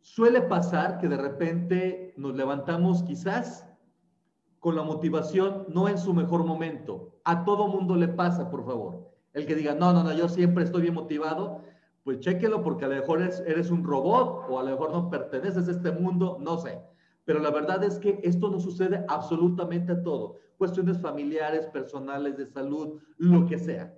Suele 0.00 0.42
pasar 0.42 0.98
que 0.98 1.08
de 1.08 1.16
repente 1.16 2.14
nos 2.16 2.34
levantamos 2.34 3.02
quizás 3.02 3.68
con 4.60 4.76
la 4.76 4.82
motivación 4.82 5.66
no 5.68 5.88
en 5.88 5.98
su 5.98 6.14
mejor 6.14 6.44
momento. 6.44 7.18
A 7.24 7.44
todo 7.44 7.68
mundo 7.68 7.96
le 7.96 8.08
pasa, 8.08 8.50
por 8.50 8.64
favor. 8.64 9.10
El 9.32 9.46
que 9.46 9.54
diga, 9.54 9.74
no, 9.74 9.92
no, 9.92 10.02
no, 10.02 10.12
yo 10.12 10.28
siempre 10.28 10.64
estoy 10.64 10.82
bien 10.82 10.94
motivado 10.94 11.62
pues 12.06 12.20
chéquelo 12.20 12.62
porque 12.62 12.84
a 12.84 12.88
lo 12.88 12.94
mejor 12.94 13.20
eres, 13.20 13.68
un 13.68 13.82
robot 13.82 14.46
o 14.48 14.60
a 14.60 14.62
lo 14.62 14.70
mejor 14.70 14.92
no 14.92 15.10
perteneces 15.10 15.66
a 15.66 15.72
este 15.72 15.90
mundo, 15.90 16.38
no 16.40 16.56
sé. 16.56 16.80
Pero 17.24 17.40
la 17.40 17.50
verdad 17.50 17.82
es 17.82 17.98
que 17.98 18.20
esto 18.22 18.48
no 18.48 18.60
sucede 18.60 19.04
absolutamente 19.08 19.90
a 19.90 20.02
todo. 20.04 20.36
Cuestiones 20.56 21.00
familiares, 21.00 21.66
personales, 21.66 22.36
de 22.36 22.46
salud, 22.46 23.00
lo 23.18 23.44
que 23.44 23.58
sea. 23.58 23.92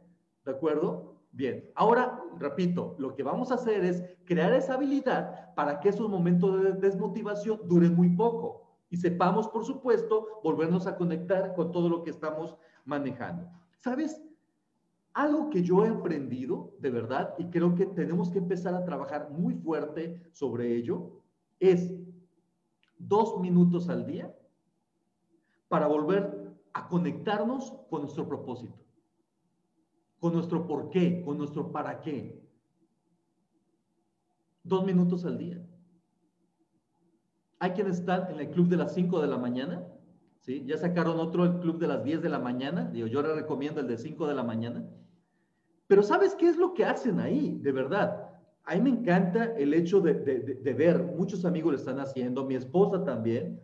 ¿De 0.47 0.53
acuerdo? 0.53 1.18
Bien. 1.39 1.71
Ahora, 1.77 2.21
repito, 2.41 2.97
lo 2.99 3.15
que 3.15 3.23
vamos 3.23 3.53
a 3.53 3.55
hacer 3.55 3.85
es 3.85 4.03
crear 4.25 4.53
esa 4.55 4.75
habilidad 4.75 5.55
para 5.55 5.79
que 5.79 5.91
esos 5.91 6.11
momentos 6.11 6.61
de 6.61 6.73
desmotivación 6.73 7.61
duren 7.69 7.95
muy 7.95 8.09
poco 8.09 8.67
y 8.91 8.97
sepamos, 8.97 9.47
por 9.47 9.65
supuesto, 9.65 10.41
volvernos 10.43 10.89
a 10.89 10.97
conectar 10.97 11.55
con 11.55 11.71
todo 11.71 11.89
lo 11.89 12.03
que 12.03 12.11
estamos 12.11 12.57
manejando. 12.85 13.49
¿Sabes? 13.79 14.21
Algo 15.13 15.49
que 15.49 15.63
yo 15.63 15.85
he 15.85 15.89
aprendido, 15.89 16.75
de 16.81 16.91
verdad, 16.91 17.37
y 17.39 17.45
creo 17.51 17.77
que 17.77 17.87
tenemos 17.87 18.31
que 18.31 18.39
empezar 18.39 18.75
a 18.75 18.85
trabajar 18.85 19.31
muy 19.31 19.55
fuerte 19.55 20.21
sobre 20.33 20.75
ello, 20.75 21.23
es 21.61 21.95
dos 22.99 23.39
minutos 23.39 23.89
al 23.89 24.07
día 24.07 24.35
para 25.69 25.87
volver 25.87 26.53
a 26.73 26.89
conectarnos 26.89 27.73
con 27.89 28.03
nuestro 28.03 28.27
propósito, 28.27 28.78
con 30.21 30.33
nuestro 30.33 30.67
por 30.67 30.91
qué, 30.91 31.23
con 31.23 31.39
nuestro 31.39 31.71
para 31.71 32.01
qué. 32.01 32.43
Dos 34.63 34.85
minutos 34.85 35.25
al 35.25 35.39
día. 35.39 35.65
Hay 37.61 37.71
quienes 37.73 37.99
están 37.99 38.31
en 38.31 38.41
el 38.41 38.51
club 38.51 38.69
de 38.69 38.77
las 38.77 38.95
5 38.95 39.21
de 39.21 39.29
la 39.29 39.39
mañana, 39.39 39.87
¿sí? 40.41 40.65
Ya 40.67 40.77
sacaron 40.77 41.19
otro, 41.19 41.45
el 41.45 41.59
club 41.61 41.79
de 41.79 41.89
las 41.89 42.05
10 42.05 42.23
de 42.23 42.29
la 42.29 42.39
mañana. 42.39 42.91
Digo, 42.93 43.07
yo 43.07 43.23
les 43.23 43.35
recomiendo 43.35 43.81
el 43.81 43.89
de 43.89 43.99
5 43.99 44.27
de 44.27 44.35
la 44.35 44.43
mañana. 44.43 44.89
Pero 45.87 46.03
¿sabes 46.03 46.35
qué 46.35 46.49
es 46.49 46.57
lo 46.57 46.75
que 46.75 46.85
hacen 46.85 47.19
ahí? 47.19 47.59
De 47.63 47.73
verdad. 47.73 48.29
A 48.65 48.75
mí 48.75 48.83
me 48.83 48.91
encanta 48.91 49.45
el 49.57 49.73
hecho 49.73 50.01
de, 50.01 50.13
ver, 50.77 51.03
muchos 51.03 51.47
amigos 51.47 51.73
lo 51.73 51.79
están 51.79 51.99
haciendo, 52.01 52.45
mi 52.45 52.55
esposa 52.55 53.03
también, 53.03 53.59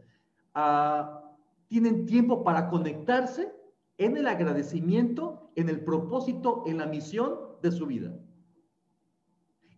uh, 0.56 1.20
tienen 1.68 2.06
tiempo 2.06 2.42
para 2.42 2.70
conectarse 2.70 3.52
en 3.98 4.16
el 4.16 4.26
agradecimiento, 4.26 5.50
en 5.56 5.68
el 5.68 5.80
propósito, 5.80 6.64
en 6.66 6.78
la 6.78 6.86
misión 6.86 7.38
de 7.62 7.70
su 7.70 7.86
vida. 7.86 8.14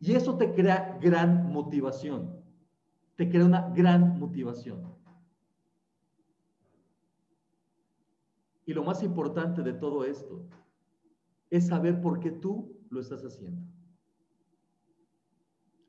Y 0.01 0.15
eso 0.15 0.37
te 0.37 0.55
crea 0.55 0.99
gran 1.01 1.53
motivación 1.53 2.37
te 3.17 3.29
crea 3.29 3.45
una 3.45 3.71
gran 3.71 4.19
motivación. 4.21 4.95
Y 8.67 8.75
lo 8.75 8.85
más 8.85 9.03
importante 9.03 9.63
de 9.63 9.73
todo 9.73 10.05
esto 10.05 10.45
es 11.51 11.67
saber 11.67 12.01
por 12.01 12.21
qué 12.21 12.31
tú 12.31 12.77
lo 12.91 13.01
estás 13.01 13.25
haciendo. 13.25 13.63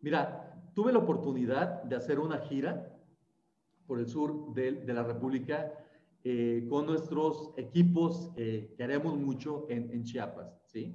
Mira, 0.01 0.71
tuve 0.73 0.93
la 0.93 0.99
oportunidad 0.99 1.83
de 1.83 1.95
hacer 1.95 2.19
una 2.19 2.39
gira 2.39 2.95
por 3.87 3.99
el 3.99 4.07
sur 4.07 4.53
de, 4.53 4.83
la 4.93 5.03
República 5.03 5.73
eh, 6.23 6.65
con 6.69 6.85
nuestros 6.85 7.53
equipos 7.57 8.31
que 8.35 8.75
haremos 8.79 9.17
mucho 9.17 9.65
en, 9.69 9.91
en 9.91 10.03
Chiapas, 10.03 10.61
¿sí? 10.65 10.93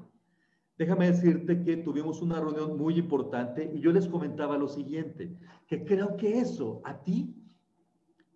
Déjame 0.78 1.06
decirte 1.06 1.62
que 1.62 1.76
tuvimos 1.76 2.22
una 2.22 2.40
reunión 2.40 2.76
muy 2.76 2.98
importante 2.98 3.70
y 3.72 3.80
yo 3.80 3.92
les 3.92 4.08
comentaba 4.08 4.58
lo 4.58 4.68
siguiente, 4.68 5.36
que 5.68 5.84
creo 5.84 6.16
que 6.16 6.40
eso 6.40 6.80
a 6.84 7.02
ti 7.04 7.34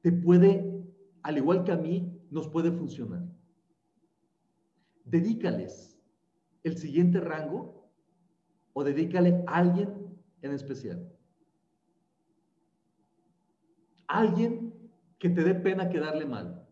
te 0.02 0.12
puede, 0.12 0.84
al 1.22 1.38
igual 1.38 1.64
que 1.64 1.72
a 1.72 1.76
mí, 1.76 2.16
nos 2.30 2.48
puede 2.48 2.70
funcionar. 2.70 3.24
Dedícales 5.04 5.98
el 6.62 6.76
siguiente 6.76 7.20
rango 7.20 7.90
o 8.72 8.84
dedícale 8.84 9.42
a 9.46 9.56
alguien 9.56 10.16
en 10.42 10.52
especial. 10.52 11.12
Alguien 14.06 14.72
que 15.18 15.30
te 15.30 15.42
dé 15.42 15.54
pena 15.54 15.88
quedarle 15.88 16.26
mal. 16.26 16.65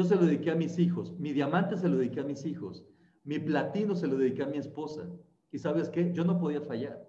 Yo 0.00 0.06
se 0.06 0.16
lo 0.16 0.24
dediqué 0.24 0.50
a 0.50 0.54
mis 0.54 0.78
hijos, 0.78 1.12
mi 1.18 1.34
diamante 1.34 1.76
se 1.76 1.86
lo 1.86 1.98
dediqué 1.98 2.20
a 2.20 2.24
mis 2.24 2.46
hijos, 2.46 2.86
mi 3.22 3.38
platino 3.38 3.94
se 3.94 4.06
lo 4.06 4.16
dediqué 4.16 4.42
a 4.42 4.46
mi 4.46 4.56
esposa. 4.56 5.06
Y 5.52 5.58
sabes 5.58 5.90
qué, 5.90 6.10
yo 6.14 6.24
no 6.24 6.38
podía 6.38 6.62
fallar. 6.62 7.06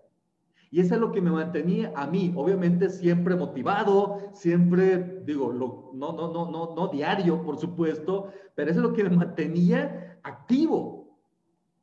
Y 0.71 0.81
eso 0.81 0.95
es 0.95 0.99
lo 0.99 1.13
que 1.13 1.21
me 1.21 1.31
mantenía 1.31 1.93
a 1.95 2.05
mí, 2.05 2.33
obviamente 2.35 2.89
siempre 2.89 3.37
motivado, 3.37 4.19
siempre, 4.33 5.21
digo, 5.23 5.53
no, 5.53 5.91
no, 5.93 6.11
no, 6.11 6.51
no, 6.51 6.75
no 6.75 6.87
diario, 6.89 7.41
por 7.43 7.57
supuesto, 7.57 8.27
pero 8.55 8.69
eso 8.69 8.81
es 8.81 8.85
lo 8.85 8.91
que 8.91 9.05
me 9.05 9.15
mantenía 9.15 10.19
activo. 10.23 11.17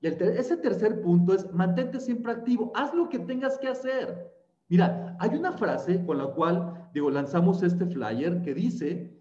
Y 0.02 0.08
ese 0.08 0.58
tercer 0.58 1.00
punto 1.00 1.32
es, 1.32 1.50
mantente 1.54 2.00
siempre 2.00 2.32
activo, 2.32 2.70
haz 2.74 2.92
lo 2.92 3.08
que 3.08 3.20
tengas 3.20 3.56
que 3.56 3.68
hacer. 3.68 4.30
Mira, 4.68 5.16
hay 5.20 5.30
una 5.30 5.54
frase 5.54 6.04
con 6.04 6.18
la 6.18 6.26
cual, 6.26 6.90
digo, 6.92 7.08
lanzamos 7.10 7.62
este 7.62 7.86
flyer 7.86 8.42
que 8.42 8.52
dice, 8.52 9.18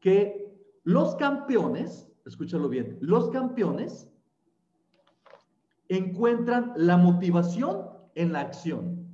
que 0.00 0.47
los 0.88 1.16
campeones, 1.16 2.10
escúchalo 2.24 2.66
bien, 2.66 2.96
los 3.02 3.28
campeones 3.28 4.08
encuentran 5.88 6.72
la 6.76 6.96
motivación 6.96 7.90
en 8.14 8.32
la 8.32 8.40
acción. 8.40 9.06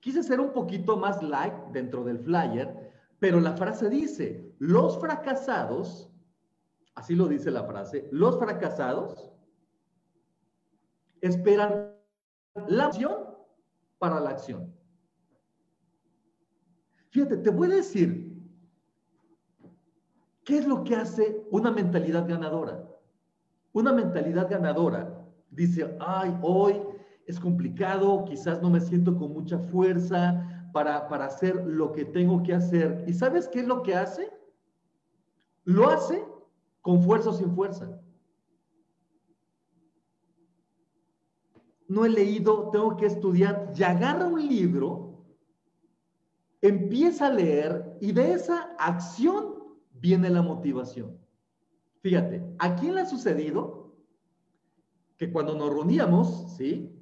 Quise 0.00 0.22
ser 0.22 0.40
un 0.40 0.54
poquito 0.54 0.96
más 0.96 1.22
light 1.22 1.52
dentro 1.72 2.04
del 2.04 2.20
flyer, 2.20 2.90
pero 3.18 3.38
la 3.38 3.52
frase 3.52 3.90
dice, 3.90 4.50
los 4.60 4.98
fracasados, 4.98 6.10
así 6.94 7.14
lo 7.14 7.28
dice 7.28 7.50
la 7.50 7.64
frase, 7.64 8.08
los 8.12 8.38
fracasados 8.38 9.30
esperan 11.20 11.92
la 12.66 12.86
acción 12.86 13.12
para 13.98 14.20
la 14.20 14.30
acción. 14.30 14.74
Fíjate, 17.10 17.36
te 17.36 17.50
voy 17.50 17.70
a 17.70 17.76
decir 17.76 18.29
¿Qué 20.50 20.58
es 20.58 20.66
lo 20.66 20.82
que 20.82 20.96
hace 20.96 21.46
una 21.52 21.70
mentalidad 21.70 22.28
ganadora? 22.28 22.84
Una 23.72 23.92
mentalidad 23.92 24.50
ganadora 24.50 25.24
dice, 25.48 25.96
ay, 26.00 26.36
hoy 26.42 26.82
es 27.24 27.38
complicado, 27.38 28.24
quizás 28.24 28.60
no 28.60 28.68
me 28.68 28.80
siento 28.80 29.16
con 29.16 29.32
mucha 29.32 29.60
fuerza 29.60 30.68
para, 30.72 31.06
para 31.06 31.26
hacer 31.26 31.54
lo 31.54 31.92
que 31.92 32.04
tengo 32.04 32.42
que 32.42 32.52
hacer. 32.52 33.04
¿Y 33.06 33.12
sabes 33.12 33.46
qué 33.46 33.60
es 33.60 33.68
lo 33.68 33.84
que 33.84 33.94
hace? 33.94 34.28
Lo 35.62 35.88
hace 35.88 36.24
con 36.80 37.00
fuerza 37.04 37.30
o 37.30 37.32
sin 37.32 37.54
fuerza. 37.54 37.88
No 41.86 42.04
he 42.04 42.08
leído, 42.08 42.70
tengo 42.70 42.96
que 42.96 43.06
estudiar, 43.06 43.72
y 43.76 43.84
agarra 43.84 44.26
un 44.26 44.44
libro, 44.48 45.26
empieza 46.60 47.28
a 47.28 47.32
leer 47.32 47.96
y 48.00 48.10
de 48.10 48.32
esa 48.32 48.74
acción 48.80 49.59
viene 50.00 50.30
la 50.30 50.42
motivación. 50.42 51.18
Fíjate, 52.00 52.42
¿a 52.58 52.76
quién 52.76 52.94
le 52.94 53.02
ha 53.02 53.06
sucedido 53.06 53.94
que 55.16 55.30
cuando 55.30 55.54
nos 55.54 55.70
reuníamos, 55.70 56.56
¿sí? 56.56 56.96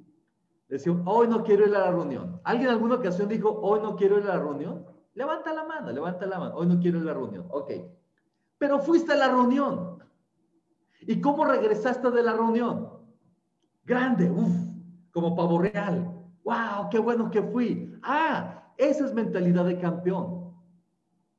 Decíamos, 0.67 1.03
hoy 1.05 1.27
no 1.27 1.43
quiero 1.43 1.65
ir 1.65 1.75
a 1.75 1.85
la 1.85 1.91
reunión. 1.91 2.41
¿Alguien 2.43 2.67
en 2.67 2.75
alguna 2.75 2.95
ocasión 2.95 3.29
dijo, 3.29 3.49
hoy 3.49 3.79
no 3.81 3.95
quiero 3.95 4.19
ir 4.19 4.25
a 4.25 4.35
la 4.35 4.39
reunión? 4.39 4.85
Levanta 5.13 5.53
la 5.53 5.63
mano, 5.63 5.91
levanta 5.91 6.25
la 6.25 6.37
mano. 6.37 6.55
Hoy 6.55 6.67
no 6.67 6.79
quiero 6.79 6.97
ir 6.97 7.03
a 7.03 7.07
la 7.07 7.13
reunión. 7.13 7.47
Ok. 7.49 7.71
Pero 8.57 8.79
fuiste 8.79 9.13
a 9.13 9.15
la 9.15 9.29
reunión. 9.29 10.03
¿Y 11.01 11.21
cómo 11.21 11.45
regresaste 11.45 12.11
de 12.11 12.21
la 12.21 12.33
reunión? 12.33 12.89
Grande, 13.85 14.29
uff, 14.29 14.53
como 15.11 15.35
pavo 15.35 15.59
real. 15.59 16.13
¡Wow! 16.43 16.89
¡Qué 16.91 16.99
bueno 16.99 17.31
que 17.31 17.41
fui! 17.41 17.97
Ah, 18.03 18.73
esa 18.77 19.05
es 19.05 19.13
mentalidad 19.13 19.65
de 19.65 19.79
campeón 19.79 20.38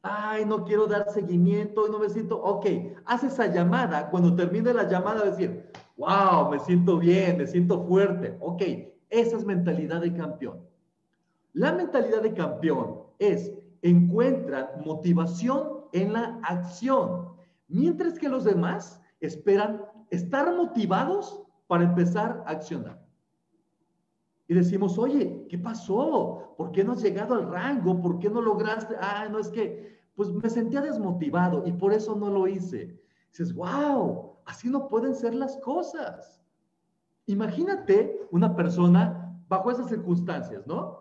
ay, 0.02 0.44
no 0.44 0.64
quiero 0.64 0.86
dar 0.86 1.10
seguimiento 1.10 1.88
no 1.88 1.98
me 1.98 2.08
siento, 2.08 2.40
ok, 2.42 2.66
haz 3.04 3.24
esa 3.24 3.46
llamada, 3.46 4.10
cuando 4.10 4.34
termine 4.34 4.72
la 4.72 4.88
llamada 4.88 5.24
decir, 5.24 5.70
wow, 5.96 6.50
me 6.50 6.58
siento 6.60 6.98
bien, 6.98 7.38
me 7.38 7.46
siento 7.46 7.84
fuerte, 7.84 8.36
ok, 8.40 8.62
esa 9.10 9.36
es 9.36 9.44
mentalidad 9.44 10.00
de 10.00 10.12
campeón. 10.12 10.60
La 11.52 11.72
mentalidad 11.72 12.22
de 12.22 12.32
campeón 12.32 13.02
es, 13.18 13.52
encuentra 13.82 14.72
motivación 14.84 15.84
en 15.92 16.12
la 16.12 16.38
acción, 16.42 17.30
mientras 17.68 18.18
que 18.18 18.28
los 18.28 18.44
demás 18.44 19.00
esperan 19.20 19.84
estar 20.10 20.54
motivados 20.54 21.42
para 21.66 21.84
empezar 21.84 22.42
a 22.46 22.52
accionar. 22.52 23.09
Y 24.50 24.54
decimos, 24.54 24.98
oye, 24.98 25.46
¿qué 25.48 25.56
pasó? 25.58 26.54
¿Por 26.56 26.72
qué 26.72 26.82
no 26.82 26.94
has 26.94 27.02
llegado 27.02 27.34
al 27.34 27.48
rango? 27.48 28.00
¿Por 28.02 28.18
qué 28.18 28.28
no 28.28 28.42
lograste? 28.42 28.96
Ah, 29.00 29.28
no 29.30 29.38
es 29.38 29.48
que, 29.48 30.00
pues 30.16 30.28
me 30.32 30.50
sentía 30.50 30.80
desmotivado 30.80 31.62
y 31.64 31.70
por 31.70 31.92
eso 31.92 32.16
no 32.16 32.30
lo 32.30 32.48
hice. 32.48 33.00
dices, 33.28 33.54
wow, 33.54 34.38
así 34.46 34.68
no 34.68 34.88
pueden 34.88 35.14
ser 35.14 35.36
las 35.36 35.56
cosas. 35.58 36.42
Imagínate 37.26 38.26
una 38.32 38.56
persona 38.56 39.40
bajo 39.46 39.70
esas 39.70 39.88
circunstancias, 39.88 40.66
¿no? 40.66 40.98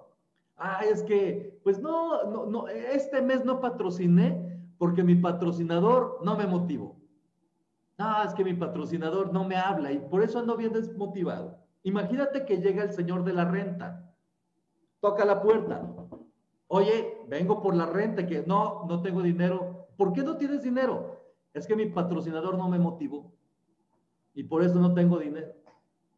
Ah, 0.56 0.82
es 0.86 1.02
que, 1.02 1.60
pues 1.64 1.82
no, 1.82 2.26
no, 2.26 2.46
no, 2.46 2.68
este 2.68 3.20
mes 3.20 3.44
no 3.46 3.60
patrociné 3.60 4.62
porque 4.78 5.04
mi 5.04 5.16
patrocinador 5.16 6.20
no 6.24 6.38
me 6.38 6.46
motivó. 6.46 6.98
Ah, 7.98 8.26
es 8.28 8.34
que 8.36 8.44
mi 8.44 8.54
patrocinador 8.54 9.34
no 9.34 9.44
me 9.44 9.56
habla 9.56 9.92
y 9.92 9.98
por 9.98 10.22
eso 10.22 10.38
ando 10.38 10.56
bien 10.56 10.72
desmotivado. 10.72 11.68
Imagínate 11.90 12.46
que 12.46 12.62
llega 12.62 12.84
el 12.84 12.94
señor 12.94 13.24
de 13.24 13.34
la 13.34 13.46
renta, 13.46 14.14
toca 15.00 15.26
la 15.26 15.42
puerta. 15.42 15.92
Oye, 16.68 17.26
vengo 17.28 17.64
por 17.64 17.76
la 17.76 17.88
renta, 17.88 18.28
que 18.28 18.44
no, 18.46 18.86
no 18.88 19.02
tengo 19.02 19.24
dinero. 19.24 19.88
¿Por 19.98 20.14
qué 20.14 20.22
no 20.22 20.38
tienes 20.38 20.62
dinero? 20.62 21.20
Es 21.52 21.66
que 21.66 21.76
mi 21.76 21.88
patrocinador 21.88 22.58
no 22.60 22.70
me 22.70 22.78
motivó 22.78 23.34
y 24.36 24.44
por 24.44 24.64
eso 24.64 24.80
no 24.80 24.94
tengo 24.94 25.18
dinero. 25.18 25.52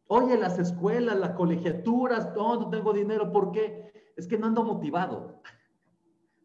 Oye, 0.08 0.36
las 0.36 0.58
escuelas, 0.58 1.18
las 1.18 1.30
colegiaturas, 1.30 2.34
no, 2.36 2.60
no 2.60 2.68
tengo 2.68 2.92
dinero. 2.92 3.32
¿Por 3.32 3.50
qué? 3.50 4.12
Es 4.14 4.26
que 4.26 4.36
no 4.36 4.48
ando 4.48 4.62
motivado. 4.62 5.40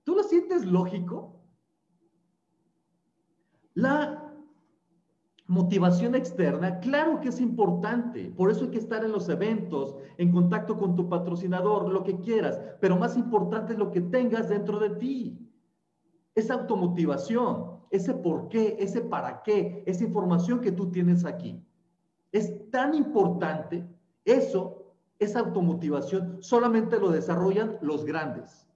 ¿Tú 0.06 0.16
lo 0.16 0.24
sientes 0.24 0.66
lógico? 0.66 1.42
La 3.74 4.27
motivación 5.48 6.14
externa, 6.14 6.80
claro 6.80 7.22
que 7.22 7.30
es 7.30 7.40
importante, 7.40 8.32
por 8.36 8.52
eso 8.52 8.66
hay 8.66 8.72
que 8.72 8.80
estar 8.80 9.04
en 9.04 9.14
los 9.14 9.30
eventos, 9.30 9.96
en 10.18 10.32
contacto 10.32 10.78
con 10.78 10.96
tu 10.96 11.08
patrocinador, 11.08 11.90
lo 11.90 12.04
que 12.04 12.20
quieras, 12.20 12.60
pero 12.82 12.98
más 12.98 13.16
importante 13.16 13.74
es 13.74 13.80
lo 13.80 13.92
que 13.92 14.02
tengas 14.02 14.50
dentro 14.50 14.78
de 14.78 14.90
ti. 14.92 15.50
Esa 16.36 16.56
automotivación, 16.56 17.80
ese 17.90 18.14
por 18.14 18.50
qué, 18.50 18.76
ese 18.80 19.02
para 19.02 19.42
qué, 19.42 19.84
esa 19.88 20.04
información 20.04 20.60
que 20.60 20.74
tú 20.74 20.92
tienes 20.92 21.24
aquí. 21.24 21.64
Es 22.34 22.70
tan 22.70 22.94
importante 22.94 23.88
eso, 24.26 24.94
esa 25.18 25.40
automotivación, 25.40 26.38
solamente 26.42 27.00
lo 27.00 27.10
desarrollan 27.10 27.78
los 27.82 28.04
grandes, 28.04 28.68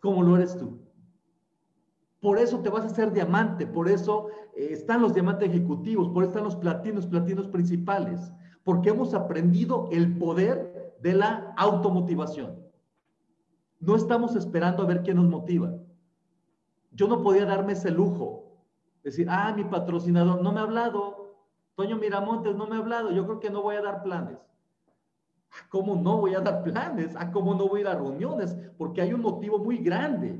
como 0.00 0.22
lo 0.22 0.36
eres 0.36 0.56
tú. 0.56 0.78
Por 2.20 2.38
eso 2.38 2.60
te 2.60 2.68
vas 2.68 2.84
a 2.84 2.88
hacer 2.88 3.12
diamante, 3.12 3.66
por 3.66 3.88
eso 3.88 4.28
eh, 4.54 4.68
están 4.72 5.00
los 5.00 5.14
diamantes 5.14 5.48
ejecutivos, 5.48 6.08
por 6.10 6.22
eso 6.22 6.30
están 6.30 6.44
los 6.44 6.56
platinos, 6.56 7.06
platinos 7.06 7.48
principales, 7.48 8.32
porque 8.62 8.90
hemos 8.90 9.14
aprendido 9.14 9.88
el 9.90 10.18
poder 10.18 10.94
de 11.00 11.14
la 11.14 11.54
automotivación. 11.56 12.58
No 13.78 13.96
estamos 13.96 14.36
esperando 14.36 14.82
a 14.82 14.86
ver 14.86 15.02
quién 15.02 15.16
nos 15.16 15.28
motiva. 15.28 15.72
Yo 16.92 17.08
no 17.08 17.22
podía 17.22 17.46
darme 17.46 17.72
ese 17.72 17.90
lujo, 17.90 18.44
decir, 19.02 19.26
ah, 19.30 19.54
mi 19.56 19.64
patrocinador 19.64 20.42
no 20.42 20.52
me 20.52 20.60
ha 20.60 20.64
hablado, 20.64 21.36
Toño 21.74 21.96
Miramontes 21.96 22.54
no 22.54 22.66
me 22.66 22.76
ha 22.76 22.80
hablado, 22.80 23.10
yo 23.10 23.24
creo 23.24 23.40
que 23.40 23.48
no 23.48 23.62
voy 23.62 23.76
a 23.76 23.82
dar 23.82 24.02
planes. 24.02 24.38
¿Cómo 25.70 25.96
no 25.96 26.18
voy 26.18 26.34
a 26.34 26.40
dar 26.40 26.62
planes? 26.62 27.16
¿A 27.16 27.32
cómo 27.32 27.54
no 27.54 27.68
voy 27.68 27.78
a 27.78 27.82
ir 27.82 27.88
a 27.88 27.94
reuniones? 27.94 28.54
Porque 28.76 29.00
hay 29.00 29.14
un 29.14 29.22
motivo 29.22 29.58
muy 29.58 29.78
grande. 29.78 30.38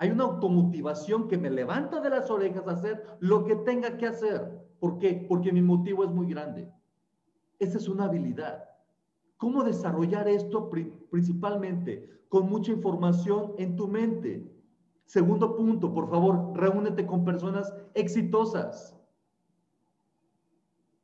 Hay 0.00 0.10
una 0.10 0.24
automotivación 0.24 1.28
que 1.28 1.36
me 1.36 1.50
levanta 1.50 2.00
de 2.00 2.08
las 2.08 2.30
orejas 2.30 2.66
a 2.66 2.70
hacer 2.70 3.04
lo 3.20 3.44
que 3.44 3.54
tenga 3.54 3.98
que 3.98 4.06
hacer. 4.06 4.66
¿Por 4.78 4.98
qué? 4.98 5.26
Porque 5.28 5.52
mi 5.52 5.60
motivo 5.60 6.04
es 6.04 6.10
muy 6.10 6.26
grande. 6.26 6.72
Esa 7.58 7.76
es 7.76 7.86
una 7.86 8.04
habilidad. 8.04 8.64
¿Cómo 9.36 9.62
desarrollar 9.62 10.26
esto 10.26 10.70
principalmente? 11.10 12.24
Con 12.30 12.48
mucha 12.48 12.72
información 12.72 13.52
en 13.58 13.76
tu 13.76 13.88
mente. 13.88 14.50
Segundo 15.04 15.54
punto, 15.54 15.92
por 15.92 16.08
favor, 16.08 16.52
reúnete 16.54 17.04
con 17.04 17.22
personas 17.22 17.70
exitosas. 17.92 18.98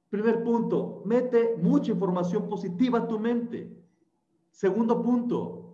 Primer 0.09 0.43
punto, 0.43 1.03
mete 1.05 1.59
mucha 1.61 1.93
información 1.93 2.49
positiva 2.49 3.01
a 3.01 3.09
tu 3.09 3.19
mente. 3.19 3.79
Segundo 4.53 5.03
punto, 5.03 5.66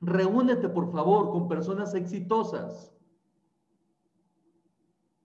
Reúnete, 0.00 0.68
por 0.68 0.92
favor, 0.92 1.30
con 1.30 1.48
personas 1.48 1.94
exitosas. 1.94 2.92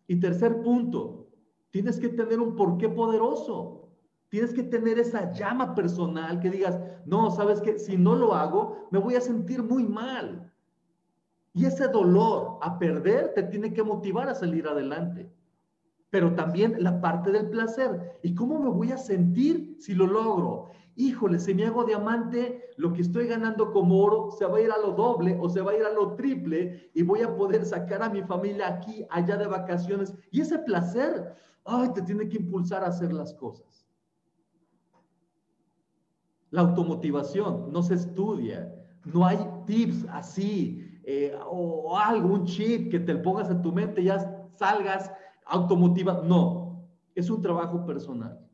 Y 0.07 0.19
tercer 0.19 0.61
punto, 0.61 1.29
tienes 1.69 1.99
que 1.99 2.09
tener 2.09 2.39
un 2.39 2.55
porqué 2.55 2.89
poderoso. 2.89 3.89
Tienes 4.29 4.53
que 4.53 4.63
tener 4.63 4.97
esa 4.97 5.33
llama 5.33 5.75
personal 5.75 6.39
que 6.39 6.49
digas, 6.49 6.79
no, 7.05 7.31
sabes 7.31 7.59
que 7.59 7.77
si 7.77 7.97
no 7.97 8.15
lo 8.15 8.33
hago, 8.33 8.87
me 8.89 8.99
voy 8.99 9.15
a 9.15 9.21
sentir 9.21 9.61
muy 9.61 9.83
mal. 9.83 10.53
Y 11.53 11.65
ese 11.65 11.89
dolor 11.89 12.57
a 12.61 12.79
perder 12.79 13.33
te 13.33 13.43
tiene 13.43 13.73
que 13.73 13.83
motivar 13.83 14.29
a 14.29 14.35
salir 14.35 14.67
adelante. 14.67 15.29
Pero 16.09 16.33
también 16.33 16.81
la 16.81 17.01
parte 17.01 17.31
del 17.31 17.49
placer. 17.49 18.19
¿Y 18.23 18.33
cómo 18.33 18.59
me 18.59 18.69
voy 18.69 18.91
a 18.91 18.97
sentir 18.97 19.75
si 19.79 19.93
lo 19.93 20.07
logro? 20.07 20.69
Híjole, 21.07 21.39
si 21.39 21.53
me 21.53 21.65
hago 21.65 21.83
diamante, 21.83 22.69
lo 22.77 22.93
que 22.93 23.01
estoy 23.01 23.27
ganando 23.27 23.71
como 23.71 24.03
oro 24.03 24.31
se 24.31 24.45
va 24.45 24.57
a 24.57 24.61
ir 24.61 24.71
a 24.71 24.77
lo 24.77 24.91
doble 24.91 25.37
o 25.41 25.49
se 25.49 25.61
va 25.61 25.71
a 25.71 25.75
ir 25.75 25.83
a 25.83 25.91
lo 25.91 26.15
triple 26.15 26.91
y 26.93 27.01
voy 27.01 27.21
a 27.21 27.35
poder 27.35 27.65
sacar 27.65 28.03
a 28.03 28.09
mi 28.09 28.21
familia 28.21 28.67
aquí, 28.67 29.05
allá 29.09 29.37
de 29.37 29.47
vacaciones. 29.47 30.13
Y 30.31 30.41
ese 30.41 30.59
placer, 30.59 31.35
ay, 31.65 31.91
te 31.93 32.01
tiene 32.01 32.27
que 32.29 32.37
impulsar 32.37 32.83
a 32.83 32.87
hacer 32.87 33.11
las 33.11 33.33
cosas. 33.33 33.87
La 36.51 36.61
automotivación 36.61 37.71
no 37.71 37.81
se 37.81 37.95
estudia, 37.95 38.71
no 39.05 39.25
hay 39.25 39.39
tips 39.65 40.05
así 40.09 41.01
eh, 41.03 41.35
o 41.47 41.97
algo, 41.97 42.33
un 42.33 42.45
chip 42.45 42.91
que 42.91 42.99
te 42.99 43.15
pongas 43.15 43.49
en 43.49 43.61
tu 43.61 43.71
mente 43.71 44.01
y 44.01 44.05
ya 44.05 44.49
salgas 44.53 45.11
automotivado. 45.45 46.23
No, 46.23 46.87
es 47.15 47.29
un 47.29 47.41
trabajo 47.41 47.85
personal 47.85 48.50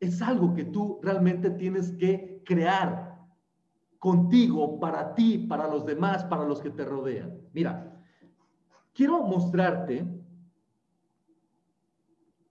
es 0.00 0.22
algo 0.22 0.54
que 0.54 0.64
tú 0.64 0.98
realmente 1.02 1.50
tienes 1.50 1.92
que 1.92 2.42
crear 2.44 3.10
contigo, 3.98 4.80
para 4.80 5.14
ti, 5.14 5.38
para 5.38 5.68
los 5.68 5.84
demás, 5.84 6.24
para 6.24 6.44
los 6.44 6.60
que 6.60 6.70
te 6.70 6.86
rodean. 6.86 7.38
Mira, 7.52 8.02
quiero 8.94 9.22
mostrarte, 9.22 10.06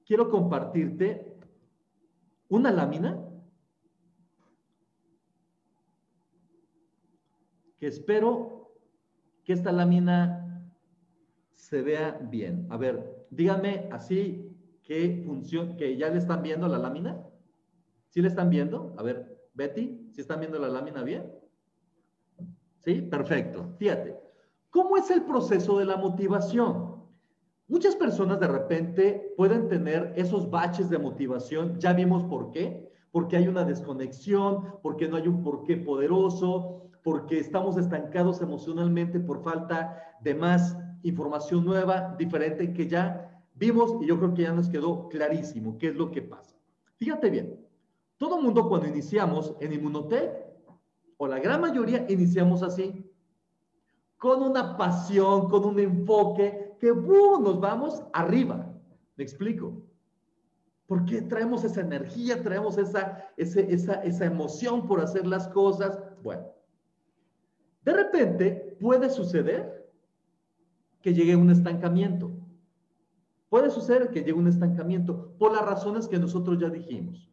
quiero 0.06 0.30
compartirte 0.30 1.36
una 2.50 2.72
lámina 2.72 3.20
que 7.80 7.88
espero 7.88 8.76
que 9.44 9.54
esta 9.54 9.72
lámina 9.72 10.70
se 11.54 11.82
vea 11.82 12.12
bien. 12.30 12.68
A 12.70 12.78
ver, 12.78 13.26
díganme 13.32 13.90
así 13.92 14.56
qué 14.84 15.24
función, 15.26 15.78
que 15.78 15.98
ya 15.98 16.10
le 16.10 16.20
están 16.20 16.44
viendo 16.44 16.68
la 16.68 16.78
lámina. 16.78 17.29
¿Sí 18.10 18.22
le 18.22 18.28
están 18.28 18.50
viendo? 18.50 18.94
A 18.98 19.04
ver, 19.04 19.40
Betty, 19.54 20.10
¿sí 20.12 20.22
están 20.22 20.40
viendo 20.40 20.60
la 20.60 20.68
lámina 20.68 21.04
bien? 21.04 21.32
¿Sí? 22.80 23.02
Perfecto. 23.02 23.76
Fíjate, 23.78 24.18
¿cómo 24.70 24.98
es 24.98 25.10
el 25.12 25.24
proceso 25.24 25.78
de 25.78 25.86
la 25.86 25.98
motivación? 25.98 27.00
Muchas 27.68 27.96
personas 27.96 28.40
de 28.40 28.48
repente 28.48 29.34
pueden 29.38 29.68
tener 29.68 30.12
esos 30.16 30.50
baches 30.50 30.90
de 30.90 30.98
motivación, 30.98 31.80
ya 31.80 31.94
vimos 31.94 32.24
por 32.24 32.50
qué, 32.50 32.92
porque 33.12 33.38
hay 33.38 33.48
una 33.48 33.64
desconexión, 33.64 34.80
porque 34.82 35.08
no 35.08 35.18
hay 35.18 35.28
un 35.28 35.44
porqué 35.44 35.78
poderoso, 35.78 36.90
porque 37.04 37.38
estamos 37.38 37.78
estancados 37.78 38.42
emocionalmente 38.42 39.20
por 39.20 39.44
falta 39.44 39.96
de 40.22 40.34
más 40.34 40.76
información 41.04 41.64
nueva, 41.64 42.16
diferente, 42.18 42.74
que 42.74 42.88
ya 42.88 43.44
vimos 43.54 43.94
y 44.02 44.08
yo 44.08 44.18
creo 44.18 44.34
que 44.34 44.44
ya 44.44 44.54
nos 44.54 44.68
quedó 44.68 45.08
clarísimo 45.10 45.78
qué 45.78 45.90
es 45.90 45.96
lo 45.96 46.10
que 46.10 46.24
pasa. 46.24 46.56
Fíjate 46.96 47.30
bien, 47.30 47.69
todo 48.20 48.42
mundo 48.42 48.68
cuando 48.68 48.88
iniciamos 48.88 49.56
en 49.62 49.74
Inmunotech, 49.74 50.30
o 51.18 51.28
la 51.28 51.40
gran 51.40 51.62
mayoría, 51.62 52.06
iniciamos 52.10 52.62
así, 52.62 53.10
con 54.18 54.44
una 54.44 54.78
pasión, 54.78 55.50
con 55.50 55.64
un 55.64 55.80
enfoque, 55.80 56.76
que 56.80 56.94
nos 56.94 57.60
vamos 57.60 58.04
arriba. 58.14 58.74
¿Me 59.16 59.24
explico? 59.24 59.82
Porque 60.86 61.22
traemos 61.22 61.64
esa 61.64 61.82
energía, 61.82 62.44
traemos 62.44 62.78
esa, 62.78 63.26
esa, 63.38 63.94
esa 64.04 64.26
emoción 64.26 64.86
por 64.86 65.00
hacer 65.00 65.26
las 65.26 65.48
cosas. 65.48 65.98
Bueno, 66.22 66.46
de 67.84 67.94
repente 67.94 68.78
puede 68.82 69.10
suceder 69.10 69.90
que 71.02 71.14
llegue 71.14 71.38
un 71.38 71.52
estancamiento. 71.52 72.32
Puede 73.48 73.70
suceder 73.70 74.10
que 74.10 74.20
llegue 74.20 74.34
un 74.34 74.48
estancamiento 74.48 75.34
por 75.38 75.54
las 75.54 75.66
razones 75.66 76.08
que 76.08 76.20
nosotros 76.20 76.60
ya 76.60 76.70
dijimos. 76.70 77.30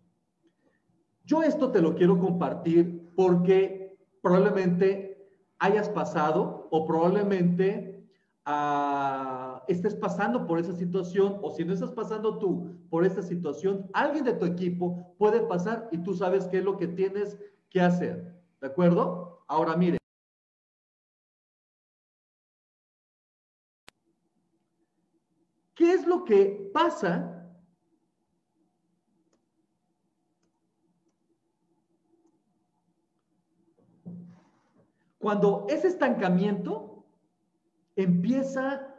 Yo 1.27 1.43
esto 1.43 1.73
te 1.73 1.83
lo 1.83 1.97
quiero 1.97 2.21
compartir 2.21 3.13
porque 3.17 3.99
probablemente 4.23 5.29
hayas 5.59 5.89
pasado 5.89 6.69
o 6.71 6.87
probablemente 6.87 8.09
ah, 8.45 9.65
estés 9.67 9.97
pasando 9.97 10.47
por 10.47 10.61
esa 10.61 10.73
situación 10.73 11.39
o 11.43 11.51
si 11.51 11.65
no 11.65 11.73
estás 11.73 11.91
pasando 11.91 12.39
tú 12.39 12.77
por 12.89 13.05
esta 13.05 13.23
situación, 13.23 13.91
alguien 13.93 14.25
de 14.25 14.35
tu 14.35 14.45
equipo 14.45 15.17
puede 15.19 15.41
pasar 15.41 15.89
y 15.91 15.99
tú 15.99 16.15
sabes 16.15 16.47
qué 16.47 16.59
es 16.59 16.65
lo 16.65 16.77
que 16.77 16.87
tienes 16.87 17.37
que 17.71 17.81
hacer. 17.81 18.41
¿De 18.61 18.69
acuerdo? 18.69 19.43
Ahora 19.49 19.77
mire. 19.77 19.99
¿Qué 25.75 25.93
es 25.93 26.07
lo 26.07 26.25
que 26.25 26.71
pasa 26.73 27.36
Cuando 35.27 35.67
ese 35.69 35.89
estancamiento 35.89 37.05
empieza 37.97 38.95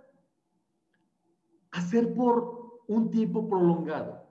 a 1.71 1.81
ser 1.83 2.13
por 2.13 2.81
un 2.85 3.09
tiempo 3.09 3.47
prolongado. 3.47 4.27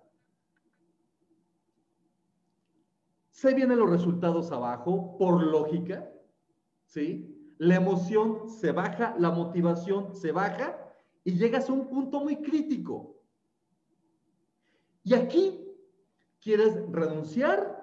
Se 3.31 3.55
vienen 3.55 3.79
los 3.79 3.89
resultados 3.89 4.53
abajo 4.53 5.17
por 5.17 5.43
lógica, 5.43 6.13
¿sí? 6.85 7.35
La 7.57 7.77
emoción 7.77 8.51
se 8.51 8.73
baja, 8.73 9.17
la 9.19 9.31
motivación 9.31 10.15
se 10.15 10.33
baja 10.33 10.79
y 11.25 11.33
llegas 11.33 11.71
a 11.71 11.73
un 11.73 11.89
punto 11.89 12.21
muy 12.21 12.43
crítico. 12.43 13.23
Y 15.03 15.15
aquí 15.15 15.67
quieres 16.41 16.75
renunciar 16.93 17.76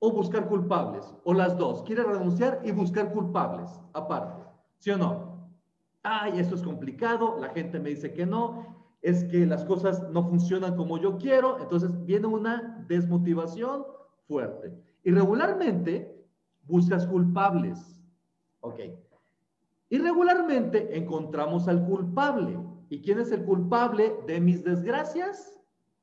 o 0.00 0.12
buscar 0.12 0.48
culpables, 0.48 1.14
o 1.24 1.34
las 1.34 1.56
dos. 1.58 1.82
Quiere 1.82 2.04
renunciar 2.04 2.60
y 2.64 2.72
buscar 2.72 3.12
culpables, 3.12 3.70
aparte. 3.92 4.42
¿Sí 4.78 4.90
o 4.90 4.98
no? 4.98 5.28
ay, 6.02 6.38
esto 6.38 6.54
es 6.54 6.62
complicado, 6.62 7.36
la 7.38 7.50
gente 7.50 7.78
me 7.78 7.90
dice 7.90 8.12
que 8.12 8.24
no, 8.24 8.76
es 9.02 9.24
que 9.24 9.46
las 9.46 9.64
cosas 9.64 10.08
no 10.10 10.24
funcionan 10.24 10.76
como 10.76 10.98
yo 10.98 11.18
quiero, 11.18 11.58
entonces 11.60 11.90
viene 12.04 12.26
una 12.26 12.84
desmotivación 12.88 13.84
fuerte. 14.26 14.72
Y 15.04 15.10
regularmente 15.10 16.26
buscas 16.64 17.06
culpables. 17.06 18.00
Ok. 18.60 18.80
Y 19.90 19.98
regularmente 19.98 20.96
encontramos 20.96 21.68
al 21.68 21.84
culpable. 21.84 22.58
¿Y 22.90 23.00
quién 23.02 23.20
es 23.20 23.30
el 23.30 23.44
culpable 23.44 24.16
de 24.26 24.40
mis 24.40 24.64
desgracias? 24.64 25.58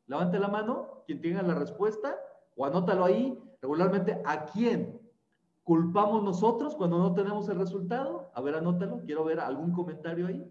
Levante 0.07 0.39
la 0.39 0.47
mano, 0.47 1.03
quien 1.05 1.21
tenga 1.21 1.41
la 1.41 1.55
respuesta, 1.55 2.15
o 2.55 2.65
anótalo 2.65 3.05
ahí. 3.05 3.37
Regularmente, 3.65 4.21
¿a 4.25 4.45
quién 4.45 5.01
culpamos 5.63 6.23
nosotros 6.23 6.75
cuando 6.75 6.99
no 6.99 7.15
tenemos 7.15 7.49
el 7.49 7.57
resultado? 7.57 8.29
A 8.35 8.39
ver, 8.39 8.53
anótalo. 8.53 9.01
Quiero 9.03 9.23
ver 9.23 9.39
algún 9.39 9.71
comentario 9.71 10.27
ahí. 10.27 10.47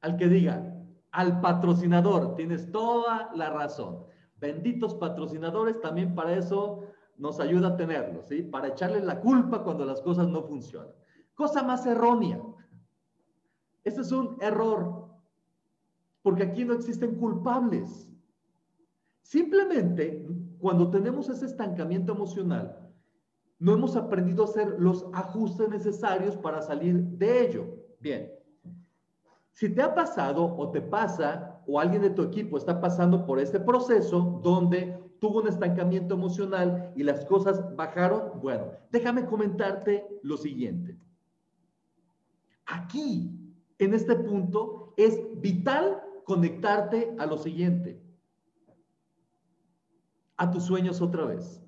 Al 0.00 0.16
que 0.16 0.26
diga, 0.26 0.74
al 1.12 1.40
patrocinador, 1.40 2.34
tienes 2.34 2.72
toda 2.72 3.30
la 3.36 3.50
razón. 3.50 4.02
Benditos 4.40 4.96
patrocinadores, 4.96 5.80
también 5.80 6.16
para 6.16 6.34
eso 6.34 6.82
nos 7.18 7.38
ayuda 7.38 7.68
a 7.68 7.76
tenerlos, 7.76 8.26
¿sí? 8.26 8.42
Para 8.42 8.66
echarles 8.66 9.04
la 9.04 9.20
culpa 9.20 9.62
cuando 9.62 9.84
las 9.84 10.00
cosas 10.00 10.26
no 10.26 10.42
funcionan. 10.42 10.90
Cosa 11.36 11.62
más 11.62 11.86
errónea. 11.86 12.42
Este 13.84 14.00
es 14.00 14.10
un 14.10 14.38
error, 14.40 15.08
porque 16.22 16.42
aquí 16.42 16.64
no 16.64 16.74
existen 16.74 17.14
culpables. 17.14 18.10
Simplemente, 19.22 20.26
cuando 20.60 20.90
tenemos 20.90 21.28
ese 21.28 21.46
estancamiento 21.46 22.12
emocional, 22.12 22.90
no 23.58 23.74
hemos 23.74 23.96
aprendido 23.96 24.42
a 24.42 24.46
hacer 24.46 24.76
los 24.78 25.06
ajustes 25.12 25.68
necesarios 25.68 26.36
para 26.36 26.62
salir 26.62 26.96
de 27.02 27.46
ello. 27.46 27.66
Bien, 28.00 28.32
si 29.52 29.68
te 29.68 29.82
ha 29.82 29.94
pasado 29.94 30.56
o 30.56 30.70
te 30.70 30.80
pasa 30.80 31.60
o 31.66 31.78
alguien 31.78 32.02
de 32.02 32.10
tu 32.10 32.22
equipo 32.22 32.56
está 32.56 32.80
pasando 32.80 33.26
por 33.26 33.38
este 33.38 33.60
proceso 33.60 34.40
donde 34.42 34.98
tuvo 35.20 35.40
un 35.40 35.48
estancamiento 35.48 36.14
emocional 36.14 36.92
y 36.96 37.02
las 37.02 37.24
cosas 37.26 37.76
bajaron, 37.76 38.40
bueno, 38.40 38.72
déjame 38.90 39.26
comentarte 39.26 40.06
lo 40.22 40.36
siguiente. 40.38 40.98
Aquí, 42.66 43.54
en 43.78 43.94
este 43.94 44.16
punto, 44.16 44.94
es 44.96 45.20
vital 45.40 46.02
conectarte 46.24 47.14
a 47.18 47.26
lo 47.26 47.36
siguiente, 47.36 48.00
a 50.40 50.50
tus 50.50 50.64
sueños 50.64 51.02
otra 51.02 51.26
vez. 51.26 51.62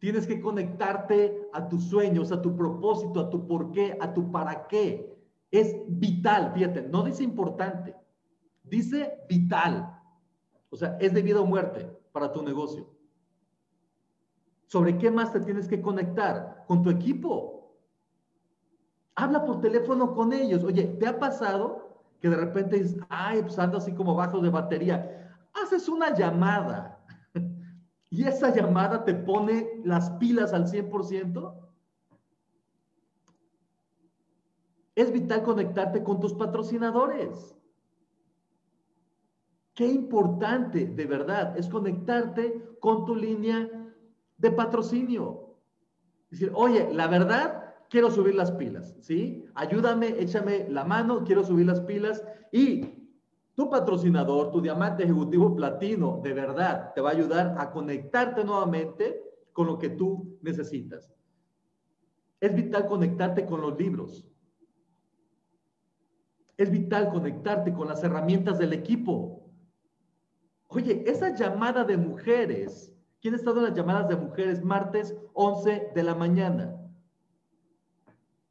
Tienes 0.00 0.26
que 0.26 0.40
conectarte 0.40 1.48
a 1.52 1.68
tus 1.68 1.84
sueños, 1.84 2.32
a 2.32 2.42
tu 2.42 2.56
propósito, 2.56 3.20
a 3.20 3.30
tu 3.30 3.46
por 3.46 3.70
qué, 3.70 3.96
a 4.00 4.12
tu 4.12 4.32
para 4.32 4.66
qué. 4.66 5.16
Es 5.52 5.76
vital, 5.86 6.50
fíjate, 6.52 6.82
no 6.82 7.04
dice 7.04 7.22
importante, 7.22 7.94
dice 8.64 9.24
vital. 9.28 10.00
O 10.68 10.76
sea, 10.76 10.96
es 11.00 11.14
de 11.14 11.22
vida 11.22 11.40
o 11.40 11.46
muerte 11.46 11.88
para 12.10 12.32
tu 12.32 12.42
negocio. 12.42 12.88
¿Sobre 14.66 14.98
qué 14.98 15.12
más 15.12 15.32
te 15.32 15.38
tienes 15.38 15.68
que 15.68 15.80
conectar? 15.80 16.64
Con 16.66 16.82
tu 16.82 16.90
equipo. 16.90 17.78
Habla 19.14 19.44
por 19.44 19.60
teléfono 19.60 20.12
con 20.12 20.32
ellos. 20.32 20.64
Oye, 20.64 20.88
¿te 20.98 21.06
ha 21.06 21.20
pasado 21.20 22.02
que 22.20 22.28
de 22.28 22.36
repente 22.36 22.80
dices, 22.80 22.98
ay, 23.08 23.42
pues 23.42 23.56
ando 23.60 23.78
así 23.78 23.94
como 23.94 24.16
bajo 24.16 24.40
de 24.40 24.50
batería? 24.50 25.38
Haces 25.54 25.88
una 25.88 26.12
llamada 26.12 26.93
y 28.14 28.28
esa 28.28 28.54
llamada 28.54 29.04
te 29.04 29.12
pone 29.12 29.80
las 29.82 30.08
pilas 30.12 30.52
al 30.52 30.66
100%. 30.66 31.52
Es 34.94 35.10
vital 35.10 35.42
conectarte 35.42 36.04
con 36.04 36.20
tus 36.20 36.32
patrocinadores. 36.34 37.56
Qué 39.74 39.88
importante, 39.88 40.86
de 40.86 41.06
verdad, 41.06 41.58
es 41.58 41.68
conectarte 41.68 42.76
con 42.78 43.04
tu 43.04 43.16
línea 43.16 43.68
de 44.38 44.50
patrocinio. 44.52 45.56
Decir, 46.30 46.52
oye, 46.54 46.88
la 46.92 47.08
verdad, 47.08 47.74
quiero 47.90 48.12
subir 48.12 48.36
las 48.36 48.52
pilas, 48.52 48.94
¿sí? 49.00 49.44
Ayúdame, 49.56 50.20
échame 50.20 50.68
la 50.68 50.84
mano, 50.84 51.24
quiero 51.24 51.42
subir 51.42 51.66
las 51.66 51.80
pilas 51.80 52.22
y 52.52 53.03
tu 53.54 53.70
patrocinador, 53.70 54.50
tu 54.50 54.60
diamante 54.60 55.04
ejecutivo 55.04 55.54
platino, 55.54 56.20
de 56.22 56.32
verdad, 56.32 56.92
te 56.92 57.00
va 57.00 57.10
a 57.10 57.12
ayudar 57.12 57.54
a 57.58 57.70
conectarte 57.70 58.44
nuevamente 58.44 59.22
con 59.52 59.66
lo 59.66 59.78
que 59.78 59.90
tú 59.90 60.38
necesitas. 60.42 61.14
Es 62.40 62.54
vital 62.54 62.86
conectarte 62.86 63.46
con 63.46 63.60
los 63.60 63.78
libros. 63.78 64.26
Es 66.56 66.70
vital 66.70 67.10
conectarte 67.10 67.72
con 67.72 67.88
las 67.88 68.02
herramientas 68.02 68.58
del 68.58 68.72
equipo. 68.72 69.44
Oye, 70.68 71.04
esa 71.06 71.34
llamada 71.34 71.84
de 71.84 71.96
mujeres, 71.96 72.92
¿quién 73.20 73.34
ha 73.34 73.36
estado 73.36 73.58
en 73.58 73.64
las 73.66 73.74
llamadas 73.74 74.08
de 74.08 74.16
mujeres 74.16 74.62
martes 74.64 75.16
11 75.32 75.92
de 75.94 76.02
la 76.02 76.14
mañana? 76.14 76.83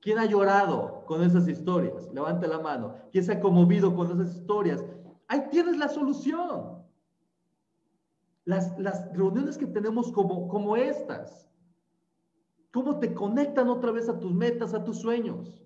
¿Quién 0.04 0.20
ha 0.20 0.26
llorado 0.26 1.06
con 1.08 1.24
esas 1.24 1.48
historias? 1.48 2.12
Levante 2.14 2.48
la 2.48 2.60
mano. 2.60 2.96
¿Quién 3.12 3.24
se 3.24 3.32
ha 3.32 3.40
conmovido 3.40 3.96
con 3.96 4.12
esas 4.12 4.36
historias? 4.36 4.86
Ahí 5.28 5.48
tienes 5.50 5.78
la 5.78 5.88
solución. 5.88 6.84
Las, 8.46 8.78
las 8.78 9.12
reuniones 9.14 9.58
que 9.58 9.66
tenemos 9.66 10.12
como, 10.12 10.50
como 10.50 10.76
estas, 10.76 11.50
¿cómo 12.72 13.00
te 13.00 13.14
conectan 13.14 13.70
otra 13.70 13.92
vez 13.92 14.10
a 14.10 14.20
tus 14.20 14.34
metas, 14.34 14.74
a 14.74 14.84
tus 14.84 15.00
sueños? 15.00 15.64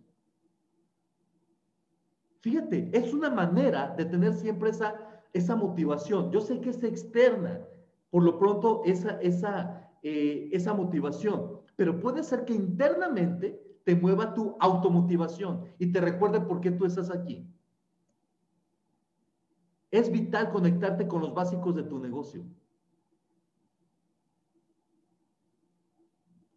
Fíjate, 2.42 2.92
es 2.94 3.12
una 3.14 3.32
manera 3.32 3.96
de 3.98 4.06
tener 4.06 4.36
siempre 4.36 4.70
esa 4.70 5.08
esa 5.34 5.56
motivación. 5.56 6.32
Yo 6.32 6.42
sé 6.42 6.60
que 6.60 6.70
es 6.70 6.84
externa, 6.84 7.62
por 8.10 8.24
lo 8.24 8.38
pronto, 8.38 8.82
esa, 8.86 9.20
esa, 9.22 9.90
eh, 10.04 10.50
esa 10.52 10.74
motivación, 10.74 11.62
pero 11.76 12.00
puede 12.00 12.24
ser 12.24 12.46
que 12.46 12.54
internamente 12.54 13.62
te 13.88 13.96
mueva 13.96 14.34
tu 14.34 14.58
automotivación 14.60 15.64
y 15.80 15.94
te 15.94 16.02
recuerde 16.02 16.42
por 16.42 16.60
qué 16.60 16.72
tú 16.72 16.84
estás 16.84 17.10
aquí. 17.10 17.50
Es 19.90 20.12
vital 20.12 20.52
conectarte 20.52 21.08
con 21.08 21.22
los 21.22 21.34
básicos 21.34 21.74
de 21.74 21.84
tu 21.84 21.98
negocio. 21.98 22.44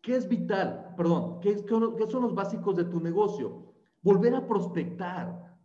¿Qué 0.02 0.16
es 0.16 0.28
vital? 0.28 0.92
Perdón, 0.96 1.38
¿qué, 1.38 1.54
¿qué, 1.54 2.10
son 2.10 2.22
los 2.22 2.34
básicos 2.34 2.74
de 2.74 2.86
tu 2.86 2.98
negocio? 2.98 3.74
Volver 4.02 4.34
a 4.34 4.44
prospectar, 4.48 5.56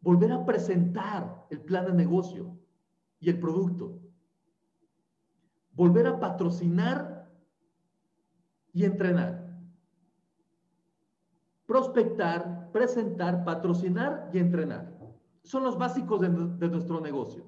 volver 0.00 0.32
a 0.32 0.46
presentar 0.46 1.46
el 1.50 1.60
plan 1.60 1.84
de 1.84 1.92
negocio 1.92 2.56
y 3.20 3.28
el 3.28 3.38
producto, 3.38 4.00
volver 5.72 6.06
a 6.06 6.18
patrocinar 6.18 7.30
y 8.72 8.86
entrenar, 8.86 9.45
prospectar, 11.66 12.70
presentar, 12.72 13.44
patrocinar 13.44 14.30
y 14.32 14.38
entrenar. 14.38 14.96
Son 15.42 15.62
los 15.62 15.76
básicos 15.76 16.20
de, 16.20 16.28
nuestro 16.68 17.00
negocio. 17.00 17.44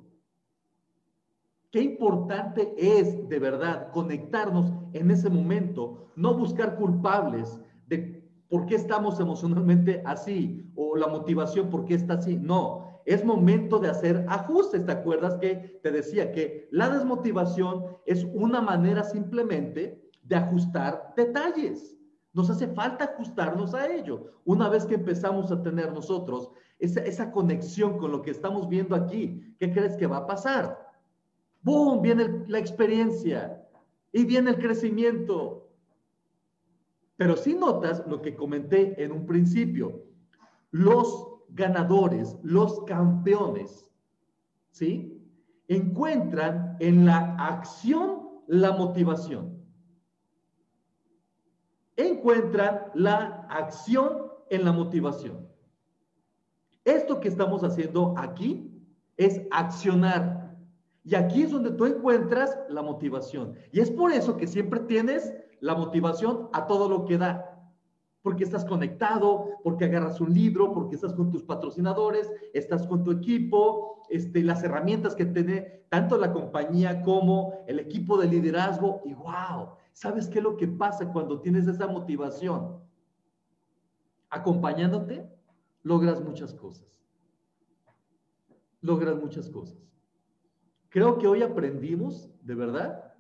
Qué 1.71 1.83
importante 1.83 2.75
es 2.77 3.29
de 3.29 3.39
verdad 3.39 3.91
conectarnos 3.93 4.73
en 4.93 5.11
ese 5.11 5.29
momento, 5.29 6.13
no 6.17 6.35
buscar 6.35 6.77
culpables 6.77 7.61
de 7.87 8.19
¿Por 8.49 8.65
qué 8.65 8.77
estamos 8.77 9.21
emocionalmente 9.21 10.03
así? 10.07 10.73
O 10.75 10.97
la 10.97 11.07
motivación, 11.07 11.69
¿por 11.69 11.85
qué 11.85 11.95
está 11.95 12.15
así? 12.15 12.39
No, 12.39 13.03
es 13.05 13.25
momento 13.25 13.79
de 13.79 13.91
hacer 13.91 14.25
ajustes. 14.29 14.87
¿Te 14.87 14.93
acuerdas 14.93 15.37
que 15.37 15.81
te 15.83 15.91
decía 15.91 16.33
que 16.33 16.67
la 16.71 16.89
desmotivación 16.89 17.85
es 18.07 18.25
una 18.33 18.63
manera 18.63 19.05
simplemente 19.05 20.11
de 20.23 20.37
ajustar 20.37 21.13
detalles? 21.15 21.98
Nos 22.39 22.51
hace 22.51 22.69
falta 22.69 23.05
ajustarnos 23.05 23.75
a 23.75 23.93
ello. 23.93 24.33
Una 24.45 24.69
vez 24.69 24.87
que 24.87 24.95
empezamos 24.95 25.51
a 25.51 25.61
tener 25.61 25.93
nosotros 25.93 26.51
esa, 26.79 27.01
esa 27.01 27.33
conexión 27.33 27.99
con 27.99 28.13
lo 28.13 28.23
que 28.23 28.31
estamos 28.31 28.69
viendo 28.69 28.95
aquí, 28.95 29.55
¿qué 29.59 29.73
crees 29.73 29.97
que 29.97 30.07
va 30.07 30.19
a 30.19 30.27
pasar? 30.27 30.79
¡Boom! 31.63 32.01
Viene 32.01 32.45
la 32.47 32.61
experiencia 32.61 33.69
y 34.13 34.25
viene 34.25 34.51
el 34.51 34.59
crecimiento 34.59 35.69
pero 37.19 37.37
si 37.37 37.53
notas 37.53 38.05
lo 38.07 38.23
que 38.23 38.37
comenté 38.37 39.03
en 39.03 39.11
un 39.11 39.27
principio, 39.27 40.05
los 40.71 41.27
ganadores, 41.49 42.37
los 42.45 42.85
campeones, 42.85 43.91
¿sí? 44.71 45.21
Encuentran 45.67 46.77
en 46.79 47.05
la 47.05 47.35
acción 47.35 48.21
la 48.47 48.71
motivación. 48.71 49.58
Encuentran 51.99 52.87
la 52.95 53.47
acción 53.51 54.29
en 54.51 54.65
la 54.65 54.73
motivación. 54.73 55.47
Esto 56.85 57.21
que 57.21 57.29
estamos 57.29 57.63
haciendo 57.65 58.15
aquí 58.17 58.73
es 59.17 59.43
accionar. 59.51 60.57
Y 61.05 61.17
aquí 61.17 61.43
es 61.43 61.51
donde 61.51 61.73
tú 61.73 61.87
encuentras 61.87 62.57
la 62.69 62.83
motivación. 62.83 63.55
Y 63.73 63.81
es 63.81 63.91
por 63.91 64.13
eso 64.13 64.37
que 64.37 64.47
siempre 64.47 64.81
tienes 64.81 65.35
la 65.61 65.75
motivación 65.75 66.49
a 66.53 66.67
todo 66.67 66.89
lo 66.89 67.05
que 67.05 67.19
da. 67.19 67.45
porque 68.23 68.45
estás 68.45 68.65
conectado, 68.65 69.47
porque 69.65 69.87
agarras 69.87 70.21
un 70.21 70.35
libro, 70.35 70.73
porque 70.73 70.97
estás 70.97 71.15
con 71.15 71.31
tus 71.31 71.43
patrocinadores, 71.43 72.31
estás 72.53 72.87
con 72.87 73.03
tu 73.03 73.11
equipo, 73.11 74.03
este, 74.11 74.43
las 74.43 74.63
herramientas 74.63 75.15
que 75.15 75.25
tiene 75.25 75.87
tanto 75.89 76.19
la 76.19 76.33
compañía 76.33 77.01
como 77.03 77.55
el 77.67 77.79
equipo 77.79 78.19
de 78.19 78.29
liderazgo. 78.29 79.01
Y 79.05 79.15
wow, 79.15 79.78
¿sabes 79.99 80.29
qué 80.29 80.39
es 80.39 80.45
lo 80.45 80.57
que 80.57 80.69
pasa 80.69 81.13
cuando 81.13 81.41
tienes 81.41 81.67
esa 81.67 81.89
motivación? 81.89 82.79
Acompañándote, 84.31 85.29
logras 85.83 86.23
muchas 86.23 86.55
cosas. 86.55 86.87
Logras 88.81 89.17
muchas 89.17 89.51
cosas. 89.51 89.77
Creo 90.89 91.19
que 91.19 91.27
hoy 91.27 91.43
aprendimos, 91.43 92.31
de 92.43 92.55
verdad, 92.55 93.13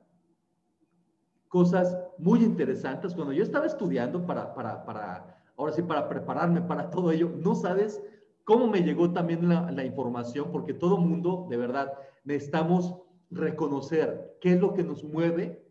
cosas 1.48 1.98
muy 2.16 2.44
interesantes. 2.44 3.12
Cuando 3.12 3.32
yo 3.32 3.42
estaba 3.42 3.66
estudiando 3.66 4.24
para, 4.24 4.54
para, 4.54 4.84
para, 4.84 5.42
ahora 5.56 5.72
sí, 5.72 5.82
para 5.82 6.08
prepararme 6.08 6.62
para 6.62 6.90
todo 6.90 7.10
ello, 7.10 7.32
no 7.38 7.56
sabes 7.56 8.00
cómo 8.44 8.68
me 8.68 8.82
llegó 8.82 9.10
también 9.12 9.48
la, 9.48 9.72
la 9.72 9.84
información, 9.84 10.52
porque 10.52 10.74
todo 10.74 10.96
mundo, 10.96 11.48
de 11.50 11.56
verdad, 11.56 11.92
necesitamos 12.22 12.94
reconocer 13.32 14.36
qué 14.40 14.52
es 14.52 14.60
lo 14.60 14.74
que 14.74 14.84
nos 14.84 15.02
mueve 15.02 15.67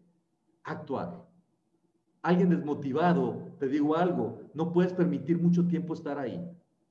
a 0.68 0.74
actuar. 0.74 1.26
Alguien 2.22 2.50
desmotivado, 2.50 3.54
te 3.58 3.68
digo 3.68 3.96
algo, 3.96 4.42
no 4.54 4.72
puedes 4.72 4.94
permitir 4.94 5.42
mucho 5.42 5.68
tiempo 5.68 5.94
estar 5.94 6.20
ahí. 6.20 6.46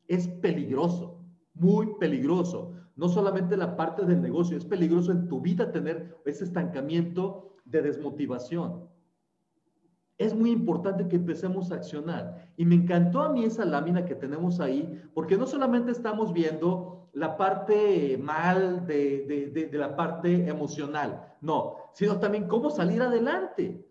Es 0.09 0.27
peligroso, 0.29 1.25
muy 1.55 1.95
peligroso. 2.01 2.73
No 2.97 3.09
solamente 3.09 3.57
la 3.57 3.77
parte 3.77 4.05
del 4.07 4.23
negocio, 4.23 4.57
es 4.57 4.65
peligroso 4.65 5.13
en 5.13 5.29
tu 5.29 5.41
vida 5.41 5.71
tener 5.71 6.17
ese 6.25 6.45
estancamiento 6.45 7.55
de 7.67 7.83
desmotivación. 7.83 8.89
Es 10.17 10.35
muy 10.35 10.51
importante 10.51 11.07
que 11.09 11.17
empecemos 11.17 11.71
a 11.71 11.75
accionar. 11.75 12.53
Y 12.57 12.65
me 12.65 12.77
encantó 12.77 13.21
a 13.21 13.29
mí 13.31 13.45
esa 13.45 13.67
lámina 13.67 14.07
que 14.07 14.15
tenemos 14.15 14.61
ahí, 14.61 15.03
porque 15.13 15.37
no 15.37 15.47
solamente 15.47 15.93
estamos 15.93 16.33
viendo 16.33 17.06
la 17.17 17.35
parte 17.35 18.19
mal 18.19 18.87
de, 18.87 19.51
de, 19.51 19.79
la 19.79 19.97
parte 19.97 20.47
emocional, 20.51 21.35
no, 21.41 21.77
sino 21.95 22.19
también 22.19 22.47
cómo 22.47 22.69
salir 22.69 23.01
adelante. 23.01 23.83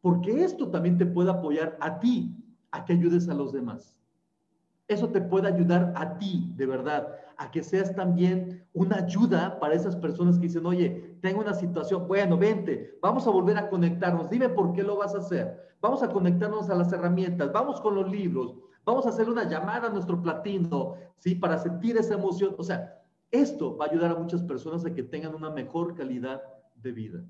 Porque 0.00 0.42
esto 0.42 0.70
también 0.70 0.96
te 0.96 1.04
puede 1.04 1.30
apoyar 1.30 1.76
a 1.78 1.98
ti 1.98 2.34
a 2.70 2.86
que 2.86 2.94
ayudes 2.94 3.28
a 3.28 3.34
los 3.34 3.52
demás. 3.52 3.98
Eso 4.88 5.10
te 5.10 5.20
puede 5.20 5.48
ayudar 5.48 5.92
a 5.94 6.16
ti, 6.16 6.54
de 6.56 6.64
verdad, 6.64 7.14
a 7.36 7.50
que 7.50 7.62
seas 7.62 7.94
también 7.94 8.66
una 8.72 8.96
ayuda 8.96 9.60
para 9.60 9.74
esas 9.74 9.94
personas 9.96 10.36
que 10.36 10.46
dicen, 10.46 10.64
oye, 10.64 11.18
tengo 11.20 11.42
una 11.42 11.52
situación, 11.52 12.08
bueno, 12.08 12.38
vente, 12.38 12.98
vamos 13.02 13.26
a 13.26 13.30
volver 13.30 13.58
a 13.58 13.68
conectarnos, 13.68 14.30
dime 14.30 14.48
por 14.48 14.72
qué 14.72 14.82
lo 14.82 14.96
vas 14.96 15.14
a 15.14 15.18
hacer, 15.18 15.76
vamos 15.82 16.02
a 16.02 16.08
conectarnos 16.08 16.70
a 16.70 16.74
las 16.74 16.90
herramientas, 16.94 17.52
vamos 17.52 17.78
con 17.82 17.94
los 17.94 18.10
libros, 18.10 18.56
vamos 18.84 19.06
a 19.06 19.10
hacer 19.10 19.28
una 19.28 19.48
llamada 19.48 19.88
a 19.88 19.92
nuestro 19.92 20.20
platino, 20.20 20.94
¿sí? 21.18 21.34
Para 21.34 21.58
sentir 21.58 21.96
esa 21.96 22.14
emoción. 22.14 22.54
O 22.58 22.62
sea, 22.62 23.02
esto 23.30 23.76
va 23.76 23.86
a 23.86 23.90
ayudar 23.90 24.12
a 24.12 24.18
muchas 24.18 24.42
personas 24.42 24.84
a 24.84 24.94
que 24.94 25.02
tengan 25.02 25.34
una 25.34 25.50
mejor 25.50 25.94
calidad 25.94 26.42
de 26.76 26.92
vida. 26.92 27.24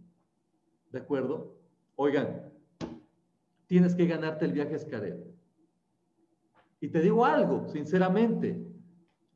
¿De 0.91 0.99
acuerdo? 0.99 1.55
Oigan, 1.97 2.53
tienes 3.67 3.95
que 3.95 4.07
ganarte 4.07 4.45
el 4.45 4.53
viaje 4.53 4.75
a. 4.75 5.35
Y 6.81 6.89
te 6.89 7.01
digo 7.01 7.25
algo, 7.25 7.67
sinceramente, 7.69 8.71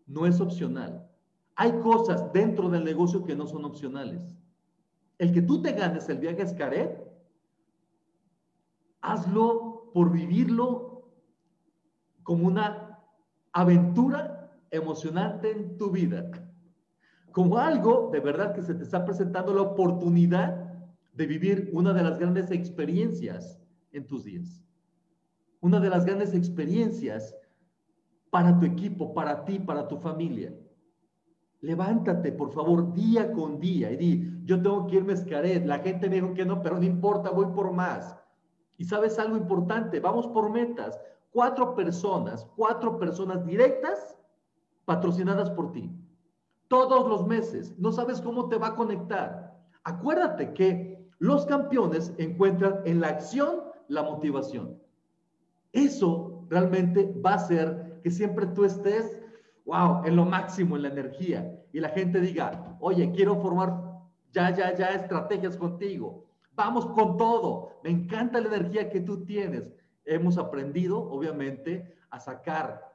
no 0.06 0.26
es 0.26 0.40
opcional. 0.40 1.08
Hay 1.54 1.72
cosas 1.80 2.32
dentro 2.32 2.68
del 2.68 2.84
negocio 2.84 3.24
que 3.24 3.34
no 3.34 3.46
son 3.46 3.64
opcionales. 3.64 4.36
El 5.18 5.32
que 5.32 5.42
tú 5.42 5.62
te 5.62 5.72
ganes 5.72 6.08
el 6.08 6.18
viaje 6.18 6.42
a 6.42 6.44
hazlo 9.00 9.90
por 9.92 10.12
vivirlo 10.12 10.88
como 12.28 12.46
una 12.46 13.00
aventura 13.54 14.52
emocionante 14.70 15.50
en 15.50 15.78
tu 15.78 15.90
vida. 15.90 16.30
Como 17.32 17.56
algo 17.56 18.10
de 18.12 18.20
verdad 18.20 18.54
que 18.54 18.60
se 18.60 18.74
te 18.74 18.84
está 18.84 19.02
presentando 19.02 19.54
la 19.54 19.62
oportunidad 19.62 20.74
de 21.14 21.26
vivir 21.26 21.70
una 21.72 21.94
de 21.94 22.02
las 22.02 22.18
grandes 22.18 22.50
experiencias 22.50 23.58
en 23.92 24.06
tus 24.06 24.24
días. 24.24 24.62
Una 25.60 25.80
de 25.80 25.88
las 25.88 26.04
grandes 26.04 26.34
experiencias 26.34 27.34
para 28.28 28.58
tu 28.58 28.66
equipo, 28.66 29.14
para 29.14 29.46
ti, 29.46 29.58
para 29.58 29.88
tu 29.88 29.96
familia. 29.96 30.54
Levántate, 31.62 32.30
por 32.32 32.52
favor, 32.52 32.92
día 32.92 33.32
con 33.32 33.58
día 33.58 33.90
y 33.90 33.96
di, 33.96 34.42
yo 34.44 34.60
tengo 34.60 34.86
que 34.86 34.96
irme 34.96 35.12
a 35.12 35.16
Escaret. 35.16 35.64
La 35.64 35.78
gente 35.78 36.10
me 36.10 36.16
dijo 36.16 36.34
que 36.34 36.44
no, 36.44 36.60
pero 36.60 36.76
no 36.76 36.84
importa, 36.84 37.30
voy 37.30 37.46
por 37.54 37.72
más. 37.72 38.14
Y 38.76 38.84
sabes 38.84 39.18
algo 39.18 39.38
importante, 39.38 39.98
vamos 39.98 40.26
por 40.26 40.50
metas. 40.50 41.00
Cuatro 41.30 41.74
personas, 41.74 42.46
cuatro 42.56 42.98
personas 42.98 43.44
directas 43.44 44.18
patrocinadas 44.84 45.50
por 45.50 45.72
ti. 45.72 45.90
Todos 46.68 47.08
los 47.08 47.26
meses. 47.26 47.78
No 47.78 47.92
sabes 47.92 48.20
cómo 48.20 48.48
te 48.48 48.56
va 48.56 48.68
a 48.68 48.76
conectar. 48.76 49.58
Acuérdate 49.84 50.52
que 50.54 51.08
los 51.18 51.46
campeones 51.46 52.14
encuentran 52.18 52.80
en 52.84 53.00
la 53.00 53.08
acción 53.08 53.62
la 53.88 54.02
motivación. 54.02 54.78
Eso 55.72 56.44
realmente 56.48 57.14
va 57.24 57.34
a 57.34 57.38
ser 57.38 58.00
que 58.02 58.10
siempre 58.10 58.46
tú 58.46 58.64
estés, 58.64 59.20
wow, 59.66 60.04
en 60.04 60.16
lo 60.16 60.24
máximo, 60.24 60.76
en 60.76 60.82
la 60.82 60.88
energía. 60.88 61.62
Y 61.72 61.80
la 61.80 61.90
gente 61.90 62.20
diga, 62.20 62.76
oye, 62.80 63.12
quiero 63.12 63.40
formar 63.40 63.88
ya, 64.32 64.54
ya, 64.54 64.74
ya 64.74 64.88
estrategias 64.90 65.56
contigo. 65.56 66.26
Vamos 66.54 66.86
con 66.86 67.16
todo. 67.16 67.80
Me 67.84 67.90
encanta 67.90 68.40
la 68.40 68.48
energía 68.48 68.90
que 68.90 69.00
tú 69.00 69.24
tienes. 69.24 69.70
Hemos 70.09 70.38
aprendido, 70.38 70.98
obviamente, 70.98 71.96
a 72.11 72.18
sacar 72.18 72.92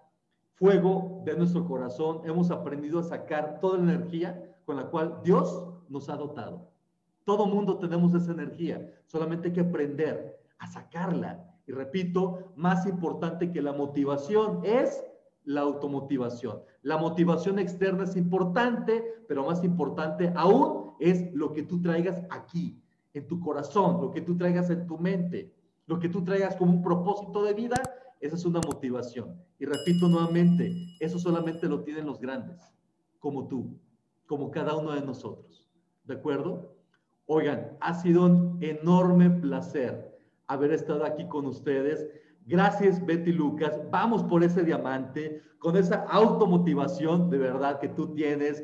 fuego 0.55 1.22
de 1.26 1.38
nuestro 1.38 1.66
corazón. 1.66 2.22
Hemos 2.26 2.51
aprendido 2.51 2.99
a 2.99 3.03
sacar 3.03 3.59
toda 3.59 3.78
la 3.78 3.93
energía 3.93 4.57
con 4.66 4.78
la 4.78 4.86
cual 4.88 5.20
Dios 5.24 5.64
nos 5.89 6.09
ha 6.09 6.16
dotado. 6.16 6.70
Todo 7.24 7.45
mundo 7.45 7.78
tenemos 7.78 8.14
esa 8.14 8.32
energía. 8.32 8.93
Solamente 9.05 9.47
hay 9.47 9.53
que 9.53 9.61
aprender 9.61 10.39
a 10.57 10.68
sacarla 10.68 11.53
y 11.66 11.72
repito, 11.72 12.51
más 12.55 12.86
importante 12.86 13.51
que 13.51 13.61
la 13.61 13.72
motivación 13.72 14.61
es 14.64 15.03
la 15.45 15.61
automotivación. 15.61 16.61
La 16.82 16.97
motivación 16.97 17.59
externa 17.59 18.03
es 18.03 18.16
importante, 18.16 19.24
pero 19.28 19.45
más 19.45 19.64
importante 19.64 20.32
aún 20.36 20.93
es 20.99 21.34
lo 21.34 21.53
que 21.53 21.64
tú 21.64 21.82
traigas 21.82 22.22
aquí, 22.30 22.82
en 23.14 23.28
tu 23.28 23.39
corazón, 23.39 24.01
lo 24.01 24.11
que 24.11 24.22
tú 24.22 24.36
traigas 24.36 24.70
en 24.70 24.88
tu 24.88 24.97
mente, 24.97 25.53
lo 25.86 25.99
que 25.99 26.09
tú 26.09 26.23
traigas 26.23 26.55
como 26.55 26.71
un 26.71 26.81
propósito 26.81 27.43
de 27.43 27.53
vida, 27.53 27.75
esa 28.19 28.36
es 28.36 28.45
una 28.45 28.61
motivación. 28.61 29.38
Y 29.59 29.65
repito 29.65 30.07
nuevamente, 30.07 30.71
eso 30.99 31.19
solamente 31.19 31.67
lo 31.67 31.84
tienen 31.84 32.05
los 32.05 32.19
grandes, 32.19 32.61
como 33.19 33.47
tú, 33.47 33.77
como 34.25 34.51
cada 34.51 34.75
uno 34.75 34.91
de 34.91 35.01
nosotros. 35.01 35.69
¿De 36.05 36.15
acuerdo? 36.15 36.75
Oigan, 37.25 37.77
ha 37.79 37.93
sido 37.93 38.25
un 38.25 38.57
enorme 38.61 39.29
placer 39.29 40.17
haber 40.47 40.71
estado 40.71 41.05
aquí 41.05 41.27
con 41.27 41.45
ustedes. 41.45 42.07
Gracias, 42.45 43.05
Betty 43.05 43.31
Lucas. 43.31 43.79
Vamos 43.89 44.23
por 44.23 44.43
ese 44.43 44.63
diamante, 44.63 45.41
con 45.59 45.77
esa 45.77 46.03
automotivación 46.09 47.29
de 47.29 47.38
verdad 47.38 47.79
que 47.79 47.89
tú 47.89 48.13
tienes. 48.13 48.63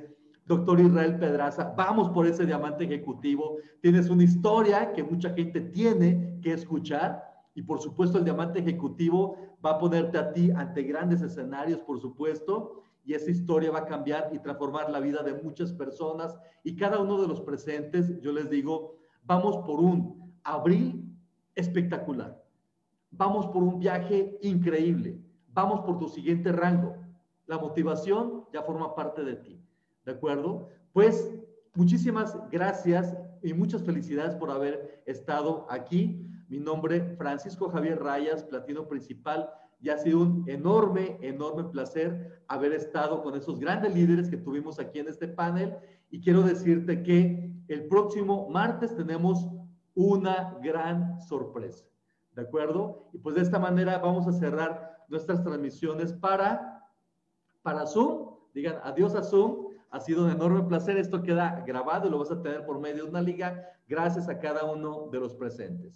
Doctor 0.49 0.79
Israel 0.79 1.19
Pedraza, 1.19 1.75
vamos 1.77 2.09
por 2.09 2.25
ese 2.25 2.43
diamante 2.43 2.83
ejecutivo. 2.83 3.57
Tienes 3.81 4.09
una 4.09 4.23
historia 4.23 4.91
que 4.93 5.03
mucha 5.03 5.29
gente 5.29 5.61
tiene 5.61 6.39
que 6.41 6.53
escuchar 6.53 7.23
y 7.53 7.61
por 7.61 7.79
supuesto 7.79 8.17
el 8.17 8.23
diamante 8.23 8.57
ejecutivo 8.57 9.37
va 9.63 9.73
a 9.73 9.77
ponerte 9.77 10.17
a 10.17 10.33
ti 10.33 10.49
ante 10.49 10.81
grandes 10.81 11.21
escenarios, 11.21 11.81
por 11.81 12.01
supuesto, 12.01 12.81
y 13.05 13.13
esa 13.13 13.29
historia 13.29 13.69
va 13.69 13.81
a 13.81 13.85
cambiar 13.85 14.31
y 14.33 14.39
transformar 14.39 14.89
la 14.89 14.99
vida 14.99 15.21
de 15.21 15.35
muchas 15.35 15.71
personas 15.71 16.35
y 16.63 16.75
cada 16.75 16.97
uno 16.97 17.21
de 17.21 17.27
los 17.27 17.41
presentes, 17.41 18.19
yo 18.19 18.31
les 18.31 18.49
digo, 18.49 18.95
vamos 19.25 19.55
por 19.67 19.79
un 19.79 20.33
abril 20.43 21.15
espectacular. 21.53 22.43
Vamos 23.11 23.45
por 23.45 23.61
un 23.61 23.77
viaje 23.77 24.39
increíble. 24.41 25.21
Vamos 25.49 25.81
por 25.81 25.99
tu 25.99 26.09
siguiente 26.09 26.51
rango. 26.51 26.95
La 27.45 27.59
motivación 27.59 28.45
ya 28.51 28.63
forma 28.63 28.95
parte 28.95 29.23
de 29.23 29.35
ti. 29.35 29.59
¿De 30.09 30.15
acuerdo? 30.15 30.69
Pues 30.91 31.29
muchísimas 31.75 32.35
gracias 32.49 33.15
y 33.43 33.53
muchas 33.53 33.83
felicidades 33.83 34.33
por 34.33 34.49
haber 34.49 35.03
estado 35.05 35.67
aquí. 35.69 36.27
Mi 36.47 36.57
nombre, 36.57 37.15
Francisco 37.15 37.69
Javier 37.69 38.01
Rayas, 38.01 38.43
Platino 38.43 38.87
Principal, 38.87 39.47
y 39.79 39.89
ha 39.89 39.99
sido 39.99 40.21
un 40.21 40.45
enorme, 40.49 41.19
enorme 41.21 41.65
placer 41.65 42.41
haber 42.47 42.73
estado 42.73 43.21
con 43.21 43.35
esos 43.35 43.59
grandes 43.59 43.93
líderes 43.93 44.31
que 44.31 44.37
tuvimos 44.37 44.79
aquí 44.79 44.97
en 44.97 45.09
este 45.09 45.27
panel. 45.27 45.77
Y 46.09 46.21
quiero 46.21 46.41
decirte 46.41 47.03
que 47.03 47.53
el 47.67 47.87
próximo 47.87 48.49
martes 48.49 48.95
tenemos 48.95 49.47
una 49.93 50.57
gran 50.63 51.21
sorpresa. 51.21 51.85
¿De 52.31 52.41
acuerdo? 52.41 53.11
Y 53.13 53.19
pues 53.19 53.35
de 53.35 53.41
esta 53.41 53.59
manera 53.59 53.99
vamos 53.99 54.25
a 54.25 54.33
cerrar 54.33 55.05
nuestras 55.07 55.43
transmisiones 55.43 56.13
para, 56.13 56.83
para 57.61 57.85
Zoom. 57.85 58.39
Digan 58.55 58.79
adiós 58.83 59.13
a 59.13 59.21
Zoom. 59.21 59.68
Ha 59.91 59.99
sido 59.99 60.25
un 60.25 60.31
enorme 60.31 60.63
placer. 60.63 60.97
Esto 60.97 61.21
queda 61.21 61.63
grabado 61.65 62.07
y 62.07 62.11
lo 62.11 62.19
vas 62.19 62.31
a 62.31 62.41
tener 62.41 62.65
por 62.65 62.79
medio 62.79 63.03
de 63.03 63.09
una 63.09 63.21
liga. 63.21 63.63
Gracias 63.87 64.29
a 64.29 64.39
cada 64.39 64.65
uno 64.65 65.09
de 65.11 65.19
los 65.19 65.33
presentes. 65.33 65.93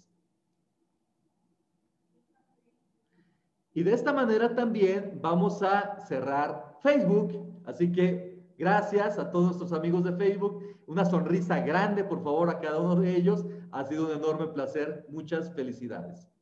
Y 3.72 3.82
de 3.82 3.92
esta 3.92 4.12
manera 4.12 4.54
también 4.54 5.18
vamos 5.20 5.62
a 5.62 6.00
cerrar 6.06 6.78
Facebook. 6.82 7.60
Así 7.64 7.90
que 7.90 8.44
gracias 8.56 9.18
a 9.18 9.30
todos 9.30 9.46
nuestros 9.46 9.72
amigos 9.72 10.04
de 10.04 10.12
Facebook. 10.12 10.62
Una 10.86 11.04
sonrisa 11.04 11.60
grande, 11.60 12.04
por 12.04 12.22
favor, 12.22 12.50
a 12.50 12.60
cada 12.60 12.80
uno 12.80 12.96
de 12.96 13.16
ellos. 13.16 13.44
Ha 13.72 13.84
sido 13.84 14.06
un 14.06 14.12
enorme 14.12 14.48
placer. 14.48 15.06
Muchas 15.08 15.52
felicidades. 15.54 16.33